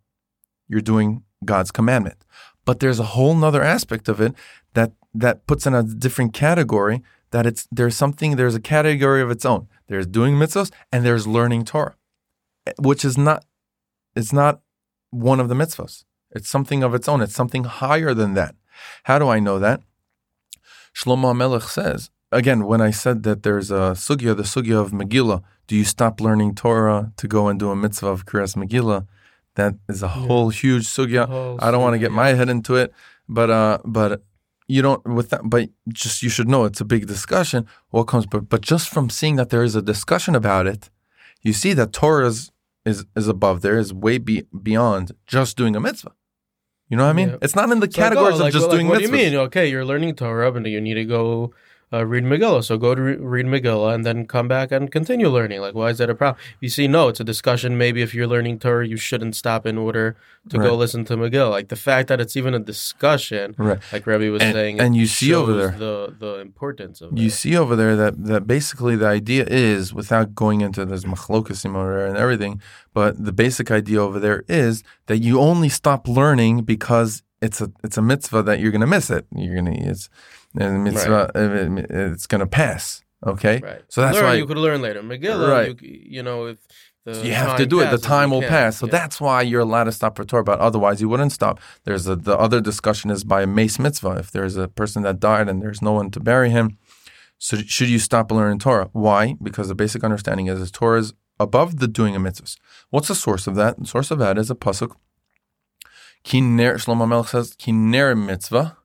You're 0.68 0.80
doing 0.80 1.22
God's 1.44 1.70
commandment. 1.70 2.24
But 2.64 2.80
there's 2.80 2.98
a 2.98 3.04
whole 3.04 3.34
nother 3.34 3.62
aspect 3.62 4.08
of 4.08 4.20
it 4.20 4.34
that 4.74 4.92
that 5.14 5.46
puts 5.46 5.66
in 5.66 5.74
a 5.74 5.82
different 5.82 6.32
category. 6.32 7.02
That 7.30 7.46
it's 7.46 7.68
there's 7.70 7.96
something 7.96 8.36
there's 8.36 8.54
a 8.54 8.60
category 8.60 9.20
of 9.20 9.30
its 9.30 9.44
own. 9.44 9.68
There's 9.88 10.06
doing 10.06 10.34
mitzvahs 10.34 10.72
and 10.90 11.04
there's 11.04 11.26
learning 11.26 11.64
Torah, 11.64 11.96
eh, 12.66 12.72
which 12.78 13.04
is 13.04 13.18
not 13.18 13.44
it's 14.14 14.32
not 14.32 14.60
one 15.10 15.40
of 15.40 15.48
the 15.48 15.54
mitzvahs. 15.54 16.04
It's 16.30 16.48
something 16.48 16.82
of 16.82 16.94
its 16.94 17.08
own. 17.08 17.20
It's 17.20 17.34
something 17.34 17.64
higher 17.64 18.14
than 18.14 18.34
that. 18.34 18.54
How 19.04 19.18
do 19.18 19.28
I 19.28 19.40
know 19.40 19.58
that? 19.58 19.82
Shlomo 20.94 21.36
Melech 21.36 21.64
says 21.64 22.10
again 22.34 22.66
when 22.66 22.80
I 22.80 22.90
said 22.90 23.22
that 23.22 23.42
there's 23.42 23.70
a 23.70 23.94
sugya, 23.94 24.36
the 24.36 24.42
sugya 24.42 24.80
of 24.80 24.90
Megillah. 24.90 25.42
Do 25.66 25.76
you 25.76 25.84
stop 25.84 26.20
learning 26.20 26.54
Torah 26.54 27.12
to 27.16 27.26
go 27.26 27.48
and 27.48 27.58
do 27.58 27.70
a 27.70 27.76
mitzvah 27.76 28.08
of 28.08 28.26
Kriyas 28.26 28.56
Megillah? 28.56 29.06
That 29.54 29.74
is 29.88 30.02
a 30.02 30.06
yeah. 30.06 30.26
whole 30.26 30.50
huge 30.50 30.84
sugya. 30.84 31.26
Whole 31.26 31.58
I 31.60 31.70
don't 31.70 31.82
want 31.82 31.94
to 31.94 31.98
get 31.98 32.12
my 32.12 32.34
head 32.34 32.48
into 32.48 32.76
it, 32.76 32.92
but 33.28 33.50
uh, 33.50 33.78
but 33.84 34.22
you 34.66 34.82
don't 34.82 35.04
with 35.06 35.30
that. 35.30 35.42
But 35.44 35.70
just 35.88 36.22
you 36.22 36.28
should 36.28 36.48
know 36.48 36.64
it's 36.64 36.80
a 36.80 36.84
big 36.84 37.06
discussion. 37.06 37.66
What 37.90 38.04
comes, 38.04 38.26
but 38.26 38.48
but 38.48 38.60
just 38.60 38.88
from 38.88 39.10
seeing 39.10 39.36
that 39.36 39.50
there 39.50 39.62
is 39.62 39.74
a 39.74 39.82
discussion 39.82 40.34
about 40.34 40.66
it, 40.66 40.90
you 41.40 41.52
see 41.52 41.72
that 41.74 41.92
Torah 41.92 42.26
is 42.26 42.50
is, 42.84 43.06
is 43.16 43.28
above 43.28 43.62
there, 43.62 43.78
is 43.78 43.94
way 43.94 44.18
be, 44.18 44.44
beyond 44.62 45.12
just 45.26 45.56
doing 45.56 45.74
a 45.74 45.80
mitzvah. 45.80 46.12
You 46.88 46.96
know 46.96 47.04
what 47.04 47.10
I 47.10 47.14
mean? 47.14 47.30
Yeah. 47.30 47.36
It's 47.42 47.56
not 47.56 47.70
in 47.70 47.80
the 47.80 47.88
categories 47.88 48.38
like, 48.38 48.54
oh, 48.54 48.58
of 48.58 48.62
just 48.62 48.70
doing. 48.70 48.88
What 48.88 49.00
mitzvahs. 49.00 49.10
do 49.10 49.16
you 49.16 49.30
mean? 49.30 49.34
Okay, 49.34 49.70
you're 49.70 49.84
learning 49.84 50.14
Torah, 50.16 50.52
and 50.52 50.66
you 50.66 50.80
need 50.80 50.94
to 50.94 51.04
go 51.04 51.52
uh, 51.94 52.04
read 52.04 52.24
Megillah. 52.24 52.64
So 52.64 52.76
go 52.76 52.94
to 52.94 53.00
re- 53.00 53.16
read 53.16 53.46
Megillah 53.46 53.94
and 53.94 54.04
then 54.04 54.26
come 54.26 54.48
back 54.48 54.72
and 54.72 54.90
continue 54.90 55.28
learning. 55.28 55.60
Like, 55.60 55.74
why 55.74 55.90
is 55.90 55.98
that 55.98 56.10
a 56.10 56.14
problem? 56.14 56.42
You 56.60 56.68
see, 56.68 56.88
no, 56.88 57.08
it's 57.08 57.20
a 57.20 57.24
discussion. 57.24 57.78
Maybe 57.78 58.02
if 58.02 58.14
you're 58.14 58.26
learning 58.26 58.58
Torah, 58.58 58.86
you 58.86 58.96
shouldn't 58.96 59.36
stop 59.36 59.66
in 59.66 59.78
order 59.78 60.16
to 60.48 60.58
right. 60.58 60.66
go 60.66 60.74
listen 60.74 61.04
to 61.06 61.16
Megillah. 61.16 61.50
Like 61.50 61.68
the 61.68 61.76
fact 61.76 62.08
that 62.08 62.20
it's 62.20 62.36
even 62.36 62.54
a 62.54 62.58
discussion, 62.58 63.54
right. 63.56 63.78
like 63.92 64.06
Rebbe 64.06 64.30
was 64.30 64.42
and, 64.42 64.52
saying, 64.52 64.80
and 64.80 64.96
you 64.96 65.06
see 65.06 65.32
over 65.32 65.54
there 65.54 65.70
the 65.70 66.14
the 66.18 66.34
importance 66.40 67.00
of 67.00 67.12
it. 67.12 67.18
you 67.18 67.30
see 67.30 67.56
over 67.56 67.76
there 67.76 67.96
that 67.96 68.24
that 68.24 68.46
basically 68.46 68.96
the 68.96 69.06
idea 69.06 69.46
is 69.46 69.94
without 69.94 70.34
going 70.34 70.60
into 70.60 70.84
this 70.84 71.04
machlokasim 71.04 71.74
and 72.08 72.16
everything, 72.16 72.60
but 72.92 73.22
the 73.22 73.32
basic 73.32 73.70
idea 73.70 74.00
over 74.00 74.18
there 74.18 74.44
is 74.48 74.82
that 75.06 75.18
you 75.18 75.40
only 75.40 75.68
stop 75.68 76.08
learning 76.08 76.62
because 76.62 77.22
it's 77.40 77.60
a 77.60 77.70
it's 77.82 77.96
a 77.96 78.02
mitzvah 78.02 78.42
that 78.42 78.60
you're 78.60 78.72
gonna 78.72 78.86
miss 78.86 79.10
it. 79.10 79.26
You're 79.34 79.54
gonna 79.54 79.72
it's 79.72 80.08
and 80.58 80.84
mitzvah, 80.84 81.30
right. 81.34 81.86
it's 81.90 82.26
going 82.26 82.40
to 82.40 82.46
pass. 82.46 83.02
Okay, 83.26 83.60
right. 83.62 83.82
so 83.88 84.02
that's 84.02 84.16
learn, 84.16 84.24
why 84.24 84.34
you 84.34 84.46
could 84.46 84.58
learn 84.58 84.82
later. 84.82 85.02
Megillah, 85.02 85.48
right? 85.48 85.82
You, 85.82 86.00
you 86.04 86.22
know, 86.22 86.46
if 86.46 86.58
so 87.06 87.22
you 87.22 87.32
have 87.32 87.58
to 87.58 87.66
do 87.66 87.80
it. 87.80 87.90
The 87.90 87.98
time 87.98 88.30
will 88.30 88.42
pass. 88.42 88.78
So 88.78 88.86
yeah. 88.86 88.92
that's 88.92 89.20
why 89.20 89.42
you're 89.42 89.60
allowed 89.60 89.84
to 89.84 89.92
stop 89.92 90.16
for 90.16 90.24
Torah. 90.24 90.44
But 90.44 90.58
otherwise, 90.60 91.00
you 91.02 91.08
wouldn't 91.08 91.32
stop. 91.32 91.60
There's 91.84 92.06
a, 92.06 92.16
the 92.16 92.36
other 92.38 92.60
discussion 92.60 93.10
is 93.10 93.24
by 93.24 93.42
a 93.42 93.46
meis 93.46 93.78
mitzvah. 93.78 94.16
If 94.18 94.30
there's 94.30 94.56
a 94.56 94.68
person 94.68 95.02
that 95.02 95.20
died 95.20 95.48
and 95.48 95.60
there's 95.60 95.82
no 95.82 95.92
one 95.92 96.10
to 96.12 96.20
bury 96.20 96.48
him, 96.48 96.78
so 97.38 97.58
should 97.58 97.90
you 97.90 97.98
stop 97.98 98.30
learning 98.30 98.60
Torah? 98.60 98.88
Why? 98.92 99.36
Because 99.42 99.68
the 99.68 99.74
basic 99.74 100.02
understanding 100.02 100.46
is, 100.46 100.60
is 100.60 100.70
Torah 100.70 101.00
is 101.00 101.12
above 101.38 101.78
the 101.78 101.88
doing 101.88 102.16
of 102.16 102.22
mitzvahs. 102.22 102.56
What's 102.88 103.08
the 103.08 103.14
source 103.14 103.46
of 103.46 103.54
that? 103.56 103.78
The 103.78 103.86
source 103.86 104.10
of 104.10 104.18
that 104.18 104.38
is 104.38 104.50
a 104.50 104.54
pasuk. 104.54 104.94
Kiner 106.24 106.76
Shlomo 106.76 107.06
Melech 107.06 107.28
says 107.28 107.54
Kiner 107.54 108.16
mitzvah, 108.16 108.78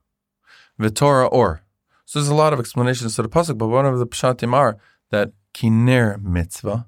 v'Torah 0.79 1.29
or. 1.31 1.61
So 2.05 2.19
there's 2.19 2.29
a 2.29 2.35
lot 2.35 2.53
of 2.53 2.59
explanations 2.59 3.15
to 3.15 3.21
the 3.21 3.29
pasuk, 3.29 3.57
but 3.57 3.67
one 3.67 3.85
of 3.85 3.99
the 3.99 4.07
pshatim 4.07 4.53
are 4.53 4.77
that 5.11 5.33
kiner 5.53 6.21
mitzvah, 6.21 6.87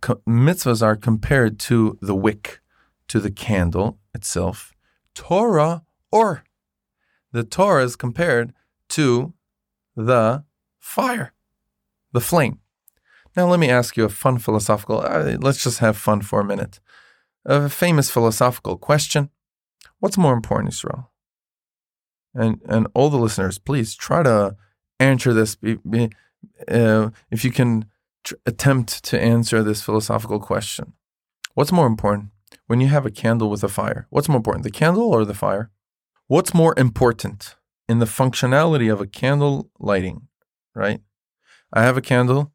co- 0.00 0.20
mitzvahs 0.28 0.82
are 0.82 0.96
compared 0.96 1.58
to 1.60 1.98
the 2.02 2.14
wick, 2.14 2.60
to 3.08 3.20
the 3.20 3.30
candle 3.30 3.98
itself. 4.14 4.74
Torah 5.14 5.82
or 6.10 6.44
the 7.32 7.44
Torah 7.44 7.84
is 7.84 7.96
compared 7.96 8.52
to 8.90 9.32
the 9.96 10.44
fire, 10.78 11.32
the 12.12 12.20
flame. 12.20 12.58
Now 13.36 13.46
let 13.46 13.60
me 13.60 13.70
ask 13.70 13.96
you 13.96 14.04
a 14.04 14.10
fun 14.10 14.38
philosophical. 14.38 15.00
Uh, 15.00 15.36
let's 15.40 15.62
just 15.62 15.78
have 15.78 15.96
fun 15.96 16.20
for 16.20 16.40
a 16.40 16.44
minute. 16.44 16.80
A 17.46 17.68
famous 17.68 18.10
philosophical 18.10 18.76
question: 18.76 19.30
What's 19.98 20.18
more 20.18 20.34
important, 20.34 20.74
Israel? 20.74 21.11
And 22.34 22.60
and 22.66 22.86
all 22.94 23.10
the 23.10 23.18
listeners, 23.18 23.58
please 23.58 23.94
try 23.94 24.22
to 24.22 24.56
answer 24.98 25.32
this. 25.32 25.54
Be, 25.54 25.78
be, 25.88 26.10
uh, 26.68 27.10
if 27.30 27.44
you 27.44 27.50
can 27.50 27.86
tr- 28.24 28.34
attempt 28.46 29.04
to 29.04 29.20
answer 29.20 29.62
this 29.62 29.82
philosophical 29.82 30.40
question, 30.40 30.94
what's 31.54 31.72
more 31.72 31.86
important 31.86 32.30
when 32.66 32.80
you 32.80 32.88
have 32.88 33.06
a 33.06 33.10
candle 33.10 33.50
with 33.50 33.62
a 33.62 33.68
fire? 33.68 34.06
What's 34.10 34.28
more 34.28 34.38
important, 34.38 34.64
the 34.64 34.70
candle 34.70 35.12
or 35.12 35.24
the 35.24 35.34
fire? 35.34 35.70
What's 36.26 36.54
more 36.54 36.74
important 36.78 37.56
in 37.88 37.98
the 37.98 38.06
functionality 38.06 38.92
of 38.92 39.00
a 39.00 39.06
candle 39.06 39.70
lighting? 39.78 40.28
Right, 40.74 41.00
I 41.72 41.82
have 41.82 41.96
a 41.96 42.02
candle, 42.02 42.52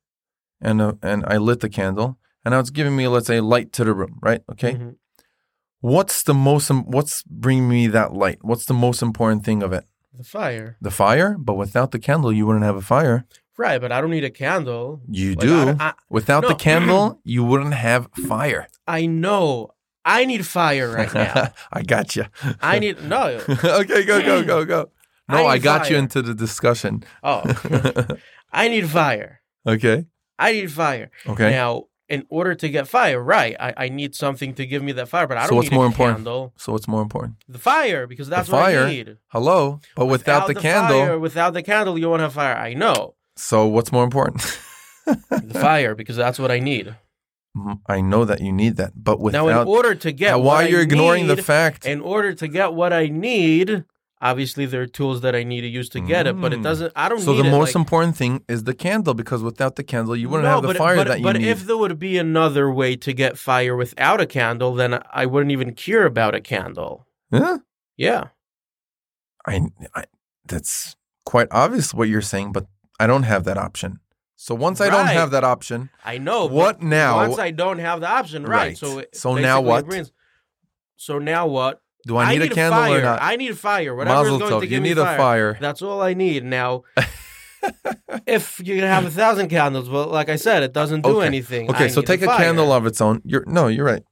and 0.60 0.82
a, 0.82 0.98
and 1.04 1.24
I 1.28 1.38
lit 1.38 1.60
the 1.60 1.70
candle, 1.70 2.18
and 2.44 2.54
now 2.54 2.60
it's 2.60 2.72
giving 2.72 2.96
me 2.96 3.08
let's 3.08 3.28
say 3.28 3.40
light 3.40 3.72
to 3.74 3.84
the 3.84 3.94
room. 3.94 4.18
Right, 4.22 4.42
okay. 4.52 4.74
Mm-hmm 4.74 4.90
What's 5.82 6.24
the 6.24 6.34
most? 6.34 6.70
What's 6.70 7.24
bringing 7.24 7.70
me 7.70 7.88
that 7.88 8.14
light? 8.14 8.40
What's 8.42 8.66
the 8.66 8.74
most 8.74 9.02
important 9.02 9.46
thing 9.46 9.62
of 9.62 9.74
it? 9.74 9.86
The 10.14 10.24
fire. 10.24 10.78
The 10.82 10.92
fire, 10.92 11.36
but 11.38 11.54
without 11.54 11.92
the 11.92 12.00
candle, 12.00 12.34
you 12.34 12.46
wouldn't 12.48 12.66
have 12.66 12.76
a 12.76 12.82
fire. 12.82 13.26
Right, 13.58 13.80
but 13.80 13.92
I 13.92 14.02
don't 14.02 14.12
need 14.12 14.24
a 14.24 14.30
candle. 14.30 15.02
You 15.10 15.30
like, 15.30 15.40
do. 15.40 15.70
I, 15.70 15.76
I, 15.80 15.94
without 16.10 16.44
no. 16.44 16.50
the 16.50 16.56
candle, 16.56 17.20
you 17.24 17.44
wouldn't 17.44 17.74
have 17.74 18.08
fire. 18.28 18.68
I 18.88 19.06
know. 19.06 19.72
I 20.06 20.26
need 20.26 20.46
fire 20.46 20.90
right 20.90 21.14
now. 21.14 21.52
I 21.74 21.82
got 21.82 22.16
you. 22.16 22.26
I 22.62 22.80
need 22.80 23.04
no. 23.04 23.42
okay, 23.50 24.06
go 24.06 24.22
go 24.22 24.44
go 24.44 24.66
go. 24.66 24.92
No, 25.30 25.46
I, 25.46 25.56
I 25.56 25.58
got 25.58 25.82
fire. 25.82 25.92
you 25.92 25.98
into 25.98 26.22
the 26.22 26.34
discussion. 26.34 27.04
Oh, 27.22 27.44
I 28.54 28.70
need 28.70 28.90
fire. 28.90 29.42
Okay. 29.68 30.06
I 30.40 30.54
need 30.54 30.72
fire. 30.72 31.12
Okay. 31.28 31.52
Now, 31.52 31.88
in 32.10 32.26
order 32.30 32.56
to 32.56 32.70
get 32.70 32.88
fire, 32.88 33.22
right? 33.22 33.56
I, 33.60 33.74
I 33.78 33.90
need 33.90 34.16
something 34.16 34.54
to 34.56 34.66
give 34.66 34.82
me 34.82 34.94
that 34.94 35.10
fire, 35.10 35.28
but 35.28 35.38
I 35.38 35.46
so 35.46 35.50
don't 35.50 35.50
So 35.50 35.56
what's 35.58 35.72
need 35.72 35.78
more 35.78 35.86
important? 35.86 36.18
candle. 36.20 36.54
So 36.58 36.72
what's 36.72 36.88
more 36.88 37.02
important? 37.02 37.36
The 37.48 37.60
fire, 37.60 38.08
because 38.08 38.30
that's 38.30 38.48
the 38.48 38.54
fire, 38.54 38.82
what 38.82 38.88
I 38.88 38.92
need. 38.92 39.18
Hello, 39.28 39.80
but 39.96 40.06
without, 40.06 40.48
without 40.48 40.48
the, 40.48 40.54
the, 40.54 40.60
candle, 40.60 41.00
fire, 41.00 41.20
without 41.20 41.54
the 41.54 41.64
candle, 41.64 41.98
you 41.98 42.10
won't 42.10 42.22
have 42.22 42.34
fire. 42.34 42.56
I 42.56 42.74
know. 42.74 43.16
So 43.36 43.68
what's 43.68 43.92
more 43.92 44.04
important? 44.04 44.42
the 45.06 45.60
fire, 45.60 45.96
because 45.96 46.16
that's 46.16 46.40
what 46.40 46.52
I 46.52 46.60
need. 46.60 46.96
Mm, 47.56 47.80
I 47.88 48.02
know 48.02 48.26
that 48.26 48.42
you 48.42 48.52
need 48.52 48.78
that, 48.78 48.92
but 48.96 49.20
without 49.20 49.48
now, 49.48 49.62
in 49.62 49.68
order 49.68 49.96
to 49.96 50.12
get 50.12 50.40
why 50.40 50.68
you're 50.68 50.82
ignoring 50.82 51.28
need, 51.28 51.38
the 51.38 51.44
fact, 51.44 51.86
in 51.86 52.02
order 52.02 52.34
to 52.34 52.48
get 52.48 52.74
what 52.74 52.94
I 52.94 53.08
need, 53.08 53.84
obviously 54.22 54.66
there 54.66 54.82
are 54.82 54.88
tools 54.88 55.22
that 55.22 55.36
I 55.36 55.44
need 55.44 55.62
to 55.62 55.68
use 55.68 55.90
to 55.90 56.00
get 56.00 56.26
mm. 56.26 56.30
it, 56.30 56.34
but 56.42 56.54
it 56.54 56.60
mm. 56.60 56.64
doesn't. 56.64 56.94
I 56.96 57.10
don't. 57.10 57.20
So 57.20 57.34
the 57.34 57.44
most 57.44 57.70
like, 57.70 57.76
important 57.76 58.18
thing 58.18 58.44
is 58.48 58.64
the 58.64 58.74
candle 58.74 59.14
because 59.14 59.44
without 59.44 59.76
the 59.76 59.84
candle, 59.84 60.16
you 60.16 60.30
wouldn't 60.30 60.46
no, 60.46 60.56
have 60.56 60.62
the 60.62 60.70
but, 60.70 60.78
fire 60.78 60.96
but, 60.98 61.08
that 61.08 61.20
you 61.20 61.24
but 61.24 61.38
need. 61.38 61.46
But 61.46 61.50
if 61.50 61.66
there 61.66 61.78
would 61.78 62.00
be 62.00 62.18
another 62.18 62.72
way 62.72 62.96
to 62.96 63.14
get 63.14 63.38
fire 63.38 63.76
without 63.76 64.22
a 64.22 64.26
candle, 64.26 64.74
then 64.74 65.02
I 65.12 65.26
wouldn't 65.26 65.52
even 65.52 65.74
care 65.74 66.06
about 66.06 66.36
a 66.36 66.42
candle. 66.42 67.08
Yeah. 67.32 67.58
Yeah. 67.96 68.30
I, 69.46 69.62
I 69.96 70.06
that's 70.46 70.96
quite 71.26 71.48
obvious 71.52 71.94
what 71.94 72.10
you're 72.10 72.22
saying, 72.22 72.52
but 72.52 72.68
I 73.00 73.08
don't 73.08 73.24
have 73.24 73.44
that 73.46 73.58
option. 73.58 74.00
So 74.36 74.54
once 74.54 74.80
right. 74.80 74.92
I 74.92 74.96
don't 74.96 75.08
have 75.08 75.32
that 75.32 75.44
option, 75.44 75.90
I 76.06 76.20
know. 76.20 76.46
What 76.46 76.82
now? 76.82 77.18
Once 77.18 77.40
I 77.40 77.52
don't 77.52 77.80
have 77.80 78.02
the 78.02 78.10
option, 78.10 78.44
right? 78.44 78.68
right. 78.68 78.78
So 78.78 79.04
so 79.14 79.36
now 79.36 79.62
what? 79.62 79.88
Brings, 79.88 80.12
so 80.96 81.18
now 81.18 81.48
what? 81.48 81.82
Do 82.08 82.18
I 82.18 82.30
need, 82.34 82.42
I 82.42 82.44
need 82.46 82.52
a 82.52 82.56
candle 82.56 82.80
fire. 82.82 83.00
or 83.00 83.02
not? 83.04 83.20
I 83.22 83.36
need 83.36 83.52
a 83.52 83.56
fire. 83.56 83.94
Whatever 83.94 84.22
is 84.30 84.38
going 84.38 84.52
tov. 84.54 84.60
to 84.62 84.68
give 84.68 84.84
you 84.86 84.96
need 84.96 84.98
fire. 84.98 85.14
a 85.16 85.18
fire. 85.18 85.58
That's 85.60 85.82
all 85.82 86.02
I 86.02 86.14
need. 86.14 86.44
Now, 86.46 86.84
if 88.26 88.60
you're 88.64 88.78
gonna 88.78 88.88
have 88.88 89.06
a 89.06 89.12
thousand 89.12 89.50
candles, 89.50 89.90
well, 89.90 90.08
like 90.08 90.30
I 90.30 90.36
said, 90.38 90.64
it 90.64 90.74
doesn't 90.74 91.02
do 91.02 91.18
Okay. 91.18 91.26
anything. 91.28 91.70
Okay, 91.70 91.86
I 91.86 91.88
so 91.88 92.02
take 92.02 92.22
a 92.22 92.26
fire. 92.26 92.38
candle 92.38 92.72
of 92.72 92.86
its 92.86 93.02
own. 93.02 93.22
You're 93.26 93.44
no, 93.46 93.68
you're 93.68 93.86
right. 93.86 94.04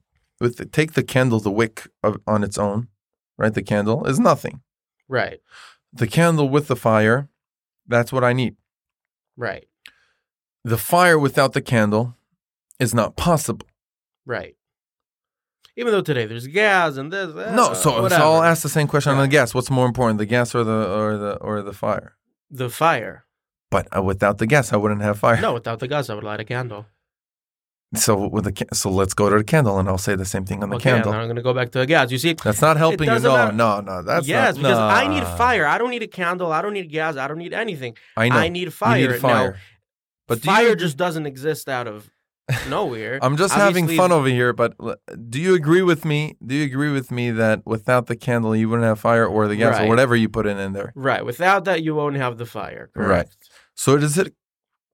With 0.41 0.57
the, 0.57 0.65
take 0.65 0.93
the 0.93 1.03
candle, 1.03 1.39
the 1.39 1.51
wick 1.51 1.87
of, 2.03 2.17
on 2.27 2.43
its 2.43 2.57
own, 2.57 2.89
right? 3.37 3.53
The 3.53 3.63
candle 3.63 4.05
is 4.05 4.19
nothing. 4.19 4.61
Right, 5.07 5.39
The 5.93 6.07
candle 6.07 6.49
with 6.49 6.67
the 6.67 6.75
fire, 6.75 7.29
that's 7.87 8.11
what 8.11 8.23
I 8.23 8.33
need. 8.33 8.55
right, 9.37 9.65
The 10.65 10.77
fire 10.79 11.17
without 11.19 11.53
the 11.53 11.61
candle 11.61 12.15
is 12.79 12.93
not 12.93 13.15
possible. 13.15 13.67
right. 14.25 14.55
Even 15.77 15.91
though 15.91 16.01
today 16.01 16.25
there's 16.25 16.47
gas 16.47 16.97
and 16.97 17.11
this, 17.11 17.35
eh, 17.35 17.53
no, 17.53 17.73
so, 17.73 18.07
so. 18.07 18.15
I'll 18.15 18.43
ask 18.43 18.63
the 18.63 18.69
same 18.69 18.87
question 18.87 19.11
on 19.11 19.17
the 19.17 19.27
gas. 19.27 19.53
What's 19.53 19.69
more 19.69 19.85
important, 19.85 20.19
the 20.19 20.25
gas 20.25 20.55
or 20.55 20.63
the 20.63 20.93
or 20.93 21.17
the 21.17 21.35
or 21.35 21.61
the 21.61 21.73
fire? 21.73 22.15
the 22.49 22.69
fire. 22.69 23.25
But 23.71 23.87
uh, 23.95 24.01
without 24.01 24.37
the 24.37 24.47
gas, 24.47 24.71
I 24.71 24.77
wouldn't 24.77 25.01
have 25.01 25.19
fire. 25.19 25.41
No, 25.41 25.53
without 25.53 25.79
the 25.79 25.87
gas, 25.87 26.09
I 26.09 26.15
would 26.15 26.23
light 26.23 26.39
a 26.39 26.45
candle. 26.45 26.85
So 27.95 28.27
with 28.27 28.43
the 28.43 28.65
so 28.73 28.89
let's 28.89 29.13
go 29.13 29.29
to 29.29 29.37
the 29.37 29.43
candle, 29.43 29.79
and 29.79 29.87
I'll 29.87 29.97
say 29.97 30.15
the 30.15 30.25
same 30.25 30.45
thing 30.45 30.63
on 30.63 30.69
the 30.69 30.75
okay, 30.77 30.91
candle. 30.91 31.13
I'm 31.13 31.27
going 31.27 31.35
to 31.37 31.41
go 31.41 31.53
back 31.53 31.71
to 31.71 31.79
the 31.79 31.85
gas. 31.85 32.11
You 32.11 32.17
see, 32.17 32.33
That's 32.33 32.61
not 32.61 32.77
helping 32.77 33.07
you. 33.07 33.19
No, 33.19 33.35
matter. 33.35 33.51
no, 33.53 33.79
no. 33.79 34.01
That's 34.01 34.27
yes, 34.27 34.55
not, 34.55 34.61
because 34.61 34.77
I 34.77 35.07
need 35.07 35.23
fire. 35.37 35.65
I 35.65 35.77
don't 35.77 35.91
need 35.91 36.03
a 36.03 36.07
candle. 36.07 36.51
I 36.51 36.61
don't 36.61 36.73
need 36.73 36.89
gas. 36.91 37.15
I 37.15 37.27
don't 37.27 37.37
need 37.37 37.53
anything. 37.53 37.95
I 38.17 38.29
know. 38.29 38.35
I 38.35 38.49
need 38.49 38.73
fire. 38.73 38.99
You 38.99 39.07
need 39.09 39.21
fire. 39.21 39.51
Now, 39.51 39.57
but 40.27 40.41
fire 40.41 40.69
you, 40.69 40.75
just 40.75 40.97
doesn't 40.97 41.25
exist 41.25 41.69
out 41.69 41.87
of 41.87 42.09
nowhere. 42.69 43.19
I'm 43.21 43.37
just 43.37 43.53
having 43.53 43.87
fun 43.87 44.11
over 44.11 44.27
here, 44.27 44.53
but 44.53 44.75
do 45.29 45.39
you 45.39 45.55
agree 45.55 45.81
with 45.81 46.05
me? 46.05 46.37
Do 46.45 46.55
you 46.55 46.65
agree 46.65 46.91
with 46.91 47.11
me 47.11 47.31
that 47.31 47.65
without 47.65 48.07
the 48.07 48.15
candle, 48.15 48.55
you 48.55 48.69
wouldn't 48.69 48.87
have 48.87 48.99
fire 48.99 49.25
or 49.25 49.47
the 49.47 49.55
gas 49.55 49.79
or 49.79 49.87
whatever 49.87 50.15
you 50.15 50.29
put 50.29 50.45
in 50.45 50.57
in 50.57 50.73
there? 50.73 50.91
Right. 50.95 51.25
Without 51.25 51.65
that, 51.65 51.83
you 51.83 51.95
won't 51.95 52.17
have 52.17 52.37
the 52.37 52.45
fire. 52.45 52.89
Right. 52.95 53.27
So 53.73 53.95
is 53.95 54.17
it 54.17 54.33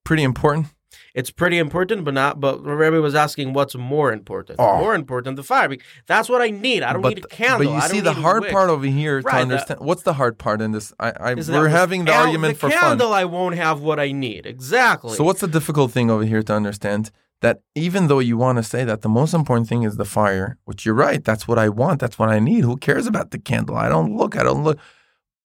pretty 0.04 0.24
important? 0.24 0.68
It's 1.14 1.30
pretty 1.30 1.58
important, 1.58 2.06
but 2.06 2.14
not. 2.14 2.40
But 2.40 2.64
Rebbe 2.64 3.02
was 3.02 3.16
asking, 3.16 3.54
what's 3.54 3.76
more 3.76 4.14
important? 4.14 4.60
Oh. 4.60 4.80
More 4.80 4.96
important, 4.96 5.36
the 5.36 5.44
fire. 5.44 5.76
That's 6.08 6.30
what 6.30 6.42
I 6.42 6.50
need. 6.50 6.84
I 6.84 6.94
don't 6.94 7.02
but, 7.02 7.16
need 7.16 7.26
a 7.26 7.28
candle. 7.28 7.74
But 7.74 7.84
you 7.84 7.90
see, 7.90 8.00
the 8.00 8.14
hard 8.14 8.48
part 8.48 8.70
over 8.70 8.86
here 8.86 9.20
Right, 9.20 9.34
to 9.34 9.42
understand. 9.42 9.80
what's 9.82 10.04
the 10.04 10.14
hard 10.14 10.38
part 10.38 10.62
in 10.62 10.72
this? 10.72 10.94
I, 11.00 11.12
I 11.12 11.34
we're 11.34 11.68
having 11.68 12.06
the 12.06 12.14
argument 12.14 12.54
the 12.56 12.60
for 12.60 12.70
candle, 12.70 13.10
fun. 13.10 13.20
I 13.20 13.26
won't 13.26 13.56
have 13.56 13.82
what 13.82 14.00
I 14.00 14.12
need. 14.12 14.46
Exactly. 14.46 15.16
So 15.16 15.24
what's 15.24 15.42
the 15.42 15.48
difficult 15.48 15.92
thing 15.92 16.10
over 16.10 16.24
here 16.24 16.44
to 16.44 16.54
understand? 16.54 17.12
That 17.42 17.62
even 17.74 18.08
though 18.08 18.20
you 18.20 18.38
want 18.38 18.58
to 18.58 18.64
say 18.64 18.84
that 18.84 19.02
the 19.02 19.10
most 19.10 19.34
important 19.34 19.68
thing 19.68 19.82
is 19.84 19.98
the 19.98 20.06
fire, 20.06 20.58
which 20.66 20.86
you're 20.86 20.94
right, 20.96 21.24
that's 21.24 21.48
what 21.48 21.58
I 21.58 21.70
want, 21.70 22.00
that's 22.00 22.20
what 22.20 22.30
I 22.30 22.38
need. 22.40 22.64
Who 22.64 22.78
cares 22.78 23.08
about 23.08 23.32
the 23.32 23.40
candle? 23.40 23.76
I 23.76 23.90
don't 23.90 24.16
look, 24.16 24.38
I 24.38 24.44
don't 24.44 24.64
look. 24.64 24.78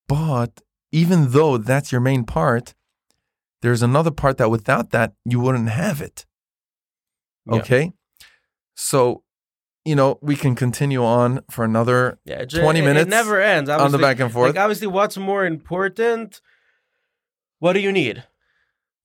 But 0.07 0.61
even 0.93 1.31
though 1.31 1.57
that's 1.57 1.91
your 1.93 2.03
main 2.03 2.25
part, 2.25 2.75
there's 3.63 3.83
another 3.83 4.11
part 4.11 4.37
that 4.37 4.51
without 4.51 4.91
that 4.91 5.15
you 5.25 5.41
wouldn't 5.41 5.71
have 5.71 6.03
it. 6.03 6.27
Yeah. 7.47 7.61
Okay? 7.61 7.93
So, 8.75 9.23
you 9.87 9.97
know, 9.97 10.19
we 10.21 10.37
can 10.37 10.55
continue 10.55 11.03
on 11.03 11.41
for 11.51 11.65
another 11.65 12.19
Yeah, 12.27 12.41
it, 12.43 12.51
20 12.51 12.83
minutes 12.83 13.07
It 13.07 13.09
never 13.09 13.41
ends. 13.41 13.71
on 13.71 13.91
the 13.91 13.99
back 13.99 14.21
and 14.21 14.31
forth. 14.31 14.55
Like 14.55 14.63
obviously, 14.63 14.87
what's 14.87 15.17
more 15.17 15.47
important? 15.47 16.41
What 17.59 17.73
do 17.73 17.81
you 17.81 17.91
need? 17.91 18.23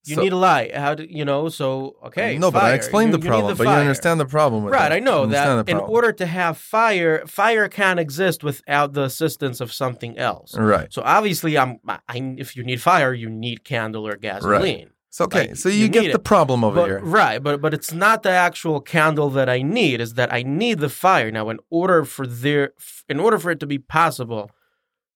You 0.06 0.16
So- 0.16 0.22
need 0.22 0.34
a 0.34 0.36
lie. 0.38 0.72
How 0.74 0.96
do 0.96 1.06
you 1.08 1.24
know? 1.26 1.48
So 1.50 1.96
okay. 2.06 2.38
no, 2.38 2.50
but 2.52 2.64
I 2.64 2.74
explained 2.74 3.12
You- 3.12 3.18
the 3.18 3.24
you 3.26 3.30
need 3.30 3.38
problem, 3.38 3.58
but 3.58 3.64
you 3.68 3.70
understand 3.70 4.20
the 4.20 4.26
problem 4.26 4.64
with 4.64 4.74
Right. 4.74 4.92
I 4.92 5.00
know 5.00 5.26
You 5.26 5.32
that 5.32 5.66
the 5.68 5.72
in 5.72 5.78
order 5.78 6.12
to 6.12 6.26
have 6.26 6.58
fire, 6.58 7.24
fire 7.28 7.68
can't 7.68 8.00
exist 8.00 8.44
without 8.44 8.94
the 8.94 9.04
assistance 9.04 9.62
of 9.62 9.72
something 9.72 10.18
else. 10.18 10.58
Right. 10.58 10.92
So 10.92 11.02
obviously, 11.06 11.58
I'm. 11.58 11.80
I, 11.88 12.36
if 12.38 12.56
you 12.56 12.64
need 12.64 12.82
fire, 12.82 13.14
you 13.14 13.30
need 13.30 13.64
candle 13.64 14.08
or 14.08 14.16
gasoline. 14.16 14.90
It's 15.10 15.20
okay. 15.22 15.48
Like, 15.50 15.58
so 15.58 15.68
you, 15.68 15.76
you 15.80 15.88
get 15.90 16.14
the 16.14 16.20
problem 16.20 16.64
over 16.64 16.76
But, 16.78 16.86
here. 16.88 17.00
right, 17.02 17.44
but 17.44 17.62
but 17.62 17.74
it's 17.74 17.92
not 17.94 18.24
the 18.24 18.30
actual 18.32 18.80
candle 18.80 19.30
that 19.32 19.50
I 19.50 19.62
need. 19.62 20.00
Is 20.00 20.14
that 20.14 20.34
I 20.34 20.42
need 20.42 20.80
the 20.80 20.88
fire 20.90 21.30
now 21.30 21.50
in 21.50 21.60
order 21.70 22.06
for 22.06 22.26
there, 22.26 22.72
in 23.10 23.20
order 23.20 23.38
for 23.38 23.52
it 23.52 23.60
to 23.60 23.68
be 23.68 23.78
possible, 23.78 24.50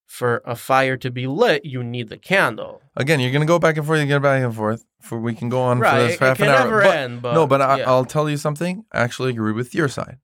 for 0.06 0.40
a 0.44 0.54
fire 0.56 0.96
to 0.96 1.10
be 1.10 1.26
lit, 1.26 1.64
you 1.64 1.82
need 1.82 2.08
the 2.08 2.16
candle. 2.16 2.80
Again, 2.96 3.20
you're 3.20 3.32
gonna 3.32 3.44
go 3.44 3.58
back 3.58 3.76
and 3.76 3.84
forth. 3.86 4.00
You 4.00 4.06
get 4.06 4.22
back 4.22 4.42
and 4.42 4.54
forth. 4.54 4.84
For 5.02 5.20
we 5.20 5.34
can 5.34 5.48
go 5.48 5.62
on 5.62 5.78
right, 5.78 5.90
for 5.92 5.98
this 6.02 6.14
it, 6.14 6.18
for 6.18 6.24
half 6.26 6.40
an 6.40 6.48
hour. 6.48 6.58
never 6.64 6.82
But- 6.82 6.96
end. 6.96 7.22
But 7.22 7.34
no, 7.34 7.46
but 7.46 7.60
I, 7.60 7.78
yeah. 7.78 7.84
I'll 7.90 8.04
tell 8.04 8.28
you 8.30 8.36
something. 8.36 8.84
I 8.92 9.00
actually 9.02 9.30
agree 9.30 9.52
with 9.52 9.74
your 9.74 9.88
side. 9.88 10.18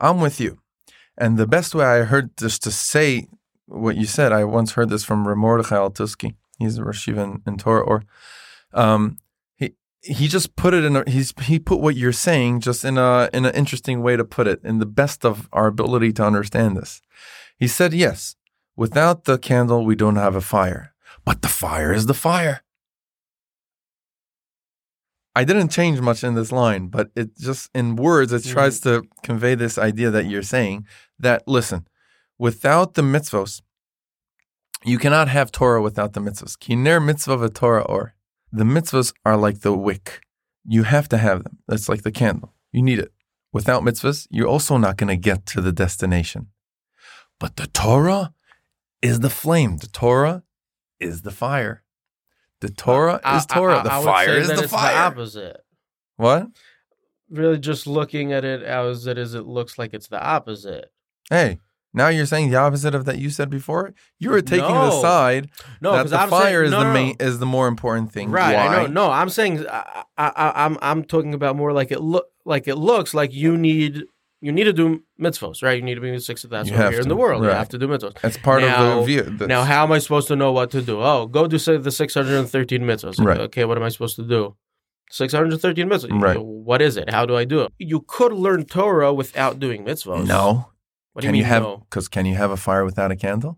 I'm 0.00 0.20
with 0.20 0.40
you. 0.40 0.58
And 1.16 1.36
the 1.36 1.46
best 1.46 1.74
way 1.74 1.84
I 1.84 2.02
heard 2.04 2.36
just 2.36 2.62
to 2.64 2.70
say 2.72 3.28
what 3.66 3.96
you 3.96 4.06
said, 4.06 4.32
I 4.32 4.42
once 4.44 4.72
heard 4.72 4.88
this 4.88 5.04
from 5.04 5.22
Mordechai 5.38 5.76
Altuski. 5.76 6.34
He's 6.58 6.78
a 6.78 6.84
Rosh 6.84 7.06
in, 7.06 7.42
in 7.46 7.56
Torah. 7.58 7.82
Or 7.84 8.02
um, 8.72 9.18
he 9.56 9.74
he 10.02 10.26
just 10.26 10.56
put 10.56 10.74
it 10.74 10.84
in. 10.84 10.96
A, 10.96 11.08
he's 11.08 11.32
he 11.42 11.58
put 11.60 11.80
what 11.80 11.94
you're 11.96 12.12
saying 12.12 12.60
just 12.60 12.84
in 12.84 12.98
a 12.98 13.30
in 13.32 13.44
an 13.44 13.54
interesting 13.54 14.02
way 14.02 14.16
to 14.16 14.24
put 14.24 14.46
it, 14.48 14.60
in 14.64 14.78
the 14.78 14.86
best 14.86 15.24
of 15.24 15.48
our 15.52 15.66
ability 15.68 16.12
to 16.14 16.24
understand 16.24 16.76
this. 16.76 17.00
He 17.56 17.68
said, 17.68 17.94
"Yes, 17.94 18.34
without 18.76 19.24
the 19.24 19.38
candle, 19.38 19.84
we 19.84 19.94
don't 19.94 20.16
have 20.16 20.34
a 20.34 20.40
fire, 20.40 20.94
but 21.24 21.42
the 21.42 21.48
fire 21.48 21.92
is 21.92 22.06
the 22.06 22.14
fire." 22.14 22.62
I 25.36 25.44
didn't 25.44 25.70
change 25.70 26.00
much 26.00 26.22
in 26.22 26.34
this 26.34 26.52
line, 26.52 26.88
but 26.88 27.10
it 27.16 27.36
just 27.36 27.68
in 27.74 27.96
words 27.96 28.32
it 28.32 28.42
mm-hmm. 28.42 28.52
tries 28.52 28.80
to 28.80 29.02
convey 29.22 29.56
this 29.56 29.78
idea 29.78 30.10
that 30.10 30.26
you're 30.26 30.42
saying 30.42 30.86
that 31.18 31.42
listen, 31.48 31.88
without 32.38 32.94
the 32.94 33.02
mitzvos, 33.02 33.60
you 34.84 34.98
cannot 34.98 35.28
have 35.28 35.50
Torah 35.50 35.82
without 35.82 36.12
the 36.12 36.20
mitzvos. 36.20 36.56
Kiner 36.56 37.04
mitzvah 37.04 37.38
v'Torah 37.38 37.88
or 37.88 38.14
the 38.52 38.64
mitzvahs 38.64 39.12
are 39.24 39.36
like 39.36 39.60
the 39.60 39.72
wick. 39.72 40.20
You 40.64 40.84
have 40.84 41.08
to 41.08 41.18
have 41.18 41.42
them. 41.42 41.58
That's 41.66 41.88
like 41.88 42.02
the 42.02 42.12
candle. 42.12 42.54
You 42.70 42.82
need 42.82 42.98
it. 42.98 43.12
Without 43.52 43.82
mitzvahs, 43.82 44.26
you're 44.30 44.48
also 44.48 44.76
not 44.76 44.96
going 44.96 45.08
to 45.08 45.16
get 45.16 45.46
to 45.46 45.60
the 45.60 45.72
destination. 45.72 46.48
But 47.40 47.56
the 47.56 47.66
Torah 47.66 48.32
is 49.04 49.20
the 49.20 49.30
flame. 49.30 49.76
The 49.78 49.86
Torah 49.88 50.42
is 51.00 51.22
the 51.22 51.30
fire. 51.30 51.82
The 52.60 52.70
Torah 52.70 53.20
I- 53.22 53.36
is 53.36 53.46
Torah. 53.46 53.80
I- 53.80 53.82
the 53.82 53.92
I 53.92 53.98
would 53.98 54.04
fire 54.04 54.36
is 54.38 54.48
the 54.48 54.68
fire. 54.68 54.92
The 54.94 54.98
opposite. 55.00 55.60
what? 56.16 56.46
Really, 57.30 57.58
just 57.58 57.86
looking 57.86 58.32
at 58.32 58.44
it 58.44 58.62
as 58.62 59.06
it 59.06 59.18
is, 59.18 59.34
it 59.34 59.46
looks 59.46 59.78
like 59.78 59.92
it's 59.94 60.08
the 60.08 60.22
opposite. 60.22 60.92
Hey, 61.30 61.58
now 61.92 62.08
you're 62.08 62.26
saying 62.26 62.50
the 62.50 62.56
opposite 62.56 62.94
of 62.94 63.06
that 63.06 63.18
you 63.18 63.30
said 63.30 63.50
before. 63.50 63.94
You 64.18 64.30
were 64.30 64.42
taking 64.42 64.66
the 64.68 65.00
side 65.00 65.50
No, 65.80 65.92
that 65.92 65.98
because 65.98 66.10
the 66.12 66.18
I'm 66.20 66.28
fire 66.28 66.42
saying, 66.60 66.64
is 66.66 66.70
no, 66.70 66.78
the 66.78 66.84
no, 66.84 66.88
no. 66.90 66.94
main 66.94 67.16
is 67.20 67.38
the 67.38 67.46
more 67.46 67.66
important 67.66 68.12
thing. 68.12 68.30
Right, 68.30 68.54
Why? 68.54 68.66
I 68.66 68.82
know. 68.82 68.86
No, 68.88 69.10
I'm 69.10 69.30
saying 69.30 69.66
I, 69.68 70.04
I, 70.18 70.28
I, 70.36 70.64
I'm 70.64 70.78
I'm 70.82 71.04
talking 71.04 71.34
about 71.34 71.56
more 71.56 71.72
like 71.72 71.90
it 71.90 72.00
look 72.00 72.26
like 72.44 72.68
it 72.68 72.76
looks 72.76 73.14
like 73.14 73.32
you 73.32 73.56
need 73.56 74.04
you 74.44 74.52
need 74.52 74.64
to 74.64 74.72
do 74.72 74.86
mitzvos, 75.20 75.62
right? 75.62 75.76
You 75.78 75.82
need 75.88 75.94
to 75.96 76.00
be 76.00 76.18
six 76.18 76.44
of 76.44 76.50
that 76.50 76.66
You 76.66 76.74
over 76.74 76.82
have 76.82 76.92
here 76.92 77.00
in 77.02 77.08
the 77.08 77.16
world. 77.16 77.42
You 77.44 77.48
have 77.50 77.68
to 77.70 77.78
do 77.78 77.86
mitzvos. 77.88 78.14
That's 78.20 78.36
part 78.36 78.60
Now- 78.62 78.84
of 78.84 79.00
the 79.00 79.06
view. 79.06 79.22
That's- 79.22 79.48
Now, 79.48 79.62
how 79.64 79.82
am 79.84 79.92
I 79.92 79.98
supposed 79.98 80.28
to 80.28 80.36
know 80.36 80.52
what 80.52 80.70
to 80.72 80.80
do? 80.82 81.00
Oh, 81.00 81.26
go 81.26 81.46
do 81.46 81.58
say 81.58 81.76
the 81.78 81.90
613 81.90 82.82
mitzvos. 82.82 83.16
Right. 83.24 83.40
Okay, 83.46 83.64
what 83.64 83.76
am 83.78 83.84
I 83.84 83.88
supposed 83.88 84.16
to 84.16 84.22
do? 84.36 84.54
613 85.10 85.88
mitzvos. 85.88 86.20
Right. 86.22 86.38
What 86.42 86.80
is 86.82 86.96
it? 86.96 87.10
How 87.10 87.24
do 87.26 87.36
I 87.36 87.44
do 87.44 87.62
it? 87.62 87.72
You 87.78 88.00
could 88.06 88.32
learn 88.32 88.64
Torah 88.64 89.12
without 89.14 89.58
doing 89.58 89.84
mitzvos. 89.84 90.26
no. 90.26 90.68
What 91.12 91.22
do 91.22 91.28
can 91.28 91.34
you 91.36 91.38
you, 91.38 91.44
mean 91.44 91.52
have? 91.52 91.62
no? 91.62 91.76
Because 91.88 92.08
can 92.08 92.26
you 92.26 92.34
have 92.34 92.50
a 92.50 92.56
fire 92.56 92.84
without 92.84 93.12
a 93.12 93.16
candle? 93.16 93.56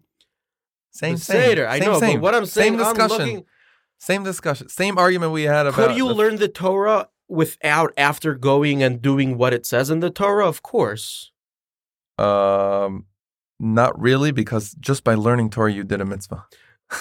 Same, 0.91 1.15
The 1.15 1.21
same. 1.21 1.41
Seder, 1.43 1.67
I 1.67 1.79
same, 1.79 1.89
know, 1.93 1.99
same. 2.01 2.17
but 2.17 2.23
what 2.23 2.35
I'm 2.35 2.45
saying, 2.47 2.73
same 2.75 2.81
I'm 2.81 2.95
discussion. 2.95 3.19
looking- 3.27 3.45
Same 3.99 4.25
discussion. 4.25 4.69
Same 4.69 4.99
argument 4.99 5.33
we 5.33 5.45
had 5.45 5.67
about. 5.67 5.89
Could 5.89 5.97
you 5.97 6.09
the- 6.09 6.15
learn 6.15 6.37
the 6.37 6.49
Torah 6.49 7.09
without 7.29 7.93
after 7.97 8.35
going 8.35 8.83
and 8.83 9.01
doing 9.03 9.37
what 9.39 9.53
it 9.55 9.67
says 9.67 9.91
in 9.91 10.01
the 10.01 10.11
Torah? 10.11 10.47
Of 10.47 10.63
course. 10.63 11.33
Um, 12.19 13.07
not 13.59 13.99
really, 14.01 14.33
because 14.33 14.73
just 14.81 15.05
by 15.05 15.15
learning 15.15 15.51
Torah, 15.51 15.73
you 15.73 15.85
did 15.85 16.01
a 16.01 16.05
mitzvah. 16.05 16.45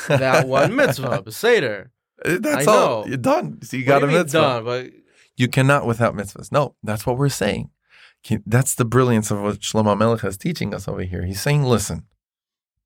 That 0.08 0.48
one 0.48 0.76
mitzvah, 0.76 1.24
Seder. 1.32 1.92
That's 2.24 2.68
I 2.68 2.72
all. 2.72 3.02
know. 3.04 3.08
You're 3.08 3.18
done. 3.18 3.62
So 3.62 3.78
you 3.78 3.84
What 3.86 4.00
got 4.00 4.04
a 4.04 4.08
mitzvah. 4.08 4.38
done? 4.40 4.66
But 4.66 4.92
You 5.38 5.48
cannot 5.48 5.86
without 5.86 6.16
mitzvahs. 6.16 6.52
No, 6.52 6.76
that's 6.84 7.06
what 7.06 7.18
we're 7.18 7.30
saying. 7.30 7.70
That's 8.46 8.74
the 8.74 8.86
brilliance 8.86 9.30
of 9.30 9.42
what 9.42 9.60
Shlomo 9.60 9.96
Melech 9.98 10.24
is 10.24 10.38
teaching 10.38 10.74
us 10.74 10.88
over 10.88 11.04
here. 11.04 11.24
He's 11.26 11.42
saying, 11.42 11.64
listen, 11.64 12.06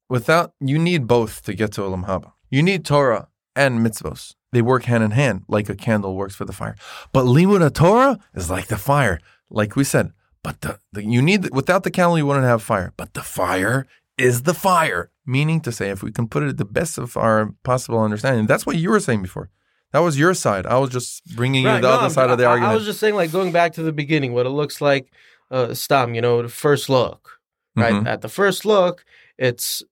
without 0.10 0.54
you 0.60 0.78
need 0.78 1.08
both 1.08 1.44
to 1.44 1.54
get 1.54 1.72
to 1.74 1.82
Olam 1.82 2.06
Haba. 2.06 2.34
You 2.50 2.62
need 2.64 2.84
Torah 2.84 3.30
and 3.64 3.72
mitzvos. 3.86 4.22
They 4.54 4.62
work 4.72 4.84
hand 4.92 5.04
in 5.08 5.12
hand, 5.12 5.38
like 5.56 5.68
a 5.70 5.76
candle 5.76 6.16
works 6.16 6.36
for 6.40 6.46
the 6.46 6.54
fire. 6.62 6.76
But 7.16 7.26
limud 7.26 7.74
Torah 7.74 8.16
is 8.34 8.50
like 8.56 8.68
the 8.68 8.78
fire, 8.92 9.18
like 9.60 9.76
we 9.76 9.84
said. 9.84 10.08
But 10.46 10.56
the, 10.62 10.80
the 10.94 11.02
you 11.16 11.22
need 11.22 11.42
without 11.60 11.84
the 11.84 11.92
candle, 11.92 12.18
you 12.18 12.26
wouldn't 12.26 12.46
have 12.54 12.64
fire. 12.64 12.90
But 13.02 13.14
the 13.14 13.22
fire 13.42 13.86
is 14.18 14.36
the 14.44 14.54
fire. 14.70 15.12
Meaning 15.26 15.60
to 15.62 15.72
say, 15.72 15.90
if 15.96 16.02
we 16.02 16.12
can 16.12 16.28
put 16.28 16.42
it 16.44 16.50
at 16.54 16.58
the 16.58 16.66
best 16.80 16.98
of 16.98 17.16
our 17.26 17.54
possible 17.64 18.00
understanding, 18.08 18.48
that's 18.48 18.66
what 18.66 18.78
you 18.78 18.90
were 18.90 19.00
saying 19.08 19.22
before. 19.22 19.50
That 19.92 20.00
was 20.00 20.18
your 20.18 20.34
side. 20.34 20.66
I 20.66 20.78
was 20.80 20.90
just 20.90 21.12
bringing 21.36 21.64
you 21.64 21.70
the 21.70 21.82
no, 21.82 21.90
other 21.90 22.04
I'm- 22.04 22.12
side 22.18 22.30
of 22.32 22.38
the 22.40 22.46
I- 22.46 22.52
argument. 22.52 22.72
I 22.72 22.76
was 22.76 22.86
just 22.86 23.00
saying, 23.00 23.16
like 23.16 23.32
going 23.32 23.52
back 23.52 23.74
to 23.74 23.84
the 23.84 23.92
beginning, 23.92 24.34
what 24.34 24.46
it 24.46 24.50
looks 24.62 24.82
like, 24.82 25.12
uh, 25.52 25.74
Stam, 25.74 26.16
you 26.16 26.22
know, 26.22 26.42
the 26.42 26.50
first 26.50 26.90
look, 26.90 27.40
right? 27.76 27.94
Mhm. 27.94 28.08
At 28.08 28.22
the 28.22 28.30
first 28.30 28.66
look, 28.66 29.04
it's 29.38 29.84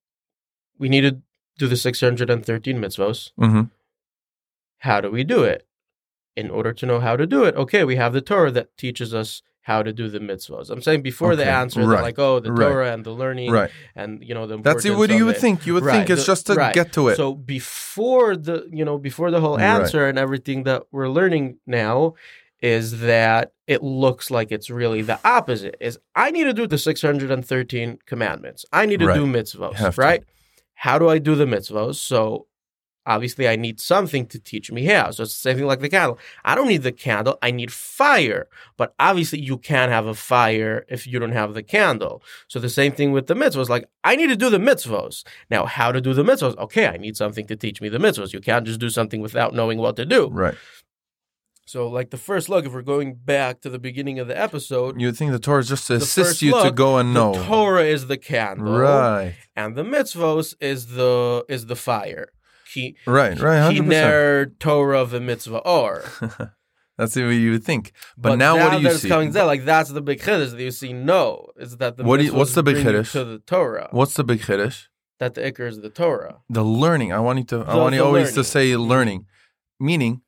we 0.79 0.87
need 0.89 1.01
to 1.01 1.17
do 1.57 1.67
the 1.67 1.75
613 1.77 2.77
mitzvos. 2.79 3.31
hmm 3.37 3.61
how 4.81 5.01
do 5.01 5.09
we 5.09 5.23
do 5.23 5.43
it? 5.43 5.65
In 6.35 6.51
order 6.51 6.71
to 6.71 6.85
know 6.85 6.99
how 6.99 7.15
to 7.15 7.25
do 7.25 7.43
it, 7.45 7.55
okay, 7.55 7.83
we 7.83 7.95
have 7.95 8.13
the 8.13 8.21
Torah 8.21 8.51
that 8.51 8.77
teaches 8.77 9.11
us 9.11 9.41
how 9.61 9.81
to 9.81 9.91
do 9.91 10.07
the 10.07 10.19
mitzvahs. 10.19 10.69
I'm 10.69 10.83
saying 10.83 11.01
before 11.01 11.35
the 11.35 11.41
Okay, 11.41 11.49
answer, 11.51 11.79
they're 11.79 11.89
right, 11.89 12.01
like, 12.03 12.19
oh, 12.19 12.39
the 12.39 12.51
right. 12.51 12.67
Torah 12.67 12.93
and 12.93 13.03
the 13.03 13.11
learning 13.11 13.51
Right. 13.51 13.71
and 13.95 14.23
you 14.23 14.35
know 14.35 14.45
the 14.45 14.55
That's 14.57 14.85
importance 14.85 14.99
what 14.99 15.17
you 15.17 15.25
would 15.25 15.35
it. 15.37 15.39
think. 15.41 15.65
You 15.65 15.73
would 15.73 15.83
Right, 15.83 15.93
think 15.93 16.09
it's 16.11 16.21
the- 16.21 16.25
just 16.27 16.45
to 16.47 16.53
right. 16.53 16.75
get 16.75 16.91
to 16.93 17.07
it. 17.07 17.15
So 17.15 17.33
before 17.33 18.35
the 18.37 18.67
you 18.71 18.85
know 18.85 18.99
before 18.99 19.31
the 19.31 19.41
whole 19.41 19.57
Right. 19.57 19.63
answer 19.81 20.07
and 20.07 20.19
everything 20.19 20.63
that 20.63 20.83
we're 20.91 21.09
learning 21.09 21.57
now 21.65 22.13
is 22.61 22.99
that 23.01 23.51
it 23.65 23.81
looks 23.83 24.29
like 24.29 24.51
it's 24.51 24.69
really 24.69 25.01
the 25.01 25.19
opposite. 25.25 25.75
Is 25.81 25.97
I 26.15 26.29
need 26.29 26.43
to 26.45 26.53
do 26.53 26.67
the 26.67 26.77
613 26.77 27.97
commandments. 28.05 28.63
I 28.71 28.85
need 28.85 28.99
to 28.99 29.07
Right. 29.07 29.15
do 29.15 29.25
mitzvahs, 29.25 29.73
have 29.77 29.95
to. 29.95 30.01
How 30.77 30.99
do 30.99 31.09
I 31.09 31.17
do 31.17 31.35
the 31.35 31.45
mitzvahs? 31.45 31.95
So 31.95 32.47
obviously 33.07 33.47
I 33.47 33.55
need 33.55 33.79
something 33.79 34.27
to 34.27 34.37
teach 34.37 34.71
me 34.71 34.85
how. 34.85 35.09
So 35.09 35.23
it's 35.23 35.33
the 35.33 35.49
same 35.49 35.57
thing 35.57 35.65
like 35.65 35.79
the 35.79 35.89
candle. 35.89 36.19
I 36.45 36.53
don't 36.53 36.67
need 36.67 36.83
the 36.83 36.91
candle, 36.91 37.39
I 37.41 37.49
need 37.49 37.71
fire. 37.71 38.47
But 38.75 38.93
obviously 38.99 39.39
you 39.39 39.57
can't 39.57 39.91
have 39.91 40.05
a 40.05 40.13
fire 40.13 40.85
if 40.89 41.07
you 41.07 41.17
don't 41.17 41.31
have 41.31 41.55
the 41.55 41.63
candle. 41.63 42.21
So 42.47 42.59
the 42.59 42.69
same 42.69 42.91
thing 42.91 43.11
with 43.11 43.25
the 43.25 43.33
mitzvahs. 43.33 43.69
Like 43.69 43.89
I 44.03 44.15
need 44.15 44.27
to 44.27 44.35
do 44.35 44.51
the 44.51 44.59
mitzvahs. 44.59 45.23
Now, 45.49 45.65
how 45.65 45.91
to 45.91 46.01
do 46.01 46.13
the 46.13 46.23
mitzvahs? 46.23 46.57
Okay, 46.57 46.87
I 46.87 46.97
need 46.97 47.17
something 47.17 47.47
to 47.47 47.55
teach 47.55 47.81
me 47.81 47.89
the 47.89 47.97
mitzvahs. 47.97 48.33
You 48.33 48.41
can't 48.41 48.67
just 48.67 48.79
do 48.79 48.89
something 48.89 49.21
without 49.21 49.55
knowing 49.55 49.79
what 49.79 49.95
to 49.95 50.05
do. 50.05 50.27
right. 50.27 50.55
So, 51.67 51.89
like 51.89 52.11
the 52.11 52.17
first 52.17 52.47
look, 52.47 52.65
if 52.65 52.71
we're 52.71 52.81
going 52.81 53.15
back 53.15 53.59
to 53.63 53.69
the 53.69 53.77
beginning 53.77 54.19
of 54.19 54.27
the 54.29 54.39
episode, 54.39 55.01
You 55.01 55.07
would 55.07 55.17
think 55.17 55.33
the 55.33 55.39
Torah 55.39 55.59
is 55.59 55.67
just 55.67 55.85
to 55.87 55.95
assist 55.95 56.41
you 56.41 56.53
to 56.63 56.71
go 56.71 56.97
and 56.97 57.13
know. 57.13 57.33
the 57.33 57.43
Torah 57.43 57.83
is 57.83 58.07
the 58.07 58.15
candle, 58.17 58.77
Right. 58.77 59.35
and 59.53 59.75
the 59.75 59.83
mitzvahs 59.83 60.55
is 60.61 60.87
the 60.95 61.43
is 61.49 61.65
the 61.65 61.75
fire. 61.75 62.29
Ki, 62.73 62.95
Right. 63.05 63.37
Right. 63.37 63.59
100%. 63.59 63.85
Kiner 63.85 64.59
Torah 64.59 65.05
v'mitzvah 65.05 65.61
or. 65.65 66.05
That's 66.97 67.15
what 67.17 67.23
you 67.25 67.51
would 67.51 67.65
think. 67.65 67.91
But, 68.17 68.37
now, 68.37 68.57
what 68.57 68.71
do 68.71 68.81
you 68.87 68.93
see? 68.93 69.09
coming 69.09 69.31
down, 69.31 69.45
like 69.47 69.65
that's 69.65 69.89
the 69.91 70.01
big 70.01 70.19
chiddush 70.19 70.51
that 70.51 70.59
you 70.61 70.71
see. 70.71 70.93
No, 70.93 71.47
is 71.57 71.77
that 71.77 71.95
the 71.97 72.03
What 72.05 72.21
you- 72.23 72.33
what's 72.33 72.53
the 72.55 72.63
big 72.63 72.77
chiddush? 72.77 73.11
to 73.11 73.23
the 73.25 73.39
Torah? 73.39 73.89
What's 73.91 74.13
the 74.15 74.23
big 74.23 74.39
chiddush? 74.39 74.85
That 75.19 75.33
the 75.35 75.41
ikar 75.51 75.67
is 75.67 75.81
the 75.81 75.89
Torah. 75.91 76.37
The 76.49 76.63
learning. 76.63 77.11
I 77.13 77.19
want 77.19 77.37
you 77.39 77.45
to. 77.51 77.57
I 77.67 77.75
want 77.75 77.93
you 77.93 77.99
the 78.01 78.05
always 78.05 78.33
to 78.33 78.43
say 78.43 78.75
learning, 78.77 79.25
meaning 79.79 80.21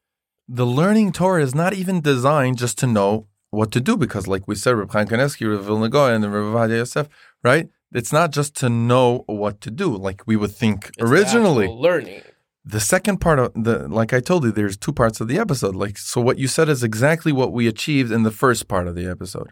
the 0.52 0.66
learning 0.66 1.12
Torah 1.12 1.44
is 1.44 1.54
not 1.54 1.74
even 1.74 2.02
designed 2.02 2.58
just 2.58 2.78
to 2.80 2.88
know 2.88 3.28
what 3.52 3.72
to 3.72 3.80
do 3.80 3.96
because, 3.98 4.28
like 4.28 4.48
we 4.48 4.56
said, 4.56 4.72
Reb 4.76 4.92
Chaim 4.92 5.08
Kanievsky, 5.08 5.50
Reb 5.50 5.62
Vilna 5.62 5.86
and 6.16 6.24
Reb 6.34 6.44
Ovadia 6.44 6.78
Yosef, 6.78 7.08
right? 7.44 7.70
It's 7.92 8.12
not 8.14 8.32
just 8.32 8.56
to 8.58 8.70
know 8.70 9.24
what 9.28 9.62
to 9.62 9.72
do, 9.72 9.96
like 9.96 10.22
we 10.28 10.36
would 10.36 10.52
think 10.52 10.88
It's 10.98 10.98
originally. 11.10 11.66
actual 11.66 11.82
learning. 11.82 12.22
the 12.66 12.80
second 12.80 13.18
part 13.20 13.40
of 13.40 13.52
the 13.56 13.88
like 13.88 14.12
I 14.14 14.20
told 14.20 14.44
you, 14.44 14.52
there's 14.52 14.78
two 14.78 14.94
parts 14.94 15.22
of 15.22 15.28
the 15.28 15.40
episode. 15.40 15.76
Like 15.76 15.98
so 15.98 16.22
what 16.22 16.38
you 16.38 16.48
said 16.48 16.68
is 16.70 16.84
exactly 16.84 17.32
what 17.32 17.52
we 17.54 17.68
achieved 17.68 18.12
in 18.12 18.24
the 18.24 18.32
first 18.44 18.68
part 18.68 18.88
of 18.88 18.96
the 18.96 19.08
episode. 19.08 19.52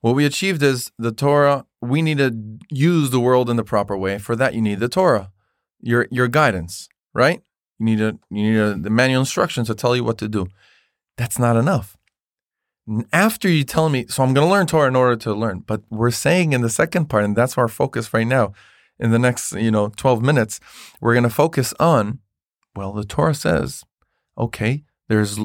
What 0.00 0.16
we 0.16 0.24
achieved 0.24 0.62
is 0.64 0.90
the 0.98 1.12
Torah, 1.12 1.64
we 1.80 2.02
need 2.02 2.18
to 2.18 2.30
use 2.70 3.10
the 3.10 3.20
world 3.20 3.48
in 3.48 3.56
the 3.56 3.62
proper 3.64 3.96
way. 3.96 4.18
For 4.18 4.34
that 4.36 4.54
you 4.54 4.60
need 4.60 4.80
the 4.80 4.88
Torah. 4.88 5.30
Your 5.80 6.06
your 6.10 6.26
guidance, 6.28 6.88
right? 7.14 7.42
You 7.82 7.86
need 7.86 8.00
a 8.00 8.18
you 8.30 8.52
need 8.52 8.58
a, 8.58 8.74
the 8.74 8.90
manual 8.90 9.20
instructions 9.20 9.66
to 9.66 9.74
tell 9.74 9.96
you 9.96 10.04
what 10.04 10.18
to 10.18 10.28
do. 10.28 10.46
That's 11.16 11.36
not 11.36 11.56
enough. 11.56 11.96
After 13.12 13.48
you 13.48 13.64
tell 13.64 13.88
me, 13.88 14.06
so 14.08 14.22
I'm 14.22 14.34
going 14.34 14.46
to 14.46 14.52
learn 14.52 14.66
Torah 14.66 14.86
in 14.86 14.94
order 14.94 15.16
to 15.16 15.34
learn. 15.34 15.64
But 15.66 15.82
we're 15.90 16.12
saying 16.12 16.52
in 16.52 16.60
the 16.62 16.70
second 16.70 17.06
part, 17.06 17.24
and 17.24 17.34
that's 17.34 17.58
our 17.58 17.66
focus 17.66 18.14
right 18.14 18.26
now. 18.26 18.52
In 19.00 19.10
the 19.10 19.18
next, 19.18 19.52
you 19.52 19.72
know, 19.72 19.88
12 19.96 20.22
minutes, 20.22 20.60
we're 21.00 21.14
going 21.14 21.24
to 21.24 21.30
focus 21.30 21.74
on 21.80 22.20
well, 22.76 22.92
the 22.92 23.04
Torah 23.04 23.34
says, 23.34 23.84
okay, 24.38 24.84
there's 25.08 25.40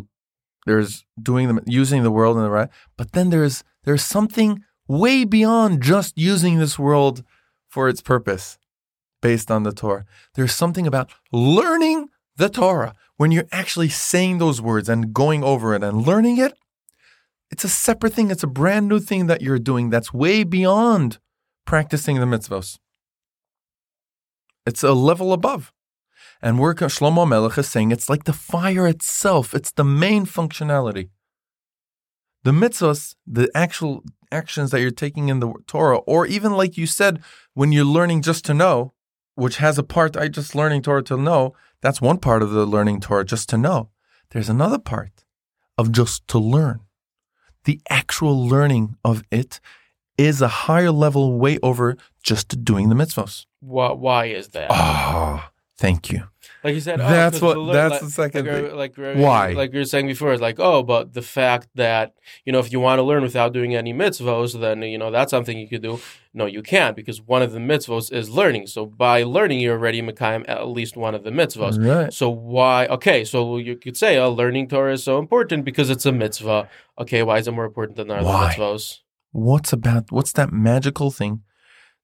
there's 0.67 1.05
doing 1.21 1.47
the 1.47 1.63
using 1.65 2.03
the 2.03 2.11
world 2.11 2.37
in 2.37 2.43
the 2.43 2.51
right, 2.51 2.69
but 2.97 3.13
then 3.13 3.31
there's 3.31 3.63
there's 3.83 4.03
something 4.03 4.63
way 4.87 5.23
beyond 5.23 5.81
just 5.81 6.15
using 6.19 6.59
this 6.59 6.77
world 6.77 7.23
for 7.67 7.89
its 7.89 8.01
purpose 8.01 8.59
based 9.21 9.49
on 9.49 9.63
the 9.63 9.71
Torah. 9.71 10.05
There's 10.35 10.53
something 10.53 10.85
about 10.85 11.11
learning 11.31 12.09
the 12.37 12.49
Torah 12.49 12.95
when 13.17 13.31
you're 13.31 13.47
actually 13.51 13.89
saying 13.89 14.37
those 14.37 14.61
words 14.61 14.87
and 14.87 15.13
going 15.13 15.43
over 15.43 15.75
it 15.75 15.83
and 15.83 16.05
learning 16.05 16.37
it. 16.37 16.53
It's 17.49 17.63
a 17.63 17.69
separate 17.69 18.13
thing. 18.13 18.29
It's 18.29 18.43
a 18.43 18.47
brand 18.47 18.87
new 18.87 18.99
thing 18.99 19.27
that 19.27 19.41
you're 19.41 19.59
doing 19.59 19.89
that's 19.89 20.13
way 20.13 20.43
beyond 20.43 21.19
practicing 21.65 22.19
the 22.19 22.25
mitzvos. 22.25 22.77
It's 24.65 24.83
a 24.83 24.93
level 24.93 25.33
above. 25.33 25.71
And 26.41 26.59
we're 26.59 26.75
Shlomo 26.75 27.27
Melech 27.27 27.57
is 27.57 27.67
saying 27.67 27.91
it's 27.91 28.09
like 28.09 28.25
the 28.25 28.33
fire 28.33 28.87
itself. 28.87 29.55
It's 29.55 29.71
the 29.71 29.83
main 29.83 30.25
functionality. 30.25 31.09
The 32.43 32.51
mitzvahs, 32.51 33.15
the 33.25 33.49
actual 33.55 34.03
actions 34.31 34.71
that 34.71 34.81
you're 34.81 34.91
taking 34.91 35.29
in 35.29 35.39
the 35.39 35.53
Torah, 35.65 35.97
or 35.99 36.27
even 36.27 36.51
like 36.51 36.77
you 36.77 36.85
said, 36.85 37.23
when 37.53 37.71
you're 37.71 37.85
learning 37.85 38.21
just 38.21 38.45
to 38.45 38.53
know, 38.53 38.93
which 39.35 39.57
has 39.57 39.77
a 39.77 39.83
part, 39.83 40.15
I 40.15 40.27
just 40.27 40.53
learning 40.53 40.83
Torah 40.83 41.03
to 41.03 41.17
know, 41.17 41.55
that's 41.81 42.01
one 42.01 42.17
part 42.17 42.41
of 42.41 42.51
the 42.51 42.65
learning 42.65 43.01
Torah, 43.01 43.25
just 43.25 43.49
to 43.49 43.57
know. 43.57 43.89
There's 44.31 44.49
another 44.49 44.79
part 44.79 45.25
of 45.77 45.91
just 45.91 46.27
to 46.29 46.39
learn. 46.39 46.81
The 47.65 47.79
actual 47.89 48.47
learning 48.47 48.95
of 49.03 49.23
it 49.31 49.59
is 50.17 50.41
a 50.41 50.47
higher 50.47 50.91
level 50.91 51.37
way 51.37 51.59
over 51.61 51.95
just 52.23 52.63
doing 52.63 52.89
the 52.89 52.95
mitzvahs. 52.95 53.45
Why, 53.59 53.91
why 53.91 54.25
is 54.25 54.49
that? 54.49 54.71
Ah, 54.71 55.51
thank 55.77 56.11
you. 56.11 56.23
Like 56.63 56.73
you 56.73 56.81
said, 56.81 56.99
oh, 56.99 57.07
That's 57.07 57.39
what- 57.41 57.53
the 57.55 57.71
that's 57.71 57.91
like, 57.93 58.01
the 58.01 58.09
second 58.09 58.45
like, 58.47 58.65
thing. 58.65 58.75
Like, 58.75 58.99
uh, 58.99 59.13
Why? 59.21 59.51
Like 59.53 59.73
you 59.73 59.79
were 59.79 59.85
saying 59.85 60.07
before, 60.07 60.33
it's 60.33 60.41
like, 60.41 60.59
oh, 60.59 60.83
but 60.83 61.13
the 61.13 61.21
fact 61.21 61.67
that 61.75 62.13
you 62.45 62.51
know, 62.51 62.59
if 62.59 62.71
you 62.71 62.79
want 62.79 62.99
to 62.99 63.03
learn 63.03 63.21
without 63.23 63.53
doing 63.53 63.75
any 63.75 63.93
mitzvos, 63.93 64.59
then 64.59 64.81
you 64.81 64.97
know 64.97 65.11
that's 65.11 65.29
something 65.29 65.57
you 65.57 65.67
could 65.69 65.83
do. 65.83 65.99
No, 66.33 66.45
you 66.45 66.61
can't 66.61 66.95
because 66.95 67.21
one 67.21 67.41
of 67.41 67.51
the 67.51 67.59
mitzvos 67.59 68.11
is 68.11 68.29
learning. 68.29 68.67
So 68.67 68.85
by 68.85 69.23
learning, 69.23 69.59
you're 69.59 69.77
already 69.77 70.01
mekayim 70.01 70.45
at 70.47 70.67
least 70.67 70.97
one 70.97 71.13
of 71.15 71.23
the 71.23 71.31
mitzvos. 71.31 71.83
Right. 71.83 72.11
So 72.13 72.29
why? 72.29 72.87
Okay, 72.87 73.23
so 73.23 73.57
you 73.57 73.75
could 73.75 73.97
say, 73.97 74.17
oh, 74.17 74.31
learning 74.31 74.67
Torah 74.69 74.93
is 74.93 75.03
so 75.03 75.19
important 75.19 75.63
because 75.65 75.89
it's 75.89 76.05
a 76.05 76.11
mitzvah. 76.11 76.69
Okay, 76.99 77.21
why 77.23 77.37
is 77.37 77.47
it 77.47 77.51
more 77.51 77.65
important 77.65 77.97
than 77.97 78.09
other 78.11 78.23
Why? 78.25 78.53
mitzvos? 78.55 78.99
What's 79.31 79.71
about 79.73 80.11
what's 80.11 80.31
that 80.33 80.51
magical 80.51 81.11
thing 81.11 81.43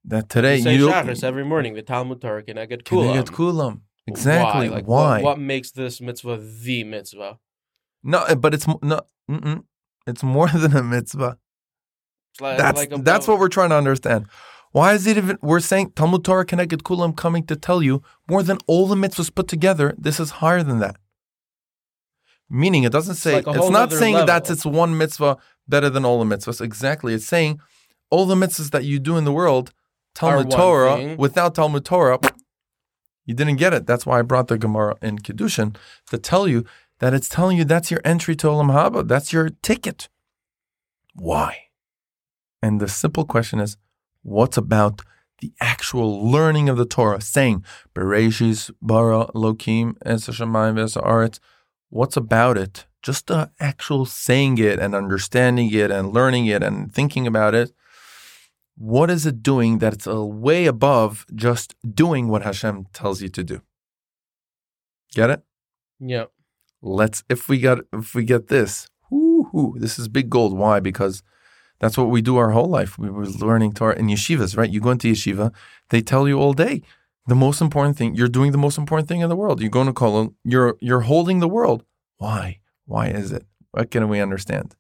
that 0.06 0.30
today 0.30 0.58
you 0.58 0.64
say 0.64 0.76
you 0.76 0.92
every 1.24 1.46
morning. 1.46 1.74
The 1.76 1.82
Talmud 1.82 2.22
Torah 2.22 2.44
can 2.44 2.58
I 2.58 2.66
get 2.66 2.86
Can 2.86 2.98
they 3.00 3.04
kulam? 3.08 3.14
get 3.14 3.26
kulam? 3.28 3.82
Exactly. 4.08 4.70
Why? 4.70 4.76
Like, 4.76 4.86
Why? 4.88 5.14
What, 5.16 5.24
what 5.24 5.40
makes 5.40 5.72
this 5.72 6.02
mitzvah 6.02 6.38
the 6.38 6.84
mitzvah? 6.84 7.40
No, 8.04 8.24
eh, 8.24 8.36
but 8.36 8.54
it's 8.54 8.68
no. 8.82 9.02
It's 10.06 10.24
more 10.24 10.50
than 10.54 10.76
a 10.76 10.84
mitzvah. 10.84 11.38
It's 12.34 12.42
like- 12.42 12.58
That's 12.58 12.78
like 12.80 12.92
a- 12.94 12.98
that's 12.98 13.28
what 13.28 13.40
we're 13.40 13.48
trying 13.50 13.70
to 13.70 13.76
understand. 13.76 14.26
Why 14.72 14.94
is 14.94 15.06
it 15.08 15.18
even? 15.18 15.38
We're 15.42 15.60
saying 15.60 15.92
Talmud 15.96 16.26
Torah 16.26 16.46
K'neged 16.46 16.82
Kulam 16.82 17.16
coming 17.16 17.46
to 17.46 17.56
tell 17.56 17.84
you 17.84 18.02
more 18.28 18.42
than 18.44 18.58
all 18.68 18.88
the 18.88 18.96
mitzvahs 18.96 19.34
put 19.34 19.48
together. 19.48 19.94
This 19.98 20.20
is 20.20 20.32
higher 20.42 20.64
than 20.64 20.80
that. 20.80 20.96
Meaning, 22.50 22.84
it 22.84 22.92
doesn't 22.92 23.16
say. 23.16 23.36
like 23.42 23.56
it's 23.56 23.70
not 23.70 23.92
saying 23.92 24.14
level. 24.16 24.28
that 24.28 24.50
it's 24.50 24.66
one 24.66 24.98
mitzvah 24.98 25.38
better 25.68 25.90
than 25.90 26.06
all 26.06 26.24
the 26.24 26.36
mitzvahs. 26.36 26.60
Exactly. 26.60 27.14
It's 27.14 27.26
saying 27.26 27.60
all 28.10 28.26
the 28.26 28.36
mitzvahs 28.36 28.72
that 28.72 28.84
you 28.84 29.00
do 29.00 29.16
in 29.18 29.24
the 29.26 29.32
world, 29.32 29.72
Talmud 30.14 30.52
Torah. 30.52 30.98
thing. 30.98 31.18
Without 31.18 31.56
Talmud 31.56 31.86
Torah, 31.86 32.20
you 33.26 33.34
didn't 33.34 33.56
get 33.56 33.74
it. 33.74 33.86
That's 33.86 34.06
why 34.06 34.20
I 34.20 34.22
brought 34.22 34.48
the 34.48 34.58
Gemara 34.58 34.96
in 35.02 35.20
Kiddushin 35.20 35.76
to 36.10 36.18
tell 36.18 36.48
you 36.48 36.66
that 37.00 37.14
it's 37.14 37.30
telling 37.30 37.58
you 37.58 37.66
that's 37.66 37.92
your 37.92 38.02
entry 38.04 38.36
to 38.38 38.48
Olam 38.48 38.72
Haba. 38.72 39.08
That's 39.08 39.34
your 39.34 39.50
ticket. 39.62 40.10
Why? 41.16 41.68
And 42.62 42.80
the 42.80 42.88
simple 42.88 43.26
question 43.26 43.60
is, 43.60 43.78
what's 44.22 44.58
about 44.58 45.02
the 45.40 45.54
actual 45.60 46.26
learning 46.32 46.70
of 46.70 46.78
the 46.78 46.86
Torah? 46.86 47.22
Saying 47.22 47.64
Bereshis 47.94 48.72
bara 48.82 49.28
Lokim 49.36 49.96
es 50.06 50.28
Hashemayim 50.28 50.76
ves 50.76 50.96
haaretz. 50.96 51.40
What's 51.90 52.18
about 52.18 52.58
it? 52.58 52.86
Just 53.02 53.28
the 53.28 53.52
actual 53.60 54.06
saying 54.06 54.58
it 54.58 54.80
and 54.80 54.96
understanding 54.96 55.72
it 55.74 55.92
and 55.92 56.14
learning 56.14 56.46
it 56.46 56.64
and 56.64 56.94
thinking 56.94 57.28
about 57.28 57.54
it. 57.54 57.74
What 58.76 59.10
is 59.10 59.26
it 59.26 59.44
doing 59.44 59.80
that 59.80 59.94
it's 59.94 60.08
a 60.08 60.24
way 60.24 60.66
above 60.66 61.26
just 61.36 61.76
doing 61.94 62.28
what 62.28 62.42
Hashem 62.42 62.88
tells 62.94 63.22
you 63.22 63.30
to 63.30 63.44
do? 63.44 63.62
Get 65.14 65.30
it? 65.30 65.44
Yeah. 66.00 66.26
let's 66.82 67.24
if 67.30 67.48
we 67.48 67.60
got 67.60 67.80
if 67.94 68.16
we 68.16 68.24
get 68.24 68.48
this 68.48 68.88
whoo, 69.10 69.76
this 69.78 70.00
is 70.00 70.08
big 70.08 70.30
gold. 70.30 70.58
Why? 70.58 70.80
Because 70.80 71.24
that's 71.80 71.98
what 71.98 72.10
we 72.10 72.22
do 72.22 72.38
our 72.38 72.52
whole 72.52 72.68
life. 72.68 72.98
We 72.98 73.10
were 73.10 73.26
learning 73.26 73.74
torah 73.74 73.96
in 73.98 74.08
yeshivas 74.08 74.58
right? 74.58 74.70
You 74.70 74.82
go 74.82 74.92
into 74.92 75.12
yeshiva 75.12 75.54
they 75.90 76.02
tell 76.02 76.28
you 76.28 76.40
all 76.40 76.54
day 76.54 76.82
the 77.28 77.36
most 77.36 77.62
important 77.62 77.98
thing. 77.98 78.16
You're 78.16 78.28
doing 78.28 78.52
the 78.52 78.58
most 78.58 78.78
important 78.78 79.08
thing 79.08 79.22
in 79.22 79.30
the 79.30 79.36
world. 79.36 79.62
You're 79.62 79.70
going 79.70 79.88
to 79.88 79.94
call 79.94 80.34
you're 80.44 80.76
you're 80.82 81.02
holding 81.02 81.40
the 81.40 81.48
world. 81.48 81.86
Why? 82.18 82.60
Why 82.86 83.08
is 83.08 83.32
it? 83.32 83.46
What 83.72 83.92
can 83.92 84.10
we 84.10 84.20
understand? 84.20 84.76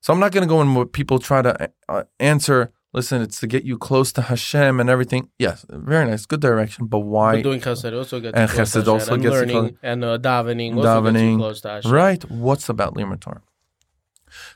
So 0.00 0.12
i'm 0.12 0.20
not 0.20 0.32
going 0.32 0.46
to 0.46 0.54
go 0.54 0.60
in 0.60 0.74
what 0.74 0.92
people 0.92 1.18
try 1.18 1.40
to 1.40 1.70
uh, 1.88 2.04
answer 2.20 2.70
listen, 2.94 3.20
it's 3.20 3.40
to 3.40 3.46
get 3.46 3.64
you 3.64 3.76
close 3.76 4.12
to 4.12 4.22
Hashem 4.22 4.80
and 4.80 4.88
everything. 4.88 5.28
Yes, 5.38 5.66
very 5.68 6.06
nice, 6.06 6.24
good 6.24 6.40
direction. 6.40 6.86
But 6.86 7.00
why? 7.00 7.36
But 7.36 7.42
doing 7.42 7.60
chesed 7.60 7.96
also 7.96 8.20
gets 8.20 8.34
And 8.36 8.50
close 8.50 8.72
to 8.72 8.78
chesed 8.78 8.82
Hashem, 8.82 8.92
also 8.94 9.14
and 9.14 9.22
gets 9.22 9.32
learning 9.34 9.56
close- 9.56 9.72
and 9.82 10.04
uh, 10.04 10.18
davening 10.18 10.76
also 10.76 11.02
gets 11.02 11.18
Davening, 11.18 11.32
you 11.32 11.36
close 11.38 11.60
to 11.62 11.68
Hashem. 11.68 11.90
Right. 11.90 12.30
What's 12.30 12.68
about 12.68 12.94
Torah? 13.20 13.42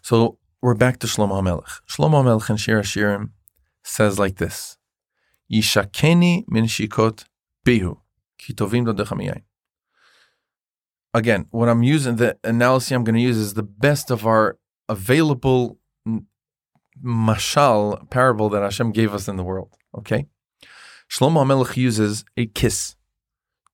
So 0.03 0.39
we're 0.63 0.75
back 0.75 0.99
to 1.01 1.07
Shlomo 1.07 1.43
HaMelech. 1.43 1.81
Shlomo 1.89 2.23
HaMelech 2.23 2.49
in 2.51 2.57
Shir 2.57 2.81
Hashirim 2.81 3.31
says 3.83 4.19
like 4.19 4.37
this: 4.37 4.79
Yishakeni 5.53 6.45
min 6.49 6.65
shikot 6.65 7.25
bihu 7.67 7.99
ki 8.39 8.55
tovim 8.55 8.87
lo 8.87 8.93
dechamiyayin. 8.95 9.43
Again, 11.15 11.47
what 11.51 11.69
I'm 11.69 11.83
using, 11.83 12.17
the 12.17 12.39
analogy 12.45 12.95
I'm 12.95 13.03
going 13.03 13.15
to 13.15 13.21
use 13.21 13.39
is 13.39 13.55
the 13.55 13.63
best 13.63 14.11
of 14.11 14.27
our 14.27 14.59
available 14.89 15.79
mashal 17.05 18.09
parable 18.11 18.49
that 18.51 18.63
Hashem 18.63 18.93
gave 18.93 19.15
us 19.15 19.29
in 19.29 19.37
the 19.37 19.45
world. 19.45 19.71
Okay, 19.97 20.27
Shlomo 21.09 21.45
HaMelech 21.45 21.77
uses 21.77 22.25
a 22.37 22.47
kiss 22.47 22.97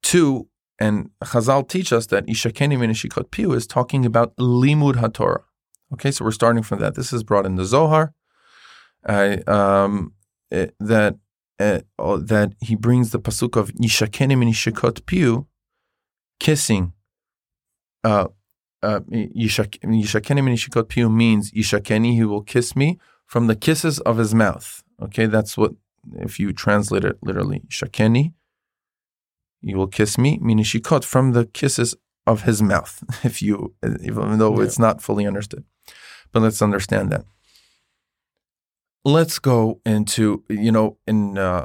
Two, 0.05 0.49
and 0.79 1.09
Chazal 1.25 1.67
teach 1.67 1.91
us 1.91 2.07
that 2.09 2.27
Ishakeni 2.27 2.77
Minishikot 2.77 3.31
Piu 3.31 3.53
is 3.53 3.67
talking 3.67 4.05
about 4.05 4.37
Limud 4.37 4.97
HaTorah. 4.97 5.45
Okay, 5.95 6.11
so 6.11 6.27
we're 6.27 6.31
starting 6.31 6.63
from 6.63 6.79
that. 6.81 6.95
This 6.95 7.11
is 7.11 7.25
brought 7.25 7.47
in 7.47 7.55
the 7.55 7.65
Zohar. 7.65 8.13
I, 9.07 9.37
um, 9.47 10.13
eh, 10.53 10.67
that 10.79 11.17
oh, 11.99 12.19
that 12.19 12.53
he 12.61 12.75
brings 12.75 13.13
the 13.13 13.19
pasuk 13.19 13.57
of 13.57 13.73
Ishakeni 13.73 14.37
Minishikot 14.37 15.07
Piu, 15.07 15.47
kissing. 16.39 16.93
Uh, 18.05 18.29
uh, 18.83 19.01
Yishak- 19.11 19.79
Yishakeni 19.81 20.43
Minishikot 20.43 20.91
Piu 20.91 21.09
means 21.09 21.51
Yishakeni, 21.53 22.13
he 22.13 22.25
will 22.25 22.43
kiss 22.43 22.77
me 22.77 22.99
from 23.35 23.49
the 23.49 23.57
kisses 23.57 23.99
of 24.11 24.17
his 24.19 24.33
mouth. 24.33 24.85
Okay, 25.03 25.27
that's 25.27 25.59
what 25.59 25.73
if 26.27 26.39
you 26.39 26.53
translate 26.53 27.05
it 27.05 27.17
literally. 27.21 27.63
Yishakeni 27.69 28.33
you 29.61 29.77
will 29.77 29.89
kiss 29.89 30.17
me, 30.17 30.39
meaning 30.41 30.65
she 30.65 30.79
caught 30.79 31.05
from 31.05 31.33
the 31.33 31.45
kisses 31.47 31.97
of 32.29 32.43
his 32.43 32.63
mouth, 32.63 33.03
if 33.25 33.43
you, 33.43 33.75
even 34.09 34.39
though 34.39 34.57
Yeah. 34.57 34.65
it's 34.67 34.79
not 34.79 35.03
fully 35.03 35.27
understood. 35.27 35.65
But 36.31 36.43
let's 36.43 36.63
understand 36.63 37.11
that. 37.11 37.25
Let's 39.05 39.41
go 39.41 39.81
into, 39.85 40.45
you 40.49 40.71
know, 40.71 40.99
in 41.09 41.37
uh, 41.39 41.65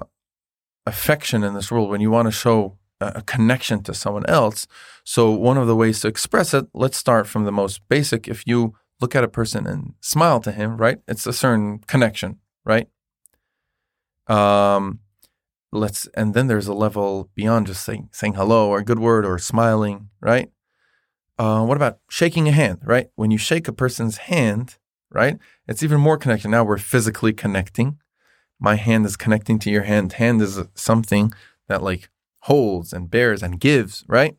affection 0.88 1.44
in 1.44 1.54
this 1.54 1.70
world, 1.72 1.90
when 1.92 2.02
you 2.02 2.10
want 2.10 2.26
to 2.28 2.32
show 2.32 2.78
a 3.00 3.22
connection 3.22 3.84
to 3.84 3.94
someone 3.94 4.26
else. 4.26 4.66
So, 5.04 5.30
one 5.32 5.58
of 5.62 5.68
the 5.68 5.76
ways 5.76 6.00
to 6.02 6.08
express 6.08 6.54
it, 6.54 6.66
let's 6.74 6.98
start 6.98 7.28
from 7.28 7.44
the 7.46 7.52
most 7.62 7.82
basic. 7.90 8.28
If 8.28 8.48
you 8.48 8.74
look 9.02 9.16
at 9.16 9.24
a 9.24 9.30
person 9.30 9.66
and 9.66 9.94
smile 10.02 10.40
to 10.42 10.52
him, 10.52 10.78
right? 10.78 11.00
It's 11.08 11.26
a 11.26 11.34
certain 11.34 11.80
connection, 11.80 12.40
right? 12.66 12.88
Um, 14.28 15.00
let's 15.72 16.08
and 16.16 16.34
then 16.34 16.48
there's 16.48 16.68
a 16.68 16.74
level 16.74 17.30
beyond 17.36 17.68
just 17.68 17.84
saying 17.84 18.10
saying 18.12 18.34
hello 18.34 18.70
or 18.70 18.80
a 18.80 18.84
good 18.84 19.00
word 19.00 19.26
or 19.26 19.38
smiling 19.38 20.10
right? 20.20 20.50
Uh, 21.38 21.64
what 21.64 21.78
about 21.78 22.00
shaking 22.10 22.48
a 22.48 22.52
hand 22.52 22.80
right? 22.84 23.10
When 23.16 23.32
you 23.32 23.38
shake 23.38 23.68
a 23.68 23.74
person's 23.74 24.18
hand 24.18 24.78
right 25.12 25.38
it's 25.68 25.84
even 25.84 26.00
more 26.00 26.18
connection 26.18 26.52
now 26.52 26.64
we're 26.64 26.78
physically 26.78 27.34
connecting. 27.34 28.00
My 28.60 28.76
hand 28.76 29.06
is 29.06 29.16
connecting 29.16 29.58
to 29.60 29.72
your 29.72 29.84
hand. 29.84 30.14
Hand 30.14 30.42
is 30.42 30.60
something 30.76 31.32
that 31.68 31.82
like 31.84 32.10
holds 32.42 32.92
and 32.92 33.10
bears 33.10 33.44
and 33.44 33.60
gives 33.60 34.04
right? 34.08 34.38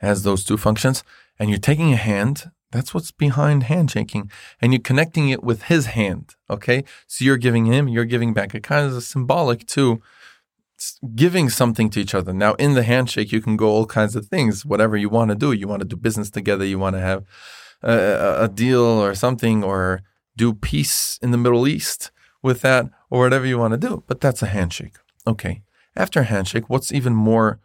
Has 0.00 0.22
those 0.22 0.44
two 0.44 0.56
functions. 0.56 1.02
And 1.38 1.50
you're 1.50 1.58
taking 1.58 1.92
a 1.92 1.96
hand 1.96 2.50
that's 2.74 2.92
what's 2.92 3.12
behind 3.12 3.62
handshaking 3.72 4.30
and 4.60 4.72
you're 4.72 4.80
connecting 4.90 5.28
it 5.34 5.42
with 5.48 5.60
his 5.72 5.86
hand 5.98 6.34
okay? 6.50 6.84
So 7.06 7.24
you're 7.24 7.38
giving 7.46 7.64
him 7.66 7.88
you're 7.88 8.04
giving 8.14 8.34
back. 8.34 8.54
It 8.54 8.62
kind 8.62 8.84
of 8.86 8.92
is 8.98 9.06
symbolic 9.06 9.60
to 9.68 10.02
giving 11.14 11.48
something 11.48 11.88
to 11.90 12.00
each 12.00 12.14
other. 12.14 12.32
Now 12.32 12.54
in 12.54 12.74
the 12.74 12.82
handshake 12.82 13.30
you 13.32 13.40
can 13.40 13.56
go 13.56 13.68
all 13.68 13.86
kinds 13.86 14.14
of 14.16 14.26
things 14.26 14.66
whatever 14.66 14.96
you 14.96 15.08
want 15.08 15.30
to 15.30 15.36
do. 15.36 15.52
You 15.52 15.68
want 15.68 15.80
to 15.82 15.88
do 15.88 15.96
business 15.96 16.30
together 16.30 16.64
you 16.64 16.78
want 16.78 16.96
to 16.96 17.00
have 17.10 17.24
a, 17.82 17.92
a- 17.92 18.44
a 18.44 18.48
deal 18.48 18.82
or 18.82 19.14
something 19.14 19.62
or 19.64 20.02
do 20.36 20.52
peace 20.52 21.18
in 21.22 21.30
the 21.30 21.38
middle 21.38 21.66
east 21.68 22.10
with 22.42 22.60
that 22.62 22.84
or 23.10 23.20
whatever 23.20 23.46
you 23.46 23.58
want 23.58 23.72
to 23.72 23.78
do 23.88 24.02
but 24.08 24.20
that's 24.20 24.42
a 24.42 24.46
handshake 24.56 24.96
okay? 25.26 25.62
After 25.96 26.20
a 26.20 26.24
handshake 26.24 26.68
what's 26.68 26.92
even 26.92 27.14
more 27.14 27.60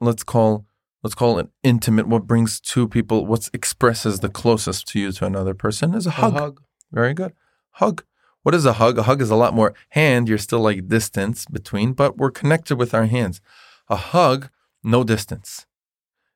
let's 0.00 0.22
call 0.22 0.64
let's 1.02 1.14
call 1.14 1.38
it 1.38 1.48
intimate 1.62 2.08
what 2.08 2.26
brings 2.26 2.60
two 2.60 2.88
people 2.88 3.24
what 3.26 3.48
expresses 3.52 4.20
the 4.20 4.28
closest 4.28 4.86
to 4.88 4.98
you 5.00 5.12
to 5.12 5.24
another 5.26 5.54
person 5.54 5.94
is 5.94 6.06
a 6.06 6.10
A 6.10 6.12
hug 6.12 6.32
hug. 6.34 6.62
very 6.92 7.14
good. 7.14 7.32
Hug. 7.72 8.04
What 8.42 8.54
is 8.54 8.64
a 8.66 8.74
hug? 8.74 8.98
A 8.98 9.02
hug 9.02 9.20
is 9.20 9.30
a 9.30 9.36
lot 9.36 9.52
more 9.54 9.74
hand. 9.90 10.28
You're 10.28 10.38
still 10.38 10.60
like 10.60 10.88
distance 10.88 11.44
between, 11.46 11.92
but 11.92 12.16
we're 12.16 12.30
connected 12.30 12.76
with 12.76 12.94
our 12.94 13.06
hands. 13.06 13.40
A 13.88 13.96
hug, 13.96 14.48
no 14.82 15.04
distance. 15.04 15.66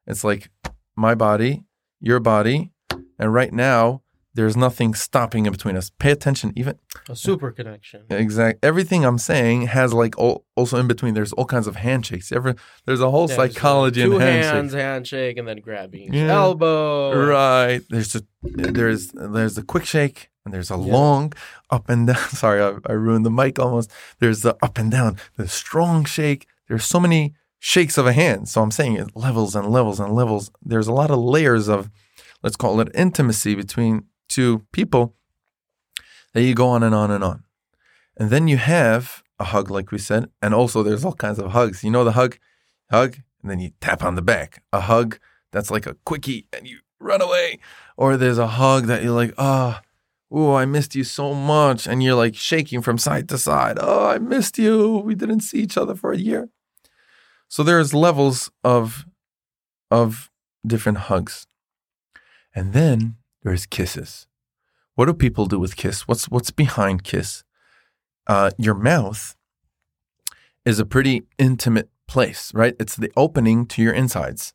It's 0.07 0.23
like 0.25 0.51
my 0.97 1.15
body, 1.15 1.65
your 2.01 2.21
body, 2.21 2.73
and 3.19 3.33
right 3.33 3.53
now 3.53 4.02
there's 4.35 4.57
nothing 4.57 4.95
stopping 4.95 5.47
in 5.47 5.53
between 5.53 5.77
us. 5.77 5.91
Pay 5.99 6.11
attention. 6.11 6.53
Even 6.57 6.79
A 7.09 7.15
super 7.17 7.51
connection. 7.51 8.03
Exactly. 8.09 8.59
everything 8.67 9.05
I'm 9.05 9.19
saying 9.19 9.63
has 9.69 9.93
like 9.93 10.17
all, 10.19 10.45
also 10.57 10.79
in 10.79 10.87
between. 10.89 11.15
There's 11.15 11.33
all 11.35 11.45
kinds 11.45 11.67
of 11.67 11.77
handshakes. 11.77 12.33
Every 12.33 12.55
there's 12.87 13.01
a 13.01 13.11
whole 13.11 13.27
there's, 13.27 13.37
psychology 13.37 14.01
like, 14.01 14.07
in 14.07 14.13
two 14.13 14.19
handshakes. 14.19 14.53
hands, 14.53 14.73
handshake, 14.73 15.37
and 15.39 15.47
then 15.47 15.59
grabbing 15.61 16.15
Yeah. 16.15 16.33
elbow. 16.33 17.27
Right. 17.27 17.83
There's 17.91 18.15
a 18.15 18.23
there's 18.43 19.09
there's 19.13 19.55
the 19.55 19.63
quick 19.63 19.85
shake 19.85 20.31
and 20.45 20.53
there's 20.55 20.71
a 20.71 20.77
Yeah. 20.79 20.93
long 20.93 21.33
up 21.71 21.89
and 21.89 22.07
down. 22.07 22.17
Sorry, 22.31 22.63
I, 22.63 22.77
I 22.87 22.93
ruined 22.93 23.27
the 23.27 23.31
mic 23.31 23.59
almost. 23.59 23.91
There's 24.19 24.41
the 24.43 24.57
up 24.63 24.79
and 24.79 24.91
down, 24.91 25.19
the 25.37 25.47
strong 25.49 26.05
shake. 26.05 26.47
There's 26.69 26.85
so 26.85 26.99
many 27.01 27.35
shakes 27.59 27.99
of 27.99 28.07
a 28.07 28.13
hand. 28.13 28.49
So 28.49 28.63
I'm 28.63 28.71
saying 28.71 28.95
it 28.97 29.15
levels 29.15 29.55
and 29.55 29.69
levels 29.69 30.01
and 30.01 30.15
levels. 30.15 30.51
There's 30.63 30.89
a 30.89 30.93
lot 30.93 31.11
of 31.11 31.19
layers 31.19 31.69
of 31.69 31.91
let's 32.43 32.57
call 32.57 32.81
it 32.81 32.89
intimacy 32.95 33.55
between 33.55 34.05
two 34.29 34.67
people 34.73 35.15
that 36.33 36.43
you 36.43 36.55
go 36.55 36.69
on 36.69 36.83
and 36.83 36.95
on 36.95 37.11
and 37.11 37.23
on. 37.23 37.45
And 38.17 38.31
then 38.31 38.49
you 38.49 38.57
have 38.57 39.23
a 39.39 39.45
hug, 39.45 39.71
like 39.71 39.91
we 39.91 39.99
said, 39.99 40.31
and 40.41 40.55
also 40.55 40.83
there's 40.83 41.05
all 41.05 41.15
kinds 41.15 41.39
of 41.39 41.53
hugs. 41.53 41.83
You 41.83 41.91
know 41.91 42.05
the 42.05 42.13
hug, 42.13 42.39
hug, 42.91 43.19
and 43.43 43.51
then 43.51 43.61
you 43.61 43.73
tap 43.81 44.03
on 44.03 44.15
the 44.15 44.23
back. 44.23 44.63
A 44.73 44.81
hug 44.81 45.19
that's 45.51 45.71
like 45.71 45.87
a 45.87 45.97
quickie 46.05 46.47
and 46.53 46.67
you 46.67 46.79
run 46.99 47.21
away. 47.21 47.59
Or 47.97 48.17
there's 48.17 48.39
a 48.39 48.47
hug 48.47 48.87
that 48.87 49.03
you're 49.03 49.13
like, 49.13 49.35
oh, 49.39 49.81
oh, 50.31 50.55
I 50.55 50.65
missed 50.65 50.95
you 50.95 51.05
so 51.05 51.35
much. 51.35 51.87
And 51.87 52.03
you're 52.03 52.15
like 52.15 52.35
shaking 52.35 52.83
from 52.83 52.99
side 52.99 53.29
to 53.31 53.39
side. 53.39 53.79
Oh, 53.81 54.07
I 54.07 54.19
missed 54.19 54.59
you. 54.59 54.99
We 54.99 55.15
didn't 55.15 55.41
see 55.41 55.59
each 55.59 55.77
other 55.77 55.95
for 55.95 56.13
a 56.13 56.19
year. 56.19 56.49
So 57.49 57.63
there's 57.63 57.93
levels 57.93 58.51
of 58.65 59.05
of 59.91 60.31
different 60.67 60.99
hugs. 60.99 61.47
And 62.55 62.73
then 62.73 63.17
there's 63.43 63.67
kisses. 63.67 64.27
What 64.95 65.07
do 65.07 65.15
people 65.15 65.47
do 65.47 65.59
with 65.59 65.77
kiss? 65.77 66.07
What's 66.09 66.29
what's 66.29 66.51
behind 66.51 67.03
kiss? 67.05 67.45
Uh, 68.27 68.51
your 68.59 68.75
mouth 68.75 69.37
is 70.65 70.79
a 70.79 70.87
pretty 70.87 71.23
intimate 71.39 71.89
place, 72.07 72.53
right? 72.55 72.75
It's 72.79 72.97
the 72.97 73.11
opening 73.17 73.67
to 73.67 73.83
your 73.83 73.93
insides. 73.93 74.55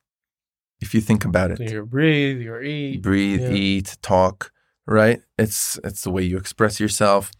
If 0.79 0.93
you 0.93 1.01
think 1.01 1.25
about 1.25 1.51
it, 1.51 1.57
So 1.57 1.63
you 1.63 1.85
breathe, 1.85 2.39
you 2.39 2.59
eat. 2.61 3.01
breathe, 3.01 3.41
Yeah. 3.41 3.51
eat, 3.51 3.97
talk, 4.01 4.51
right? 4.85 5.21
It's 5.37 5.79
it's 5.83 6.01
the 6.03 6.11
way 6.11 6.23
you 6.23 6.37
express 6.37 6.79
yourself. 6.79 7.31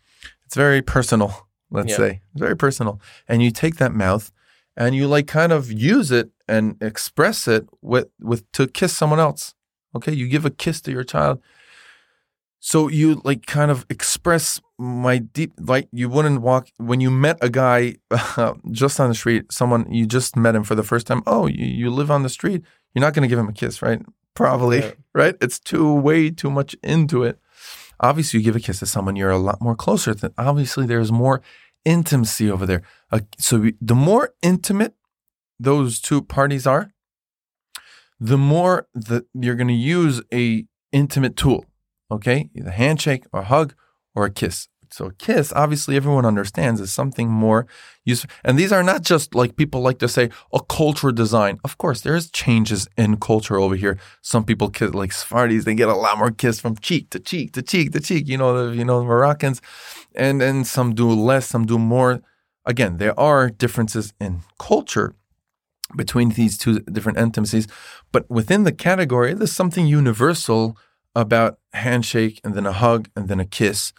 It's 0.45 0.55
very 0.55 0.81
personal, 0.81 1.47
let's 1.69 1.91
Yeah. 1.91 1.97
say. 1.97 2.21
It's 2.31 2.41
very 2.41 2.55
personal. 2.57 2.99
And 3.27 3.43
you 3.43 3.51
take 3.51 3.75
that 3.77 3.93
mouth 3.93 4.31
and 4.75 4.95
you 4.95 5.07
like 5.07 5.27
kind 5.27 5.51
of 5.51 5.71
use 5.71 6.11
it 6.11 6.31
and 6.47 6.81
express 6.81 7.47
it 7.47 7.67
with 7.81 8.07
with 8.19 8.51
to 8.53 8.67
kiss 8.67 8.97
someone 8.97 9.19
else. 9.19 9.53
Okay? 9.97 10.13
You 10.13 10.27
give 10.27 10.45
a 10.45 10.49
kiss 10.49 10.81
to 10.81 10.91
your 10.91 11.03
child. 11.03 11.41
So 12.59 12.87
you 12.87 13.21
like 13.23 13.45
kind 13.45 13.69
of 13.71 13.85
express 13.89 14.59
my 14.79 15.19
deep 15.19 15.53
like 15.59 15.87
you 15.91 16.09
wouldn't 16.09 16.41
walk 16.41 16.69
when 16.77 16.99
you 16.99 17.11
met 17.11 17.37
a 17.41 17.49
guy 17.49 17.97
just 18.71 18.99
on 18.99 19.09
the 19.09 19.15
street, 19.15 19.51
someone 19.51 19.91
you 19.91 20.05
just 20.07 20.35
met 20.35 20.55
him 20.55 20.63
for 20.63 20.75
the 20.75 20.83
first 20.83 21.05
time. 21.07 21.21
Oh, 21.27 21.45
you, 21.47 21.65
you 21.65 21.89
live 21.91 22.09
on 22.11 22.23
the 22.23 22.29
street. 22.29 22.63
You're 22.93 23.01
not 23.01 23.13
going 23.13 23.21
to 23.21 23.27
give 23.29 23.39
him 23.39 23.47
a 23.47 23.53
kiss, 23.53 23.81
right? 23.81 24.01
Probably, 24.33 24.79
Yeah. 24.79 24.91
right? 25.13 25.35
It's 25.39 25.59
too 25.59 25.93
way 25.93 26.29
too 26.31 26.49
much 26.49 26.75
into 26.83 27.23
it. 27.23 27.39
Obviously, 27.99 28.39
you 28.39 28.43
give 28.45 28.55
a 28.55 28.59
kiss 28.59 28.79
to 28.79 28.85
someone 28.85 29.15
you're 29.15 29.29
a 29.31 29.37
lot 29.37 29.61
more 29.61 29.75
closer 29.75 30.13
to. 30.15 30.31
Obviously, 30.37 30.85
there's 30.85 31.11
more 31.11 31.41
intimacy 31.85 32.49
over 32.51 32.65
there. 32.65 32.81
Uh, 33.11 33.21
so 33.39 33.59
we- 33.59 33.75
the 33.81 33.95
more 33.95 34.33
intimate 34.41 34.93
those 35.59 35.99
two 35.99 36.21
parties 36.21 36.67
are, 36.67 36.91
the 38.20 38.38
more 38.38 38.88
that 38.93 39.26
you're 39.34 39.55
going 39.55 39.68
to 39.68 39.74
use 39.74 40.22
a 40.34 40.65
intimate 40.91 41.36
tool. 41.36 41.65
Okay, 42.09 42.49
either 42.55 42.72
handshake 42.72 43.26
or 43.34 43.43
hug 43.43 43.74
or 44.15 44.26
a 44.26 44.32
kiss. 44.32 44.70
So 44.89 45.07
a 45.07 45.13
kiss, 45.13 45.51
obviously 45.53 45.95
everyone 45.95 46.26
understands, 46.26 46.80
is 46.80 46.93
something 46.93 47.30
more 47.30 47.68
useful. 48.05 48.30
And 48.43 48.57
these 48.57 48.72
are 48.72 48.84
not 48.84 49.01
just 49.01 49.36
like 49.36 49.57
people 49.57 49.82
like 49.82 49.99
to 49.99 50.07
say 50.07 50.30
a 50.53 50.61
culture 50.61 51.11
design. 51.11 51.59
Of 51.63 51.78
course, 51.78 52.01
there's 52.01 52.32
changes 52.32 52.88
in 52.97 53.18
culture 53.18 53.59
over 53.59 53.76
here. 53.76 53.99
Some 54.22 54.45
people 54.45 54.70
kiss 54.70 54.93
like 54.93 55.11
Sfardis, 55.11 55.65
they 55.65 55.76
get 55.76 55.89
a 55.89 55.95
lot 55.95 56.18
more 56.18 56.32
kiss 56.32 56.59
from 56.59 56.78
cheek 56.78 57.09
to 57.11 57.20
cheek 57.20 57.53
to 57.53 57.61
cheek 57.61 57.91
to 57.91 57.99
cheek. 57.99 58.28
You 58.28 58.38
know, 58.38 58.70
the, 58.70 58.76
you 58.76 58.86
know, 58.86 58.99
the 58.99 59.05
Moroccans, 59.05 59.61
and 60.15 60.41
and 60.41 60.65
some 60.65 60.95
do 60.95 61.09
less, 61.09 61.47
some 61.47 61.65
do 61.65 61.78
more. 61.78 62.22
Again, 62.65 62.97
there 62.97 63.18
are 63.20 63.49
differences 63.49 64.13
in 64.20 64.41
culture 64.57 65.13
between 65.97 66.29
these 66.29 66.57
two 66.57 66.79
different 66.81 67.17
intimacies, 67.17 67.67
but 68.13 68.29
within 68.29 68.63
the 68.63 68.71
category, 68.71 69.33
there's 69.33 69.51
something 69.51 69.85
universal 69.85 70.77
about 71.15 71.59
handshake 71.73 72.39
and 72.43 72.53
then 72.53 72.65
a 72.65 72.71
hug 72.71 73.09
and 73.15 73.27
then 73.27 73.39
a 73.39 73.45
kiss 73.45 73.91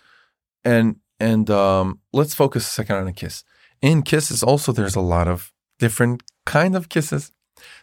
and 0.65 0.97
and 1.21 1.51
um, 1.51 2.01
let's 2.13 2.35
focus 2.35 2.65
a 2.67 2.71
second 2.71 2.97
on 2.97 3.09
a 3.09 3.13
kiss. 3.13 3.43
In 3.83 4.03
kisses, 4.03 4.43
also 4.43 4.73
there's 4.73 4.95
a 4.95 5.01
lot 5.01 5.27
of 5.27 5.53
different 5.79 6.23
kind 6.47 6.77
of 6.77 6.89
kisses. 6.89 7.33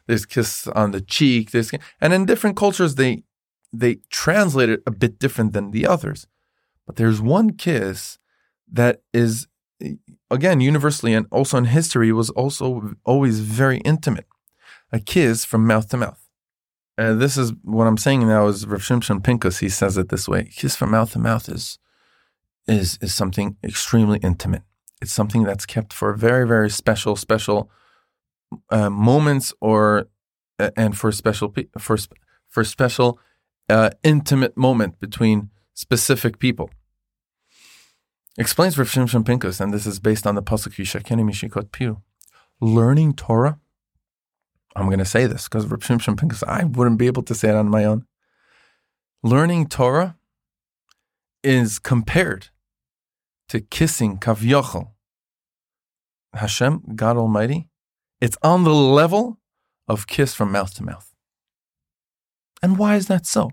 There's 0.07 0.26
kiss 0.26 0.68
on 0.68 0.91
the 0.91 1.01
cheek. 1.01 1.51
There's 1.51 1.72
and 1.99 2.13
in 2.13 2.26
different 2.26 2.57
cultures 2.57 2.95
they 2.95 3.24
they 3.74 3.95
translate 4.09 4.70
it 4.70 4.82
a 4.86 4.91
bit 4.91 5.20
different 5.20 5.53
than 5.53 5.72
the 5.72 5.86
others. 5.86 6.28
But 6.86 6.95
there's 6.95 7.20
one 7.20 7.51
kiss 7.51 8.20
that 8.72 9.01
is 9.13 9.47
again 10.30 10.59
universally 10.61 11.13
and 11.13 11.28
also 11.32 11.57
in 11.57 11.65
history 11.65 12.11
was 12.11 12.30
also 12.32 12.95
always 13.05 13.39
very 13.39 13.78
intimate. 13.80 14.28
A 14.91 14.99
kiss 14.99 15.45
from 15.45 15.65
mouth 15.65 15.89
to 15.89 15.97
mouth. 15.97 16.21
And 16.97 17.21
this 17.21 17.38
is 17.38 17.51
what 17.63 17.88
I'm 17.88 17.97
saying 17.97 18.28
now 18.28 18.47
is 18.47 18.65
Rav 18.65 18.82
Shimshon 18.82 19.21
Pinkus. 19.21 19.59
He 19.59 19.69
says 19.69 19.97
it 19.97 20.09
this 20.09 20.28
way: 20.28 20.49
kiss 20.55 20.76
from 20.76 20.91
mouth 20.91 21.11
to 21.11 21.19
mouth 21.19 21.49
is 21.49 21.78
is 22.67 22.97
is 23.01 23.13
something 23.13 23.57
extremely 23.63 24.19
intimate. 24.19 24.63
It's 25.01 25.11
something 25.11 25.43
that's 25.43 25.65
kept 25.65 25.91
for 25.91 26.13
very 26.13 26.47
very 26.47 26.69
special 26.69 27.15
special 27.15 27.69
uh, 28.69 28.89
moments 28.89 29.53
or 29.59 30.07
uh, 30.59 30.69
and 30.78 30.97
for 30.97 31.11
special 31.11 31.53
for 31.78 31.97
for 32.47 32.63
special 32.63 33.19
uh, 33.69 33.89
intimate 34.03 34.55
moment 34.55 34.99
between 34.99 35.49
specific 35.73 36.39
people. 36.39 36.69
Explains 38.38 38.78
Rav 38.78 38.88
Shimshon 38.88 39.24
Pinkus, 39.24 39.62
and 39.62 39.74
this 39.74 39.86
is 39.86 40.00
based 40.00 40.28
on 40.28 40.36
the 40.36 40.44
pasuk 40.44 40.74
Yishakeni 40.74 41.24
Mishikot 41.24 41.72
Piru. 41.72 42.02
Learning 42.60 43.14
Torah. 43.14 43.60
I'm 44.76 44.88
going 44.88 45.00
to 45.00 45.06
say 45.06 45.26
this 45.26 45.46
because 45.46 45.66
Rav 45.68 45.80
Shimshon 45.80 46.18
Pinkus, 46.18 46.44
I 46.46 46.66
wouldn't 46.66 47.00
be 47.00 47.08
able 47.08 47.24
to 47.24 47.34
say 47.34 47.50
it 47.50 47.56
on 47.56 47.70
my 47.70 47.86
own. 47.86 48.06
Learning 49.24 49.68
Torah 49.68 50.18
is 51.44 51.80
compared 51.80 52.50
to 53.48 53.62
kissing 53.62 54.18
Kavyochel, 54.18 54.90
Hashem, 56.34 56.84
God 56.96 57.16
Almighty, 57.16 57.70
it's 58.20 58.38
on 58.42 58.64
the 58.64 58.74
level 58.74 59.40
of 59.88 60.08
kiss 60.08 60.34
from 60.34 60.52
mouth 60.52 60.74
to 60.76 60.84
mouth. 60.84 61.14
And 62.62 62.78
why 62.78 62.96
is 62.96 63.08
that 63.08 63.26
so? 63.26 63.52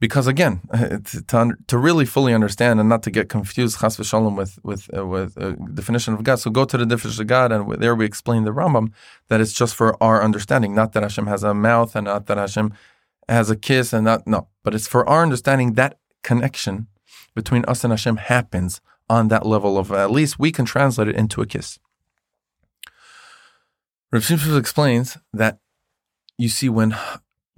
Because 0.00 0.26
again, 0.26 0.62
to, 1.28 1.56
to 1.66 1.78
really 1.78 2.06
fully 2.06 2.32
understand 2.32 2.80
and 2.80 2.88
not 2.88 3.02
to 3.02 3.10
get 3.10 3.28
confused, 3.28 3.80
chas 3.80 3.98
v'shalom, 3.98 4.34
with 4.34 4.58
with 4.62 4.88
uh, 4.96 5.06
with 5.06 5.36
uh, 5.36 5.50
definition 5.74 6.14
of 6.14 6.22
God. 6.22 6.36
So 6.36 6.50
go 6.50 6.64
to 6.64 6.78
the 6.78 6.86
definition 6.86 7.22
of 7.22 7.28
God, 7.28 7.52
and 7.52 7.70
there 7.80 7.94
we 7.94 8.06
explain 8.06 8.44
the 8.44 8.50
Rambam 8.50 8.92
that 9.28 9.40
it's 9.40 9.52
just 9.52 9.74
for 9.74 10.02
our 10.02 10.22
understanding, 10.22 10.74
not 10.74 10.94
that 10.94 11.02
Hashem 11.02 11.26
has 11.26 11.42
a 11.44 11.52
mouth 11.52 11.94
and 11.94 12.06
not 12.06 12.26
that 12.26 12.38
Hashem 12.38 12.72
has 13.28 13.50
a 13.50 13.56
kiss, 13.56 13.92
and 13.92 14.04
not 14.06 14.26
no, 14.26 14.48
but 14.64 14.74
it's 14.74 14.88
for 14.88 15.06
our 15.08 15.22
understanding 15.22 15.74
that 15.74 15.98
connection 16.22 16.86
between 17.34 17.64
us 17.66 17.84
and 17.84 17.92
Hashem 17.92 18.16
happens 18.16 18.80
on 19.08 19.28
that 19.28 19.44
level 19.44 19.76
of 19.76 19.92
at 19.92 20.10
least 20.10 20.38
we 20.38 20.50
can 20.50 20.64
translate 20.64 21.08
it 21.08 21.16
into 21.16 21.42
a 21.42 21.46
kiss. 21.46 21.78
Rav 24.12 24.56
explains 24.56 25.18
that 25.32 25.58
you 26.38 26.48
see 26.48 26.68
when 26.68 26.96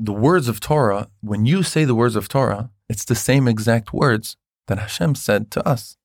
the 0.05 0.13
words 0.13 0.49
of 0.49 0.59
Torah, 0.59 1.09
when 1.21 1.47
you 1.47 1.63
say 1.63 1.85
the 1.85 1.95
words 1.95 2.17
of 2.17 2.27
Torah, 2.27 2.71
it's 2.89 3.05
the 3.05 3.15
same 3.15 3.47
exact 3.47 3.93
words 3.93 4.37
that 4.67 4.79
Hashem 4.79 5.15
said 5.15 5.51
to 5.53 5.67
us. 5.67 5.97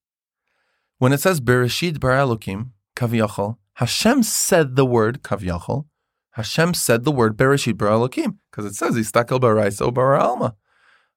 When 1.00 1.12
it 1.14 1.20
says 1.20 1.42
Bereshit 1.42 2.00
bara 2.00 2.22
Elokim 2.22 2.70
kaviyachol, 2.96 3.58
Hashem 3.74 4.22
said 4.22 4.76
the 4.76 4.86
word 4.86 5.24
kaviyachol. 5.24 5.86
Hashem 6.32 6.76
said 6.76 7.06
the 7.06 7.12
word 7.12 7.38
Bereshit 7.38 7.76
bara 7.76 7.92
Elokim 7.92 8.38
because 8.52 8.66
it 8.66 8.76
says 8.76 8.94
Istakel 8.96 9.40
baraiso 9.40 9.92
bara 9.92 10.20
alma. 10.20 10.56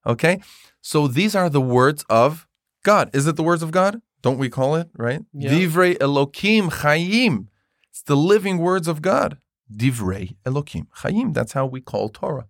Okay, 0.05 0.41
so 0.81 1.07
these 1.07 1.35
are 1.35 1.49
the 1.49 1.61
words 1.61 2.03
of 2.09 2.47
God. 2.83 3.11
Is 3.13 3.27
it 3.27 3.35
the 3.35 3.43
words 3.43 3.61
of 3.61 3.69
God? 3.69 4.01
Don't 4.23 4.39
we 4.39 4.49
call 4.49 4.75
it, 4.75 4.89
right? 4.97 5.21
Yeah. 5.33 5.51
Divrei 5.51 5.97
Elokim 5.97 6.71
Chayim. 6.71 7.47
It's 7.91 8.01
the 8.01 8.17
living 8.17 8.57
words 8.57 8.87
of 8.87 9.03
God. 9.03 9.37
Divrei 9.71 10.35
Elokim 10.45 10.87
Chayim. 10.97 11.35
That's 11.35 11.53
how 11.53 11.67
we 11.67 11.81
call 11.81 12.09
Torah. 12.09 12.47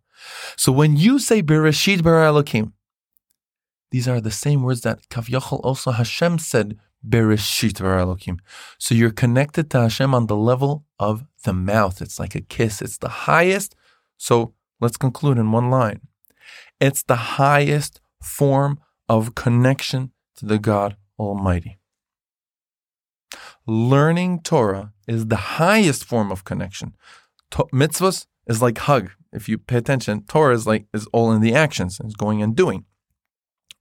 So 0.56 0.72
when 0.72 0.98
you 0.98 1.20
say 1.20 1.42
Bereshit 1.42 2.04
Bara 2.04 2.28
Elokim, 2.28 2.74
these 3.92 4.08
are 4.08 4.22
the 4.22 4.32
same 4.32 4.64
words 4.64 4.82
that 4.82 5.08
Kavyachol 5.10 5.60
also 5.64 5.92
Hashem 5.92 6.40
said 6.40 6.78
Bereshit 7.08 7.80
Bara 7.80 8.06
Elokim. 8.06 8.40
So 8.78 8.96
you're 8.96 9.12
connected 9.12 9.70
to 9.72 9.82
Hashem 9.82 10.14
on 10.14 10.28
the 10.28 10.36
level 10.36 10.86
of 11.00 11.26
the 11.44 11.54
mouth. 11.54 12.02
It's 12.02 12.20
like 12.20 12.36
a 12.36 12.42
kiss. 12.42 12.82
It's 12.82 12.98
the 12.98 13.10
highest. 13.10 13.76
So 14.18 14.54
let's 14.80 14.98
conclude 14.98 15.38
in 15.38 15.52
one 15.52 15.70
line. 15.70 16.02
It's 16.80 17.04
the 17.04 17.16
highest 17.16 18.02
form 18.22 18.80
of 19.10 19.36
connection 19.36 20.12
to 20.36 20.46
the 20.46 20.60
God 20.60 20.96
Almighty. 21.20 21.80
Learning 23.68 24.42
Torah 24.42 24.94
is 25.08 25.28
the 25.28 25.36
highest 25.36 26.04
form 26.06 26.32
of 26.32 26.44
connection. 26.44 26.96
To- 27.52 27.68
mitzvahs 27.74 28.26
is 28.48 28.62
like 28.62 28.78
hug. 28.80 29.12
If 29.34 29.48
you 29.48 29.58
pay 29.58 29.78
attention, 29.78 30.24
Torah 30.24 30.54
is 30.54 30.68
like 30.68 30.88
is 30.94 31.08
all 31.14 31.32
in 31.32 31.42
the 31.42 31.54
actions, 31.54 32.00
is 32.04 32.16
going 32.16 32.42
and 32.42 32.56
doing, 32.56 32.86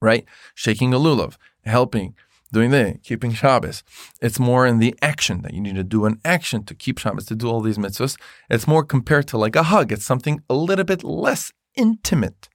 right? 0.01 0.25
Shaking 0.55 0.93
a 0.93 0.97
lulav, 0.97 1.35
helping, 1.65 2.15
doing 2.51 2.71
the 2.71 2.99
keeping 3.03 3.33
Shabbos. 3.33 3.83
It's 4.21 4.39
more 4.39 4.65
in 4.65 4.79
the 4.79 4.95
action 5.01 5.41
that 5.41 5.53
you 5.53 5.61
need 5.61 5.75
to 5.75 5.83
do 5.83 6.05
an 6.05 6.19
action 6.23 6.63
to 6.65 6.75
keep 6.75 6.99
Shabbos, 6.99 7.25
to 7.25 7.35
do 7.35 7.47
all 7.47 7.61
these 7.61 7.77
mitzvahs. 7.77 8.17
It's 8.49 8.67
more 8.67 8.83
compared 8.83 9.27
to 9.29 9.37
like 9.37 9.55
a 9.55 9.63
hug. 9.63 9.91
It's 9.91 10.05
something 10.05 10.41
a 10.49 10.53
little 10.53 10.85
bit 10.85 11.03
less 11.03 11.51
intimate. 11.75 12.49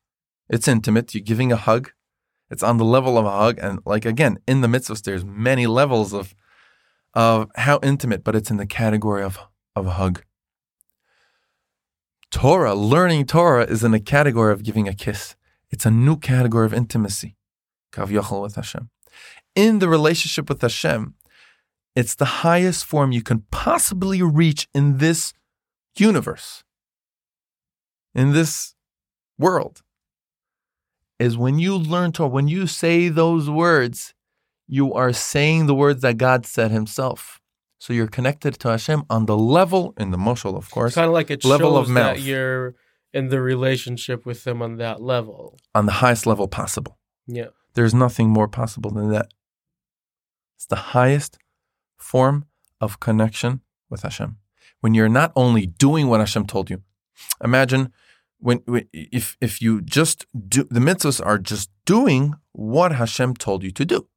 It's 0.49 0.69
intimate. 0.69 1.15
You're 1.15 1.23
giving 1.23 1.53
a 1.53 1.57
hug. 1.57 1.91
It's 2.51 2.63
on 2.63 2.77
the 2.77 2.85
level 2.85 3.19
of 3.19 3.27
a 3.27 3.31
hug, 3.31 3.59
and 3.61 3.81
like 3.85 4.05
again, 4.05 4.39
in 4.47 4.61
the 4.61 4.69
mitzvahs, 4.69 5.03
there's 5.03 5.25
many 5.25 5.67
levels 5.67 6.13
of 6.13 6.35
of 7.13 7.51
how 7.57 7.81
intimate, 7.83 8.23
but 8.23 8.37
it's 8.37 8.51
in 8.51 8.57
the 8.57 8.67
category 8.67 9.23
of 9.23 9.39
of 9.75 9.87
a 9.87 9.93
hug. 9.93 10.23
Torah, 12.37 12.75
learning 12.75 13.25
Torah, 13.25 13.65
is 13.65 13.83
in 13.83 13.93
the 13.93 13.99
category 13.99 14.53
of 14.53 14.63
giving 14.63 14.87
a 14.87 14.93
kiss. 14.93 15.37
It's 15.71 15.87
a 15.87 15.91
new 15.91 16.19
category 16.19 16.67
of 16.67 16.75
intimacy. 16.75 17.35
Kav 17.93 18.09
Yochel 18.09 18.43
with 18.43 18.57
Hashem. 18.57 18.91
In 19.55 19.79
the 19.79 19.89
relationship 19.89 20.51
with 20.51 20.61
Hashem, 20.61 21.15
it's 21.95 22.15
the 22.15 22.45
highest 22.45 22.85
form 22.85 23.11
you 23.11 23.23
can 23.23 23.47
possibly 23.51 24.21
reach 24.21 24.69
in 24.75 24.99
this 24.99 25.33
universe, 25.97 26.63
in 28.15 28.35
this 28.35 28.75
world 29.39 29.83
is 31.19 31.39
when 31.39 31.59
you 31.59 31.75
learn 31.75 32.13
Torah, 32.13 32.29
when 32.29 32.49
you 32.49 32.67
say 32.67 33.09
those 33.09 33.49
words, 33.49 34.13
you 34.69 34.93
are 34.93 35.15
saying 35.15 35.65
the 35.65 35.75
words 35.75 36.03
that 36.03 36.19
God 36.19 36.45
said 36.45 36.71
Himself. 36.71 37.41
So 37.79 37.93
you're 37.93 38.07
connected 38.07 38.59
to 38.61 38.69
Hashem 38.69 39.05
on 39.11 39.27
the 39.27 39.37
level, 39.37 39.95
in 39.99 40.11
the 40.11 40.17
moshel, 40.17 40.57
of 40.57 40.71
course. 40.71 40.91
It's 40.91 40.95
Kind 40.95 41.09
of 41.09 41.13
like 41.13 41.31
it 41.31 41.45
level 41.45 41.77
of 41.77 41.89
mouth. 41.89 42.17
that 42.17 42.23
you're 42.23 42.75
in 43.13 43.29
the 43.29 43.41
relationship 43.41 44.25
with 44.27 44.47
Him 44.47 44.63
on 44.63 44.77
that 44.77 45.01
level, 45.03 45.59
on 45.75 45.87
the 45.87 45.93
highest 45.93 46.27
level 46.27 46.49
possible. 46.49 46.99
Yeah, 47.27 47.49
there's 47.75 47.95
nothing 47.95 48.31
more 48.31 48.49
possible 48.49 48.91
than 48.91 49.11
that. 49.11 49.29
It's 50.57 50.67
the 50.67 50.77
highest 50.97 51.39
form 51.97 52.47
of 52.81 52.99
connection 53.01 53.61
with 53.91 54.03
Hashem. 54.03 54.39
When 54.81 54.95
you're 54.95 55.09
not 55.09 55.33
only 55.37 55.67
doing 55.67 56.09
what 56.09 56.21
Hashem 56.21 56.47
told 56.47 56.71
you. 56.71 56.83
Imagine 57.43 57.93
when, 58.39 58.59
when 58.67 58.87
if 58.93 59.37
if 59.41 59.61
you 59.63 59.81
just 59.81 60.27
do 60.49 60.65
the 60.71 60.81
mitzvahs 60.81 61.25
are 61.25 61.39
just 61.39 61.71
doing 61.85 62.35
what 62.53 62.93
Hashem 62.93 63.35
told 63.35 63.63
you 63.63 63.71
to 63.73 63.85
do. 63.85 64.09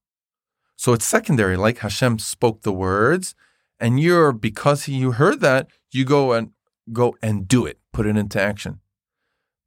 So 0.76 0.93
it's 0.93 1.05
secondary, 1.05 1.57
like 1.57 1.80
Hashem 1.80 2.20
spoke 2.20 2.62
the 2.62 2.72
words, 2.72 3.36
and 3.80 3.99
you're 3.99 4.32
because 4.32 4.88
you 4.88 5.13
heard 5.13 5.39
that, 5.41 5.67
you 5.91 6.05
go 6.05 6.34
and 6.34 6.51
go 6.91 7.15
and 7.21 7.47
do 7.47 7.65
it, 7.65 7.80
put 7.93 8.05
it 8.05 8.17
into 8.17 8.41
action. 8.41 8.80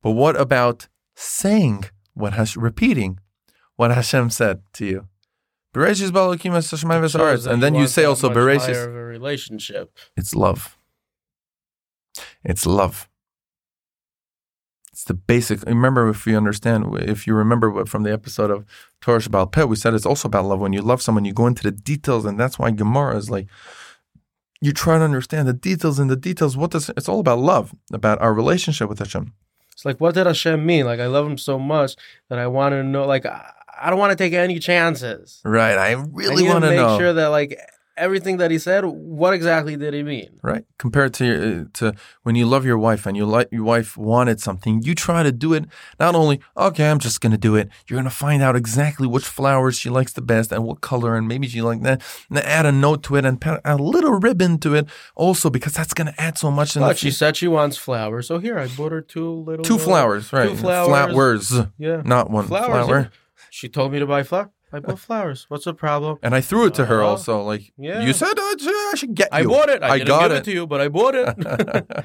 But 0.02 0.12
what 0.12 0.38
about 0.40 0.88
saying 1.14 1.84
what 2.14 2.34
Hashem, 2.34 2.62
repeating 2.62 3.18
what 3.76 3.90
Hashem 3.90 4.30
said 4.30 4.62
to 4.74 4.86
you? 4.86 5.08
And 7.46 7.62
then 7.62 7.74
you 7.74 7.86
say 7.86 8.04
also 8.04 8.28
Bereshis. 8.28 8.86
relationship. 8.86 9.96
It's 10.16 10.34
love. 10.34 10.76
It's 12.44 12.66
love. 12.66 13.08
It's 14.92 15.04
the 15.04 15.14
basic. 15.14 15.62
Remember, 15.62 16.10
if 16.10 16.26
you 16.26 16.36
understand, 16.36 16.98
if 17.00 17.26
you 17.26 17.34
remember 17.34 17.70
what 17.70 17.88
from 17.88 18.02
the 18.02 18.12
episode 18.12 18.50
of 18.50 18.66
Torah 19.00 19.20
Shebaal 19.20 19.50
Peh, 19.50 19.64
we 19.64 19.76
said 19.76 19.94
it's 19.94 20.04
also 20.04 20.28
about 20.28 20.44
love. 20.44 20.60
When 20.60 20.74
you 20.74 20.82
love 20.82 21.00
someone, 21.00 21.24
you 21.24 21.32
go 21.32 21.46
into 21.46 21.62
the 21.62 21.70
details, 21.70 22.26
and 22.26 22.38
that's 22.38 22.58
why 22.58 22.70
Gemara 22.72 23.16
is 23.16 23.30
like, 23.30 23.46
you 24.62 24.72
try 24.72 24.96
to 24.96 25.04
understand 25.04 25.48
the 25.48 25.52
details 25.52 25.98
and 25.98 26.08
the 26.08 26.16
details. 26.16 26.56
What 26.56 26.70
does 26.70 26.88
it's 26.90 27.08
all 27.08 27.18
about 27.18 27.40
love, 27.40 27.74
about 27.92 28.22
our 28.22 28.32
relationship 28.32 28.88
with 28.88 29.00
Hashem. 29.00 29.34
It's 29.72 29.84
like, 29.84 30.00
what 30.00 30.14
did 30.14 30.26
Hashem 30.26 30.64
mean? 30.64 30.86
Like, 30.86 31.00
I 31.00 31.06
love 31.06 31.26
him 31.26 31.36
so 31.36 31.58
much 31.58 31.96
that 32.28 32.38
I 32.38 32.46
want 32.46 32.72
to 32.72 32.84
know. 32.84 33.04
Like, 33.04 33.26
I, 33.26 33.90
don't 33.90 33.98
want 33.98 34.12
to 34.12 34.16
take 34.16 34.34
any 34.34 34.60
chances. 34.60 35.40
Right. 35.44 35.76
I 35.76 35.92
really 35.92 36.44
want 36.44 36.62
to 36.62 36.70
make 36.70 36.76
know. 36.76 36.96
sure 36.96 37.12
that 37.12 37.28
like 37.28 37.58
everything 38.02 38.38
that 38.38 38.50
he 38.50 38.58
said, 38.58 38.84
what 38.84 39.32
exactly 39.32 39.76
did 39.76 39.94
he 39.94 40.02
mean? 40.02 40.40
Right. 40.42 40.64
Compared 40.76 41.14
to 41.14 41.24
your, 41.24 41.64
to 41.74 41.94
when 42.24 42.34
you 42.34 42.46
love 42.46 42.64
your 42.64 42.76
wife 42.76 43.06
and 43.06 43.16
you 43.16 43.24
like 43.24 43.48
your 43.52 43.62
wife 43.62 43.96
wanted 43.96 44.40
something, 44.40 44.82
you 44.82 44.94
try 44.94 45.22
to 45.22 45.30
do 45.30 45.54
it. 45.54 45.66
Not 46.00 46.14
only 46.16 46.40
okay, 46.56 46.90
I'm 46.90 46.98
just 46.98 47.20
gonna 47.20 47.38
do 47.38 47.54
it. 47.54 47.68
You're 47.86 47.98
gonna 47.98 48.10
find 48.10 48.42
out 48.42 48.56
exactly 48.56 49.06
which 49.06 49.24
flowers 49.24 49.78
she 49.78 49.88
likes 49.88 50.12
the 50.12 50.20
best 50.20 50.50
and 50.50 50.64
what 50.64 50.80
color, 50.80 51.14
and 51.16 51.28
maybe 51.28 51.46
she 51.46 51.62
like 51.62 51.82
that. 51.82 52.02
And 52.28 52.38
add 52.38 52.66
a 52.66 52.72
note 52.72 53.04
to 53.04 53.16
it 53.16 53.24
and 53.24 53.42
a 53.64 53.76
little 53.76 54.14
ribbon 54.14 54.58
to 54.58 54.74
it, 54.74 54.88
also 55.14 55.48
because 55.48 55.74
that's 55.74 55.94
gonna 55.94 56.14
add 56.18 56.36
so 56.38 56.50
much. 56.50 56.74
But 56.74 56.98
she 56.98 57.12
said 57.12 57.36
she 57.36 57.48
wants 57.48 57.76
flowers, 57.76 58.26
so 58.26 58.38
here 58.38 58.58
I 58.58 58.66
bought 58.66 58.92
her 58.92 59.00
two 59.00 59.30
little 59.30 59.64
two 59.64 59.78
flowers, 59.78 60.32
right? 60.32 60.48
Two 60.48 60.56
flowers. 60.56 61.48
flowers. 61.48 61.66
Yeah, 61.78 62.02
not 62.04 62.30
one 62.30 62.48
flower. 62.48 63.10
She 63.50 63.68
told 63.68 63.92
me 63.92 63.98
to 64.00 64.06
buy 64.06 64.24
flowers. 64.24 64.50
I 64.72 64.80
bought 64.80 64.98
flowers. 64.98 65.44
What's 65.48 65.64
the 65.66 65.74
problem? 65.74 66.18
And 66.22 66.34
I 66.34 66.40
threw 66.40 66.66
it 66.66 66.74
to 66.74 66.86
her 66.86 67.02
Uh, 67.02 67.06
also. 67.08 67.42
Like 67.42 67.72
yeah. 67.76 68.00
you 68.02 68.12
said, 68.12 68.34
I 68.38 68.94
should 68.96 69.14
get 69.14 69.28
you. 69.32 69.38
I 69.38 69.44
bought 69.44 69.68
it. 69.68 69.82
I, 69.82 69.98
didn't 69.98 70.08
got 70.08 70.22
give 70.22 70.32
it. 70.32 70.36
it. 70.38 70.44
to 70.44 70.52
you, 70.52 70.66
but 70.66 70.80
I 70.80 70.88
bought 70.88 71.14
it. 71.14 72.04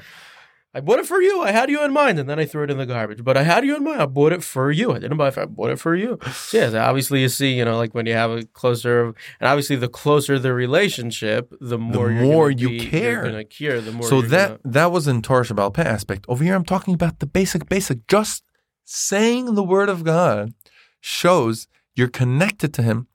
I 0.74 0.80
bought 0.80 0.98
it 0.98 1.06
for 1.06 1.20
you. 1.22 1.40
I 1.40 1.50
had 1.50 1.70
you 1.70 1.82
in 1.82 1.94
mind, 1.94 2.18
and 2.18 2.28
then 2.28 2.38
I 2.38 2.44
threw 2.44 2.62
it 2.62 2.70
in 2.70 2.76
the 2.76 2.84
garbage. 2.84 3.24
But 3.24 3.38
I 3.38 3.42
had 3.42 3.64
you 3.64 3.74
in 3.74 3.82
mind. 3.84 4.02
I 4.02 4.06
bought 4.06 4.34
it 4.34 4.44
for 4.44 4.70
you. 4.70 4.92
I 4.92 4.98
didn't 4.98 5.16
buy 5.16 5.28
it. 5.28 5.38
I 5.38 5.46
bought 5.46 5.70
it 5.70 5.80
for 5.80 5.96
you. 5.96 6.18
So 6.30 6.58
yeah, 6.58 6.68
so 6.70 6.78
obviously 6.80 7.22
you 7.22 7.30
see, 7.30 7.54
you 7.54 7.64
know, 7.64 7.78
like 7.78 7.94
when 7.94 8.04
you 8.04 8.12
have 8.12 8.30
a 8.30 8.44
closer, 8.44 9.06
and 9.40 9.48
obviously 9.48 9.76
the 9.76 9.88
closer 9.88 10.38
the 10.38 10.52
relationship, 10.52 11.52
the 11.58 11.78
more 11.78 12.10
you're 12.12 12.22
more 12.22 12.50
gonna 12.50 12.60
you 12.60 12.68
be- 12.68 12.86
care. 12.86 13.12
You're 13.12 13.30
gonna 13.30 13.44
care. 13.44 13.80
The 13.80 13.92
more. 13.92 14.02
so 14.02 14.18
you're 14.20 14.28
that 14.28 14.48
gonna- 14.48 14.60
that 14.66 14.92
was 14.92 15.08
in 15.08 15.22
Torah 15.22 15.44
Shebaal 15.44 15.72
Peh 15.72 15.82
aspect. 15.82 16.26
Over 16.28 16.44
here, 16.44 16.54
I'm 16.54 16.66
talking 16.66 16.92
about 16.92 17.20
the 17.20 17.26
basic, 17.26 17.66
basic. 17.70 18.06
Just 18.06 18.44
saying 18.84 19.54
the 19.54 19.64
word 19.64 19.88
of 19.88 20.04
God 20.04 20.52
shows 21.00 21.66
you're 21.98 22.08
connected 22.08 22.72
to 22.74 22.82
Him 22.82 23.08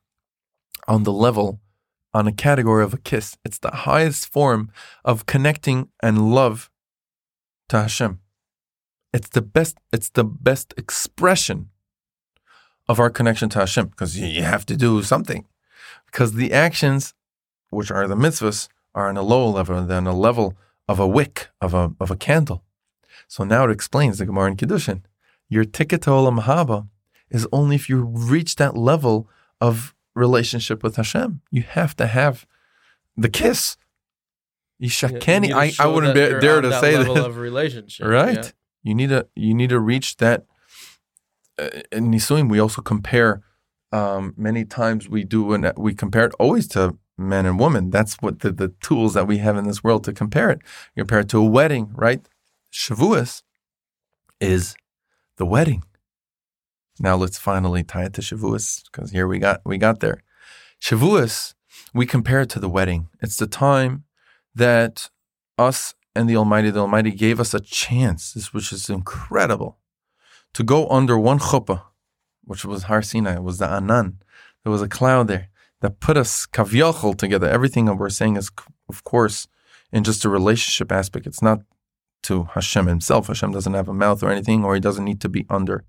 on 0.86 1.04
the 1.04 1.12
level, 1.12 1.60
on 2.12 2.26
a 2.26 2.32
category 2.32 2.84
of 2.84 2.92
a 2.92 2.98
kiss. 2.98 3.38
It's 3.42 3.58
the 3.58 3.70
highest 3.70 4.30
form 4.30 4.70
of 5.04 5.24
connecting 5.24 5.88
and 6.02 6.34
love 6.34 6.70
to 7.70 7.78
Hashem. 7.80 8.20
It's 9.14 9.30
the 9.30 9.40
best. 9.40 9.78
It's 9.90 10.10
the 10.10 10.24
best 10.24 10.74
expression 10.76 11.70
of 12.86 13.00
our 13.00 13.08
connection 13.08 13.48
to 13.50 13.60
Hashem 13.60 13.86
because 13.86 14.18
you 14.18 14.42
have 14.42 14.66
to 14.66 14.76
do 14.76 15.02
something. 15.02 15.46
Because 16.04 16.34
the 16.34 16.52
actions, 16.52 17.14
which 17.70 17.90
are 17.90 18.06
the 18.06 18.16
mitzvahs, 18.16 18.68
are 18.94 19.08
on 19.08 19.16
a 19.16 19.22
lower 19.22 19.50
level 19.50 19.82
than 19.84 20.06
a 20.06 20.14
level 20.14 20.58
of 20.86 21.00
a 21.00 21.08
wick 21.08 21.48
of 21.60 21.72
a 21.72 21.94
of 21.98 22.10
a 22.10 22.16
candle. 22.16 22.64
So 23.28 23.44
now 23.44 23.64
it 23.64 23.70
explains 23.70 24.18
the 24.18 24.26
Gemara 24.26 24.50
in 24.50 24.56
Kiddushin. 24.56 25.02
Your 25.48 25.64
ticket 25.64 26.02
to 26.02 26.10
Olam 26.10 26.42
Haba 26.42 26.88
is 27.30 27.46
only 27.52 27.76
if 27.76 27.88
you 27.88 28.02
reach 28.02 28.56
that 28.56 28.76
level 28.76 29.28
of 29.60 29.94
relationship 30.14 30.82
with 30.82 30.96
Hashem. 30.96 31.40
You 31.50 31.62
have 31.62 31.96
to 31.96 32.06
have 32.06 32.46
the 33.16 33.28
kiss. 33.28 33.76
Yeah, 34.78 34.86
you 34.86 34.90
Yishakeni. 34.90 35.48
to 35.48 35.54
I, 35.56 35.72
I 35.78 35.86
wouldn't 35.86 36.14
be, 36.14 36.20
dare 36.40 36.60
to 36.60 36.68
that 36.68 36.80
say 36.80 36.96
level 36.98 37.14
that. 37.14 37.26
of 37.26 37.36
relationship, 37.48 38.06
Right. 38.06 38.36
yeah. 38.36 38.50
You 38.82 38.94
need 38.94 39.08
to 39.08 39.26
you 39.34 39.54
need 39.54 39.70
to 39.70 39.80
reach 39.80 40.16
that. 40.18 40.44
Uh, 41.58 41.68
in 41.92 42.10
Nisuim, 42.10 42.50
we 42.50 42.58
also 42.58 42.82
compare. 42.82 43.42
Um, 43.92 44.34
many 44.36 44.64
times 44.64 45.08
we 45.08 45.22
do, 45.22 45.52
and 45.54 45.72
we 45.76 45.94
compare 45.94 46.24
it 46.24 46.34
always 46.40 46.66
to 46.68 46.98
men 47.16 47.46
and 47.46 47.60
women. 47.60 47.90
That's 47.90 48.16
what 48.16 48.40
the, 48.40 48.50
the 48.50 48.74
tools 48.82 49.14
that 49.14 49.28
we 49.28 49.38
have 49.38 49.56
in 49.56 49.64
this 49.68 49.84
world 49.84 50.02
to 50.04 50.12
compare 50.12 50.50
it. 50.50 50.58
You 50.96 51.04
compare 51.04 51.20
it 51.20 51.28
to 51.28 51.38
a 51.38 51.44
wedding, 51.48 51.92
right? 51.94 52.20
Shavuos 52.72 53.42
is 54.40 54.74
the 55.36 55.46
wedding. 55.46 55.84
Now 56.98 57.16
let's 57.16 57.38
finally 57.38 57.82
tie 57.82 58.04
it 58.04 58.14
to 58.14 58.20
Shavuos 58.20 58.84
because 58.90 59.10
here 59.10 59.26
we 59.26 59.38
got 59.38 59.60
we 59.64 59.78
got 59.78 60.00
there. 60.00 60.22
Shavuos, 60.80 61.54
we 61.92 62.06
compare 62.06 62.42
it 62.42 62.50
to 62.50 62.60
the 62.60 62.68
wedding. 62.68 63.08
It's 63.20 63.36
the 63.36 63.46
time 63.46 64.04
that 64.54 65.10
us 65.58 65.94
and 66.14 66.28
the 66.28 66.36
Almighty, 66.36 66.70
the 66.70 66.80
Almighty 66.80 67.10
gave 67.10 67.40
us 67.40 67.54
a 67.54 67.60
chance, 67.60 68.52
which 68.52 68.72
is 68.72 68.88
incredible, 68.88 69.78
to 70.52 70.62
go 70.62 70.88
under 70.88 71.18
one 71.18 71.40
chuppah, 71.40 71.82
which 72.44 72.64
was 72.64 72.84
Har 72.84 73.02
Sinai, 73.02 73.34
it 73.34 73.42
was 73.42 73.58
the 73.58 73.68
Anan. 73.68 74.18
There 74.62 74.70
was 74.70 74.82
a 74.82 74.88
cloud 74.88 75.26
there 75.28 75.48
that 75.80 76.00
put 76.00 76.16
us 76.16 76.46
kavyachol 76.46 77.16
together. 77.16 77.48
Everything 77.48 77.86
that 77.86 77.96
we're 77.96 78.10
saying 78.10 78.36
is, 78.36 78.50
of 78.88 79.04
course, 79.04 79.48
in 79.92 80.04
just 80.04 80.24
a 80.24 80.28
relationship 80.28 80.92
aspect. 80.92 81.26
It's 81.26 81.42
not 81.42 81.60
to 82.24 82.44
Hashem 82.54 82.86
himself. 82.86 83.26
Hashem 83.26 83.52
doesn't 83.52 83.74
have 83.74 83.88
a 83.88 83.94
mouth 83.94 84.22
or 84.22 84.30
anything, 84.30 84.64
or 84.64 84.74
he 84.74 84.80
doesn't 84.80 85.04
need 85.04 85.20
to 85.20 85.28
be 85.28 85.44
under. 85.50 85.84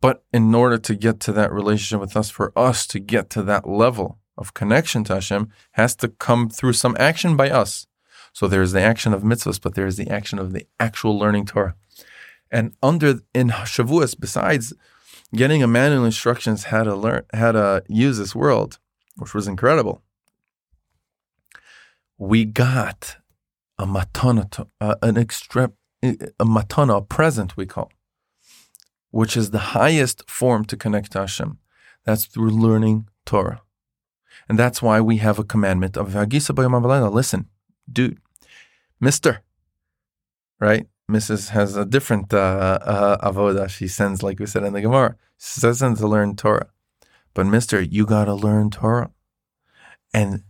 But 0.00 0.24
in 0.32 0.54
order 0.54 0.78
to 0.78 0.94
get 0.94 1.20
to 1.20 1.32
that 1.32 1.52
relationship 1.52 2.00
with 2.00 2.16
us, 2.16 2.30
for 2.30 2.52
us 2.56 2.86
to 2.88 3.00
get 3.00 3.30
to 3.30 3.42
that 3.44 3.68
level 3.68 4.18
of 4.36 4.54
connection 4.54 5.04
to 5.04 5.14
Hashem, 5.14 5.48
has 5.72 5.96
to 5.96 6.08
come 6.08 6.48
through 6.48 6.74
some 6.74 6.96
action 6.98 7.36
by 7.36 7.50
us. 7.50 7.86
So 8.32 8.46
there's 8.46 8.72
the 8.72 8.82
action 8.82 9.14
of 9.14 9.22
mitzvahs, 9.22 9.60
but 9.60 9.74
there's 9.74 9.96
the 9.96 10.10
action 10.10 10.38
of 10.38 10.52
the 10.52 10.66
actual 10.78 11.18
learning 11.18 11.46
Torah. 11.46 11.74
And 12.50 12.74
under 12.82 13.20
in 13.34 13.48
Shavuos, 13.48 14.18
besides 14.18 14.74
getting 15.34 15.62
a 15.62 15.66
manual 15.66 16.04
instructions 16.04 16.64
how 16.64 16.84
to 16.84 16.94
learn 16.94 17.24
how 17.32 17.52
to 17.52 17.82
use 17.88 18.18
this 18.18 18.34
world, 18.34 18.78
which 19.16 19.34
was 19.34 19.48
incredible, 19.48 20.02
we 22.18 22.44
got 22.44 23.16
a 23.78 23.86
matana, 23.86 24.68
uh, 24.80 24.94
an 25.02 25.18
extra, 25.18 25.72
a 26.02 26.44
matana, 26.44 26.98
a 26.98 27.02
present 27.02 27.56
we 27.56 27.66
call, 27.66 27.90
which 29.18 29.34
is 29.40 29.50
the 29.50 29.64
highest 29.80 30.18
form 30.28 30.62
to 30.66 30.76
connect 30.76 31.12
to 31.12 31.20
Hashem. 31.20 31.58
That's 32.04 32.26
through 32.26 32.50
learning 32.50 33.08
Torah. 33.24 33.62
And 34.46 34.58
that's 34.58 34.80
why 34.86 35.00
we 35.00 35.16
have 35.26 35.38
a 35.38 35.50
commandment 35.52 35.96
of 35.96 36.06
Hagisa 36.10 36.52
ha'valayla. 36.54 37.10
Listen, 37.20 37.48
dude, 37.90 38.18
Mister, 39.00 39.32
right? 40.60 40.86
Mrs. 41.10 41.50
has 41.50 41.76
a 41.76 41.86
different 41.86 42.34
uh, 42.34 42.78
uh, 42.82 43.30
avoda. 43.30 43.70
She 43.70 43.88
sends, 43.88 44.22
like 44.22 44.38
we 44.38 44.46
said 44.46 44.64
in 44.64 44.74
the 44.74 44.82
Gemara, 44.82 45.16
she 45.38 45.60
says 45.60 45.78
to 45.78 46.06
learn 46.14 46.36
Torah. 46.36 46.68
But 47.32 47.46
Mister, 47.46 47.80
you 47.80 48.04
got 48.04 48.26
to 48.26 48.34
learn 48.34 48.70
Torah, 48.70 49.10
and 50.12 50.42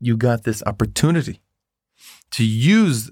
you 0.00 0.16
got 0.16 0.42
this 0.42 0.62
opportunity 0.66 1.36
to 2.32 2.44
use 2.44 3.10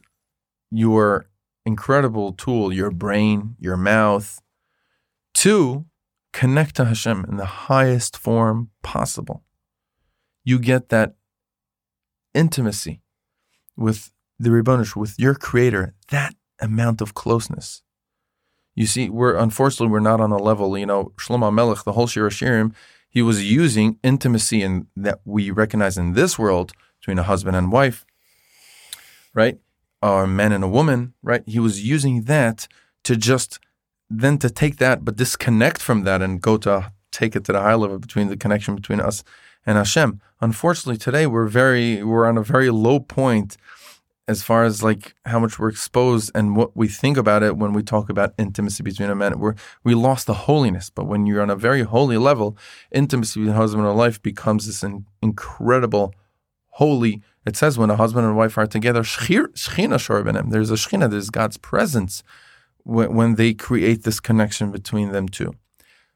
your 0.70 1.26
incredible 1.64 2.32
tool, 2.32 2.72
your 2.72 2.90
brain, 2.90 3.54
your 3.60 3.76
mouth, 3.76 4.42
to 5.38 5.86
connect 6.32 6.74
to 6.76 6.84
Hashem 6.84 7.24
in 7.28 7.36
the 7.36 7.44
highest 7.68 8.16
form 8.16 8.70
possible. 8.82 9.44
You 10.42 10.58
get 10.58 10.88
that 10.88 11.14
intimacy 12.34 13.02
with 13.76 14.12
the 14.40 14.50
Ribbonish, 14.50 14.96
with 14.96 15.14
your 15.16 15.36
creator, 15.36 15.94
that 16.10 16.34
amount 16.60 17.00
of 17.00 17.14
closeness. 17.14 17.82
You 18.74 18.86
see, 18.86 19.08
we're 19.08 19.36
unfortunately 19.36 19.92
we're 19.92 20.00
not 20.00 20.20
on 20.20 20.32
a 20.32 20.38
level, 20.38 20.76
you 20.76 20.86
know, 20.86 21.12
Shlomo 21.16 21.54
Melech, 21.54 21.84
the 21.84 21.92
whole 21.92 22.08
Shir 22.08 22.30
Shirim, 22.30 22.74
he 23.08 23.22
was 23.22 23.48
using 23.48 23.98
intimacy 24.02 24.62
and 24.62 24.86
that 24.96 25.20
we 25.24 25.52
recognize 25.52 25.96
in 25.96 26.14
this 26.14 26.36
world 26.36 26.72
between 26.98 27.18
a 27.20 27.22
husband 27.22 27.56
and 27.56 27.70
wife, 27.70 28.04
right? 29.34 29.58
Or 30.02 30.24
a 30.24 30.28
man 30.28 30.50
and 30.50 30.64
a 30.64 30.68
woman, 30.68 31.14
right? 31.22 31.44
He 31.46 31.60
was 31.60 31.88
using 31.88 32.24
that 32.24 32.66
to 33.04 33.14
just 33.14 33.60
then 34.10 34.38
to 34.38 34.50
take 34.50 34.76
that, 34.78 35.04
but 35.04 35.16
disconnect 35.16 35.82
from 35.82 36.04
that 36.04 36.22
and 36.22 36.40
go 36.40 36.56
to 36.58 36.92
take 37.10 37.36
it 37.36 37.44
to 37.44 37.52
the 37.52 37.60
high 37.60 37.74
level 37.74 37.98
between 37.98 38.28
the 38.28 38.36
connection 38.36 38.74
between 38.74 39.00
us 39.00 39.24
and 39.66 39.76
Hashem. 39.76 40.20
Unfortunately, 40.40 40.96
today 40.96 41.26
we're 41.26 41.48
very 41.48 42.02
we're 42.02 42.26
on 42.26 42.38
a 42.38 42.42
very 42.42 42.70
low 42.70 43.00
point 43.00 43.56
as 44.26 44.42
far 44.42 44.64
as 44.64 44.82
like 44.82 45.14
how 45.24 45.38
much 45.38 45.58
we're 45.58 45.70
exposed 45.70 46.30
and 46.34 46.54
what 46.54 46.76
we 46.76 46.86
think 46.86 47.16
about 47.16 47.42
it 47.42 47.56
when 47.56 47.72
we 47.72 47.82
talk 47.82 48.10
about 48.10 48.34
intimacy 48.38 48.82
between 48.82 49.10
a 49.10 49.14
man. 49.14 49.38
We're 49.38 49.54
we 49.84 49.94
lost 49.94 50.26
the 50.26 50.34
holiness, 50.34 50.90
but 50.90 51.06
when 51.06 51.26
you're 51.26 51.42
on 51.42 51.50
a 51.50 51.56
very 51.56 51.82
holy 51.82 52.18
level, 52.18 52.56
intimacy 52.92 53.40
between 53.40 53.56
husband 53.56 53.86
and 53.86 53.96
wife 53.96 54.22
becomes 54.22 54.66
this 54.66 54.82
in, 54.82 55.06
incredible 55.22 56.14
holy. 56.72 57.22
It 57.46 57.56
says 57.56 57.78
when 57.78 57.90
a 57.90 57.96
husband 57.96 58.26
and 58.26 58.36
wife 58.36 58.58
are 58.58 58.66
together, 58.66 59.02
shechir- 59.02 59.54
shechina 59.54 59.98
shor 59.98 60.22
b'nem. 60.22 60.50
There's 60.50 60.70
a 60.70 60.74
shechina. 60.74 61.10
There's 61.10 61.30
God's 61.30 61.56
presence 61.56 62.22
when, 62.88 63.14
when 63.14 63.30
they 63.34 63.52
create 63.54 64.02
this 64.02 64.20
connection 64.28 64.72
between 64.72 65.12
them 65.12 65.28
two. 65.28 65.52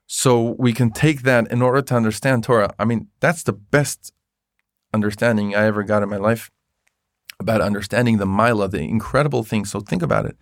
So 0.07 0.57
we 0.59 0.73
can 0.73 0.91
take 0.91 1.23
that 1.23 1.51
in 1.53 1.61
order 1.63 1.83
to 1.83 1.95
understand 1.95 2.45
Torah. 2.45 2.75
I 2.79 2.85
mean, 2.85 3.09
that's 3.21 3.43
the 3.43 3.53
best 3.53 4.13
understanding 4.93 5.55
I 5.55 5.65
ever 5.67 5.83
got 5.85 6.03
in 6.03 6.09
my 6.09 6.23
life. 6.31 6.51
about 7.43 7.61
understanding 7.61 8.19
the 8.19 8.27
Mila, 8.27 8.69
the 8.69 8.81
incredible 8.81 9.43
thing. 9.43 9.65
So 9.65 9.81
think 9.81 10.03
about 10.03 10.25
it. 10.27 10.37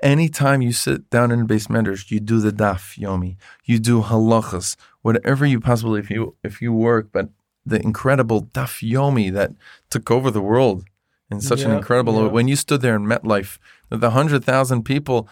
Anytime 0.00 0.62
you 0.62 0.72
sit 0.72 1.10
down 1.10 1.30
in 1.30 1.46
beis 1.46 1.68
medrash, 1.68 2.10
you 2.10 2.20
do 2.20 2.40
the 2.40 2.52
daf 2.52 2.98
yomi, 2.98 3.36
you 3.64 3.78
do 3.78 4.02
halachas, 4.02 4.76
whatever 5.02 5.44
you 5.44 5.60
possibly 5.60 6.00
if 6.00 6.10
you 6.10 6.34
if 6.42 6.62
you 6.62 6.72
work, 6.72 7.08
but 7.12 7.28
the 7.66 7.80
incredible 7.82 8.42
daf 8.42 8.72
yomi 8.88 9.32
that 9.32 9.50
took 9.90 10.10
over 10.10 10.30
the 10.30 10.46
world 10.52 10.84
in 11.30 11.40
such 11.40 11.60
yeah, 11.60 11.68
an 11.68 11.76
incredible 11.76 12.14
yeah. 12.14 12.28
when 12.28 12.48
you 12.48 12.56
stood 12.56 12.80
there 12.82 12.96
in 12.96 13.04
MetLife, 13.04 13.58
the 13.90 14.10
hundred 14.10 14.44
thousand 14.44 14.84
people, 14.84 15.28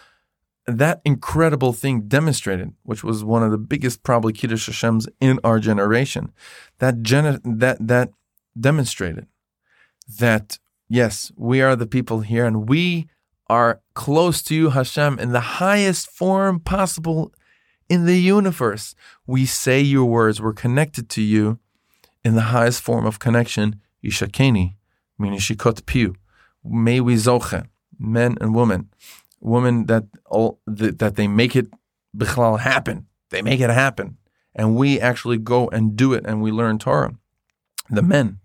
that 0.65 1.01
incredible 1.03 1.73
thing 1.73 2.01
demonstrated, 2.07 2.73
which 2.83 3.03
was 3.03 3.23
one 3.23 3.43
of 3.43 3.51
the 3.51 3.57
biggest 3.57 4.03
probably 4.03 4.33
kiddush 4.33 4.67
Hashem's 4.67 5.07
in 5.19 5.39
our 5.43 5.59
generation, 5.59 6.31
that 6.79 7.01
gen- 7.01 7.41
that 7.43 7.85
that 7.85 8.11
demonstrated 8.59 9.27
that 10.19 10.59
yes, 10.87 11.31
we 11.35 11.61
are 11.61 11.75
the 11.75 11.87
people 11.87 12.21
here, 12.21 12.45
and 12.45 12.69
we 12.69 13.07
are 13.47 13.81
close 13.93 14.41
to 14.43 14.55
you, 14.55 14.69
Hashem, 14.69 15.19
in 15.19 15.31
the 15.31 15.59
highest 15.59 16.09
form 16.09 16.59
possible 16.59 17.33
in 17.89 18.05
the 18.05 18.19
universe. 18.19 18.95
We 19.27 19.45
say 19.45 19.81
your 19.81 20.05
words, 20.05 20.41
we're 20.41 20.53
connected 20.53 21.09
to 21.09 21.21
you 21.21 21.59
in 22.23 22.35
the 22.35 22.49
highest 22.53 22.81
form 22.81 23.05
of 23.05 23.19
connection, 23.19 23.81
Ishakeni, 24.03 24.75
meaning 25.19 25.39
Shikot 25.39 25.85
Piu. 25.85 26.15
May 26.63 27.01
we 27.01 27.15
zoche, 27.15 27.67
men 27.99 28.37
and 28.39 28.55
women, 28.55 28.89
women 29.43 29.85
that 29.87 30.05
all 30.25 30.59
that 30.65 31.15
they 31.15 31.27
make 31.27 31.55
it 31.55 31.67
bichlal 32.15 32.59
happen. 32.59 33.07
They 33.29 33.41
make 33.41 33.59
it 33.59 33.69
happen. 33.69 34.17
And 34.55 34.75
we 34.75 34.99
actually 34.99 35.37
go 35.37 35.67
and 35.69 35.95
do 35.95 36.13
it 36.13 36.25
and 36.25 36.41
we 36.41 36.51
learn 36.51 36.79
Torah. 36.79 37.13
The 37.89 38.01
men, 38.01 38.39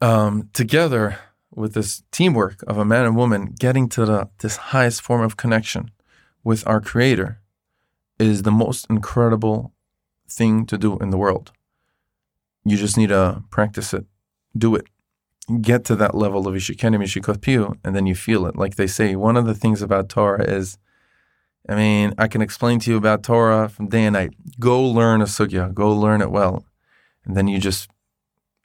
um, 0.00 0.48
together 0.52 1.18
with 1.50 1.74
this 1.74 2.02
teamwork 2.12 2.62
of 2.66 2.78
a 2.78 2.84
man 2.84 3.04
and 3.04 3.16
woman 3.16 3.54
getting 3.58 3.88
to 3.90 4.04
the, 4.06 4.28
this 4.38 4.56
highest 4.56 5.02
form 5.02 5.22
of 5.22 5.36
connection 5.36 5.90
with 6.44 6.66
our 6.66 6.80
Creator 6.80 7.40
is 8.18 8.42
the 8.42 8.52
most 8.52 8.86
incredible 8.88 9.72
thing 10.28 10.64
to 10.66 10.78
do 10.78 10.96
in 10.98 11.10
the 11.10 11.18
world. 11.18 11.52
You 12.64 12.76
just 12.76 12.96
need 12.96 13.08
to 13.08 13.42
practice 13.50 13.92
it, 13.92 14.06
do 14.56 14.74
it, 14.74 14.86
get 15.60 15.84
to 15.84 15.96
that 15.96 16.14
level 16.14 16.48
of 16.48 16.54
Ishikenim 16.54 17.02
Ishikot 17.02 17.78
and 17.84 17.94
then 17.94 18.06
you 18.06 18.14
feel 18.14 18.46
it. 18.46 18.56
Like 18.56 18.76
they 18.76 18.86
say, 18.86 19.14
one 19.14 19.36
of 19.36 19.46
the 19.46 19.54
things 19.54 19.80
about 19.80 20.08
Torah 20.08 20.44
is, 20.44 20.78
I 21.68 21.74
mean, 21.74 22.14
I 22.18 22.28
can 22.28 22.42
explain 22.42 22.80
to 22.80 22.90
you 22.90 22.96
about 22.96 23.22
Torah 23.22 23.68
from 23.68 23.88
day 23.88 24.04
and 24.04 24.14
night. 24.14 24.34
Go 24.58 24.82
learn 24.82 25.20
a 25.20 25.24
sugya, 25.24 25.72
go 25.72 25.92
learn 25.92 26.20
it 26.20 26.30
well, 26.30 26.64
and 27.24 27.36
then 27.36 27.48
you 27.48 27.58
just 27.58 27.88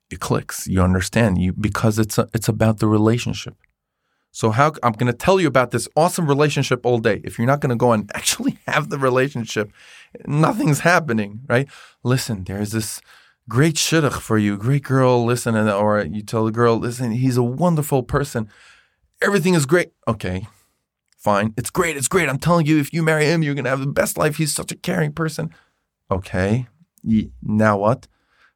it 0.09 0.19
clicks. 0.19 0.67
You 0.67 0.81
understand 0.81 1.41
you 1.41 1.53
because 1.53 1.97
it's 1.97 2.17
a, 2.17 2.27
it's 2.33 2.47
about 2.47 2.79
the 2.79 2.87
relationship. 2.87 3.55
So 4.31 4.51
how 4.51 4.73
I'm 4.81 4.93
going 4.93 5.11
to 5.11 5.17
tell 5.17 5.39
you 5.41 5.47
about 5.47 5.71
this 5.71 5.87
awesome 5.95 6.27
relationship 6.27 6.85
all 6.85 6.99
day. 6.99 7.21
If 7.23 7.37
you're 7.37 7.47
not 7.47 7.59
going 7.59 7.71
to 7.71 7.75
go 7.75 7.91
and 7.91 8.09
actually 8.15 8.57
have 8.67 8.89
the 8.89 8.97
relationship, 8.97 9.71
nothing's 10.25 10.79
happening, 10.79 11.41
right? 11.47 11.67
Listen, 12.03 12.43
there's 12.43 12.71
this 12.71 13.01
great 13.49 13.75
shidduch 13.75 14.19
for 14.19 14.37
you, 14.37 14.57
great 14.57 14.83
girl. 14.83 15.23
Listen, 15.23 15.55
and 15.55 15.69
or 15.69 16.01
you 16.03 16.21
tell 16.21 16.45
the 16.45 16.51
girl, 16.51 16.77
listen, 16.77 17.11
he's 17.11 17.37
a 17.37 17.43
wonderful 17.43 18.03
person. 18.03 18.49
Everything 19.21 19.53
is 19.53 19.65
great. 19.65 19.91
Okay, 20.07 20.47
fine. 21.17 21.53
It's 21.57 21.69
great. 21.69 21.97
It's 21.97 22.07
great. 22.07 22.29
I'm 22.29 22.39
telling 22.39 22.65
you, 22.65 22.79
if 22.79 22.93
you 22.93 23.03
marry 23.03 23.25
him, 23.25 23.43
you're 23.43 23.53
going 23.53 23.65
to 23.65 23.69
have 23.69 23.79
the 23.79 23.87
best 23.87 24.17
life. 24.17 24.37
He's 24.37 24.53
such 24.53 24.71
a 24.71 24.75
caring 24.75 25.13
person. 25.13 25.53
Okay, 26.09 26.67
now 27.43 27.77
what? 27.77 28.07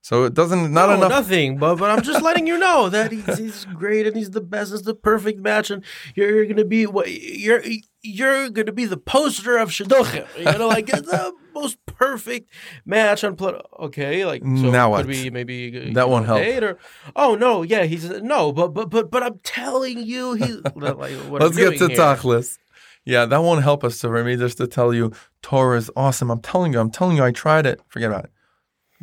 So 0.01 0.25
it 0.25 0.35
doesn't 0.35 0.71
not 0.71 0.89
no, 0.89 0.97
enough. 0.97 1.09
Nothing, 1.09 1.57
but 1.57 1.77
but 1.77 1.89
I'm 1.89 2.03
just 2.03 2.21
letting 2.21 2.45
you 2.45 2.59
know 2.59 2.89
that 2.89 3.11
he's, 3.11 3.39
he's 3.39 3.65
great 3.65 4.05
and 4.05 4.15
he's 4.15 4.29
the 4.29 4.41
best. 4.41 4.71
It's 4.71 4.83
the 4.83 4.93
perfect 4.93 5.39
match, 5.39 5.71
and 5.71 5.83
you're, 6.13 6.29
you're 6.29 6.45
gonna 6.45 6.63
be 6.63 6.85
what 6.85 7.09
you're 7.09 7.63
you're 8.03 8.51
gonna 8.51 8.71
be 8.71 8.85
the 8.85 8.97
poster 8.97 9.57
of 9.57 9.69
shidduchim. 9.69 10.27
You 10.37 10.59
know, 10.59 10.67
like 10.67 10.85
the 10.85 11.33
most 11.55 11.83
perfect 11.85 12.51
match 12.85 13.23
on 13.23 13.35
play. 13.35 13.59
Okay, 13.79 14.25
like 14.25 14.41
so 14.43 14.47
now 14.47 14.95
could 14.95 15.07
what? 15.07 15.07
be 15.07 15.29
maybe 15.29 15.93
that 15.93 16.09
won't 16.09 16.25
help. 16.25 16.41
Or, 16.41 16.77
oh 17.15 17.35
no, 17.35 17.63
yeah, 17.63 17.83
he's 17.83 18.07
no, 18.09 18.51
but 18.51 18.73
but 18.73 18.89
but 18.89 19.09
but 19.09 19.23
I'm 19.23 19.39
telling 19.39 20.03
you, 20.03 20.33
he's 20.33 20.61
like, 20.75 20.95
Let's 21.29 21.57
get 21.57 21.77
to 21.79 21.87
tachlis. 21.87 22.57
Yeah, 23.05 23.25
that 23.25 23.41
won't 23.41 23.63
help 23.63 23.83
us, 23.83 23.97
so 23.97 24.09
for 24.09 24.23
me 24.23 24.35
just 24.35 24.57
to 24.57 24.67
tell 24.67 24.93
you, 24.93 25.11
Torah 25.43 25.77
is 25.77 25.91
awesome. 25.95 26.31
I'm 26.31 26.41
telling 26.41 26.73
you, 26.73 26.79
I'm 26.79 26.89
telling 26.89 27.17
you, 27.17 27.23
I 27.23 27.31
tried 27.31 27.65
it. 27.67 27.79
Forget 27.87 28.09
about 28.09 28.25
it. 28.25 28.31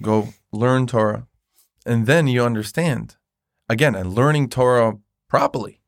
Go 0.00 0.28
learn 0.52 0.86
Torah, 0.86 1.26
and 1.86 2.06
then 2.06 2.26
you 2.26 2.44
understand. 2.44 3.16
Again, 3.68 3.94
and 3.94 4.12
learning 4.12 4.50
Torah 4.50 4.98
properly, 5.28 5.80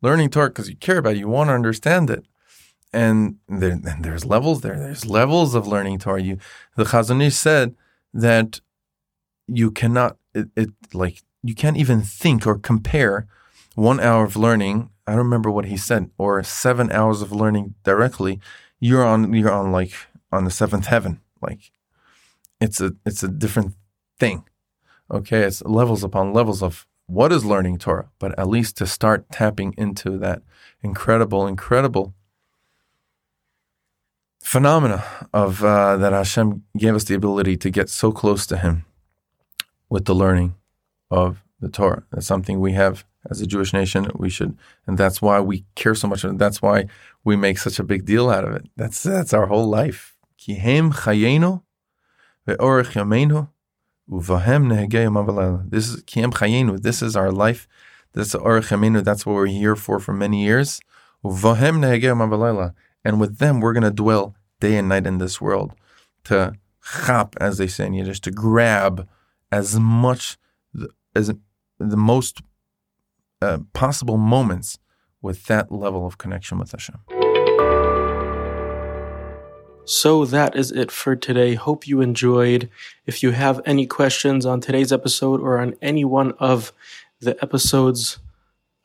learning 0.00 0.30
Torah 0.30 0.48
because 0.48 0.70
you 0.70 0.76
care 0.76 0.98
about 0.98 1.14
it, 1.14 1.18
you 1.18 1.28
want 1.28 1.48
to 1.48 1.54
understand 1.54 2.08
it, 2.08 2.24
and, 2.92 3.36
there, 3.48 3.72
and 3.72 4.04
there's 4.04 4.24
levels 4.24 4.60
there. 4.60 4.78
There's 4.78 5.06
levels 5.06 5.54
of 5.54 5.66
learning 5.66 5.98
Torah. 5.98 6.22
You, 6.22 6.38
the 6.76 6.84
Chazon 6.84 7.24
Ish 7.24 7.34
said 7.34 7.74
that 8.12 8.60
you 9.46 9.70
cannot, 9.70 10.16
it, 10.34 10.48
it 10.56 10.70
like 10.92 11.22
you 11.42 11.54
can't 11.54 11.76
even 11.76 12.02
think 12.02 12.46
or 12.46 12.58
compare 12.58 13.26
one 13.74 14.00
hour 14.00 14.24
of 14.24 14.36
learning. 14.36 14.90
I 15.06 15.12
don't 15.12 15.18
remember 15.18 15.50
what 15.50 15.66
he 15.66 15.76
said, 15.76 16.10
or 16.18 16.42
seven 16.42 16.90
hours 16.92 17.22
of 17.22 17.32
learning 17.32 17.74
directly. 17.84 18.40
You're 18.78 19.04
on, 19.04 19.32
you're 19.32 19.52
on 19.52 19.72
like 19.72 19.92
on 20.32 20.44
the 20.44 20.50
seventh 20.50 20.86
heaven. 20.86 21.20
Like 21.40 21.72
it's 22.60 22.80
a, 22.80 22.94
it's 23.06 23.22
a 23.22 23.28
different 23.28 23.74
thing. 24.18 24.44
Okay, 25.10 25.42
it's 25.42 25.62
levels 25.62 26.04
upon 26.04 26.32
levels 26.32 26.62
of 26.62 26.86
what 27.06 27.32
is 27.32 27.44
learning 27.44 27.78
Torah, 27.78 28.08
but 28.20 28.38
at 28.38 28.48
least 28.48 28.76
to 28.76 28.86
start 28.86 29.28
tapping 29.32 29.74
into 29.76 30.16
that 30.18 30.42
incredible, 30.82 31.46
incredible 31.46 32.14
phenomena 34.42 35.04
of 35.32 35.62
uh, 35.62 35.96
that 35.96 36.12
Hashem 36.12 36.64
gave 36.76 36.94
us 36.94 37.04
the 37.04 37.14
ability 37.14 37.56
to 37.58 37.70
get 37.70 37.88
so 37.88 38.12
close 38.12 38.46
to 38.46 38.56
Him 38.56 38.84
with 39.88 40.04
the 40.06 40.14
learning 40.14 40.54
of 41.10 41.42
the 41.60 41.68
Torah. 41.68 42.04
That's 42.10 42.26
something 42.26 42.60
we 42.60 42.72
have 42.72 43.04
as 43.30 43.40
a 43.40 43.46
Jewish 43.46 43.72
nation. 43.72 44.10
We 44.14 44.30
should, 44.30 44.56
and 44.86 44.96
that's 44.96 45.20
why 45.20 45.40
we 45.40 45.64
care 45.74 45.94
so 45.94 46.08
much. 46.08 46.24
And 46.24 46.38
that's 46.38 46.62
why 46.62 46.86
we 47.24 47.36
make 47.36 47.58
such 47.58 47.78
a 47.78 47.84
big 47.84 48.06
deal 48.06 48.30
out 48.30 48.44
of 48.44 48.54
it. 48.54 48.66
That's 48.76 49.02
that's 49.02 49.34
our 49.34 49.46
whole 49.46 49.68
life. 49.68 50.16
Kihem 50.38 50.92
yameinu 50.92 51.62
This 55.70 55.88
is 55.88 56.02
Kiem 56.02 56.32
Chayenu. 56.32 56.82
This 56.82 57.02
is 57.02 57.16
our 57.16 57.30
life. 57.30 57.68
This 58.12 58.34
is 58.34 58.40
Orech 58.40 59.04
That's 59.04 59.24
what 59.24 59.34
we're 59.34 59.46
here 59.46 59.76
for 59.76 60.00
for 60.00 60.12
many 60.12 60.42
years. 60.42 60.80
And 63.04 63.20
with 63.20 63.38
them, 63.38 63.60
we're 63.60 63.72
going 63.72 63.82
to 63.82 63.90
dwell 63.90 64.34
day 64.60 64.76
and 64.76 64.88
night 64.88 65.06
in 65.06 65.18
this 65.18 65.40
world 65.40 65.72
to 66.24 66.54
chap, 67.06 67.34
as 67.40 67.58
they 67.58 67.66
say 67.66 67.86
in 67.86 67.94
Yiddish, 67.94 68.20
to 68.20 68.30
grab 68.30 69.08
as 69.50 69.78
much 69.78 70.38
as 71.14 71.32
the 71.78 71.96
most 71.96 72.42
uh, 73.42 73.58
possible 73.72 74.16
moments 74.16 74.78
with 75.22 75.46
that 75.46 75.72
level 75.72 76.06
of 76.06 76.18
connection 76.18 76.58
with 76.58 76.72
Hashem. 76.72 76.98
So 79.84 80.24
that 80.24 80.54
is 80.54 80.70
it 80.70 80.90
for 80.92 81.16
today. 81.16 81.54
Hope 81.54 81.88
you 81.88 82.00
enjoyed. 82.00 82.70
If 83.06 83.22
you 83.22 83.32
have 83.32 83.60
any 83.64 83.86
questions 83.86 84.46
on 84.46 84.60
today's 84.60 84.92
episode 84.92 85.40
or 85.40 85.58
on 85.58 85.74
any 85.82 86.04
one 86.04 86.32
of 86.38 86.72
the 87.20 87.36
episodes 87.42 88.18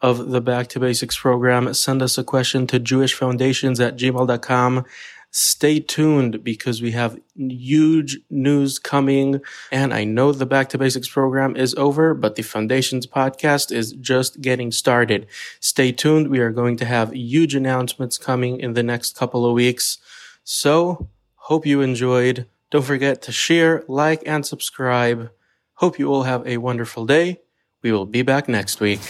of 0.06 0.30
the 0.30 0.40
Back 0.40 0.68
to 0.68 0.80
Basics 0.80 1.18
program, 1.18 1.74
send 1.74 2.04
us 2.04 2.16
a 2.20 2.24
question 2.24 2.68
to 2.68 2.80
jewishfoundations 2.80 3.84
at 3.84 3.98
gmail.com. 3.98 4.86
Stay 5.32 5.80
tuned 5.80 6.44
because 6.44 6.80
we 6.80 6.92
have 6.92 7.20
huge 7.36 8.20
news 8.30 8.78
coming. 8.78 9.42
And 9.72 9.96
I 9.96 10.04
know 10.04 10.32
the 10.32 10.46
Back 10.46 10.70
to 10.70 10.78
Basics 10.78 11.10
program 11.10 11.56
is 11.56 11.74
over, 11.74 12.14
but 12.14 12.36
the 12.36 12.44
Foundations 12.44 13.08
podcast 13.08 13.72
is 13.72 13.94
just 13.94 14.42
getting 14.42 14.72
started. 14.72 15.26
Stay 15.60 15.92
tuned. 15.92 16.28
We 16.28 16.40
are 16.40 16.52
going 16.52 16.78
to 16.78 16.86
have 16.86 17.12
huge 17.12 17.56
announcements 17.56 18.20
coming 18.20 18.60
in 18.60 18.74
the 18.74 18.84
next 18.84 19.18
couple 19.18 19.44
of 19.44 19.54
weeks. 19.54 19.98
So, 20.44 21.10
hope 21.36 21.66
you 21.66 21.82
enjoyed. 21.82 22.46
Don't 22.70 22.86
forget 22.86 23.24
to 23.24 23.32
share, 23.32 23.84
like, 23.88 24.22
and 24.28 24.46
subscribe. 24.46 25.32
Hope 25.74 25.98
you 25.98 26.14
all 26.14 26.24
have 26.24 26.46
a 26.46 26.58
wonderful 26.58 27.08
day. 27.08 27.42
We 27.82 27.92
will 27.92 28.06
be 28.06 28.22
back 28.22 28.48
next 28.48 28.80
week. 28.80 29.02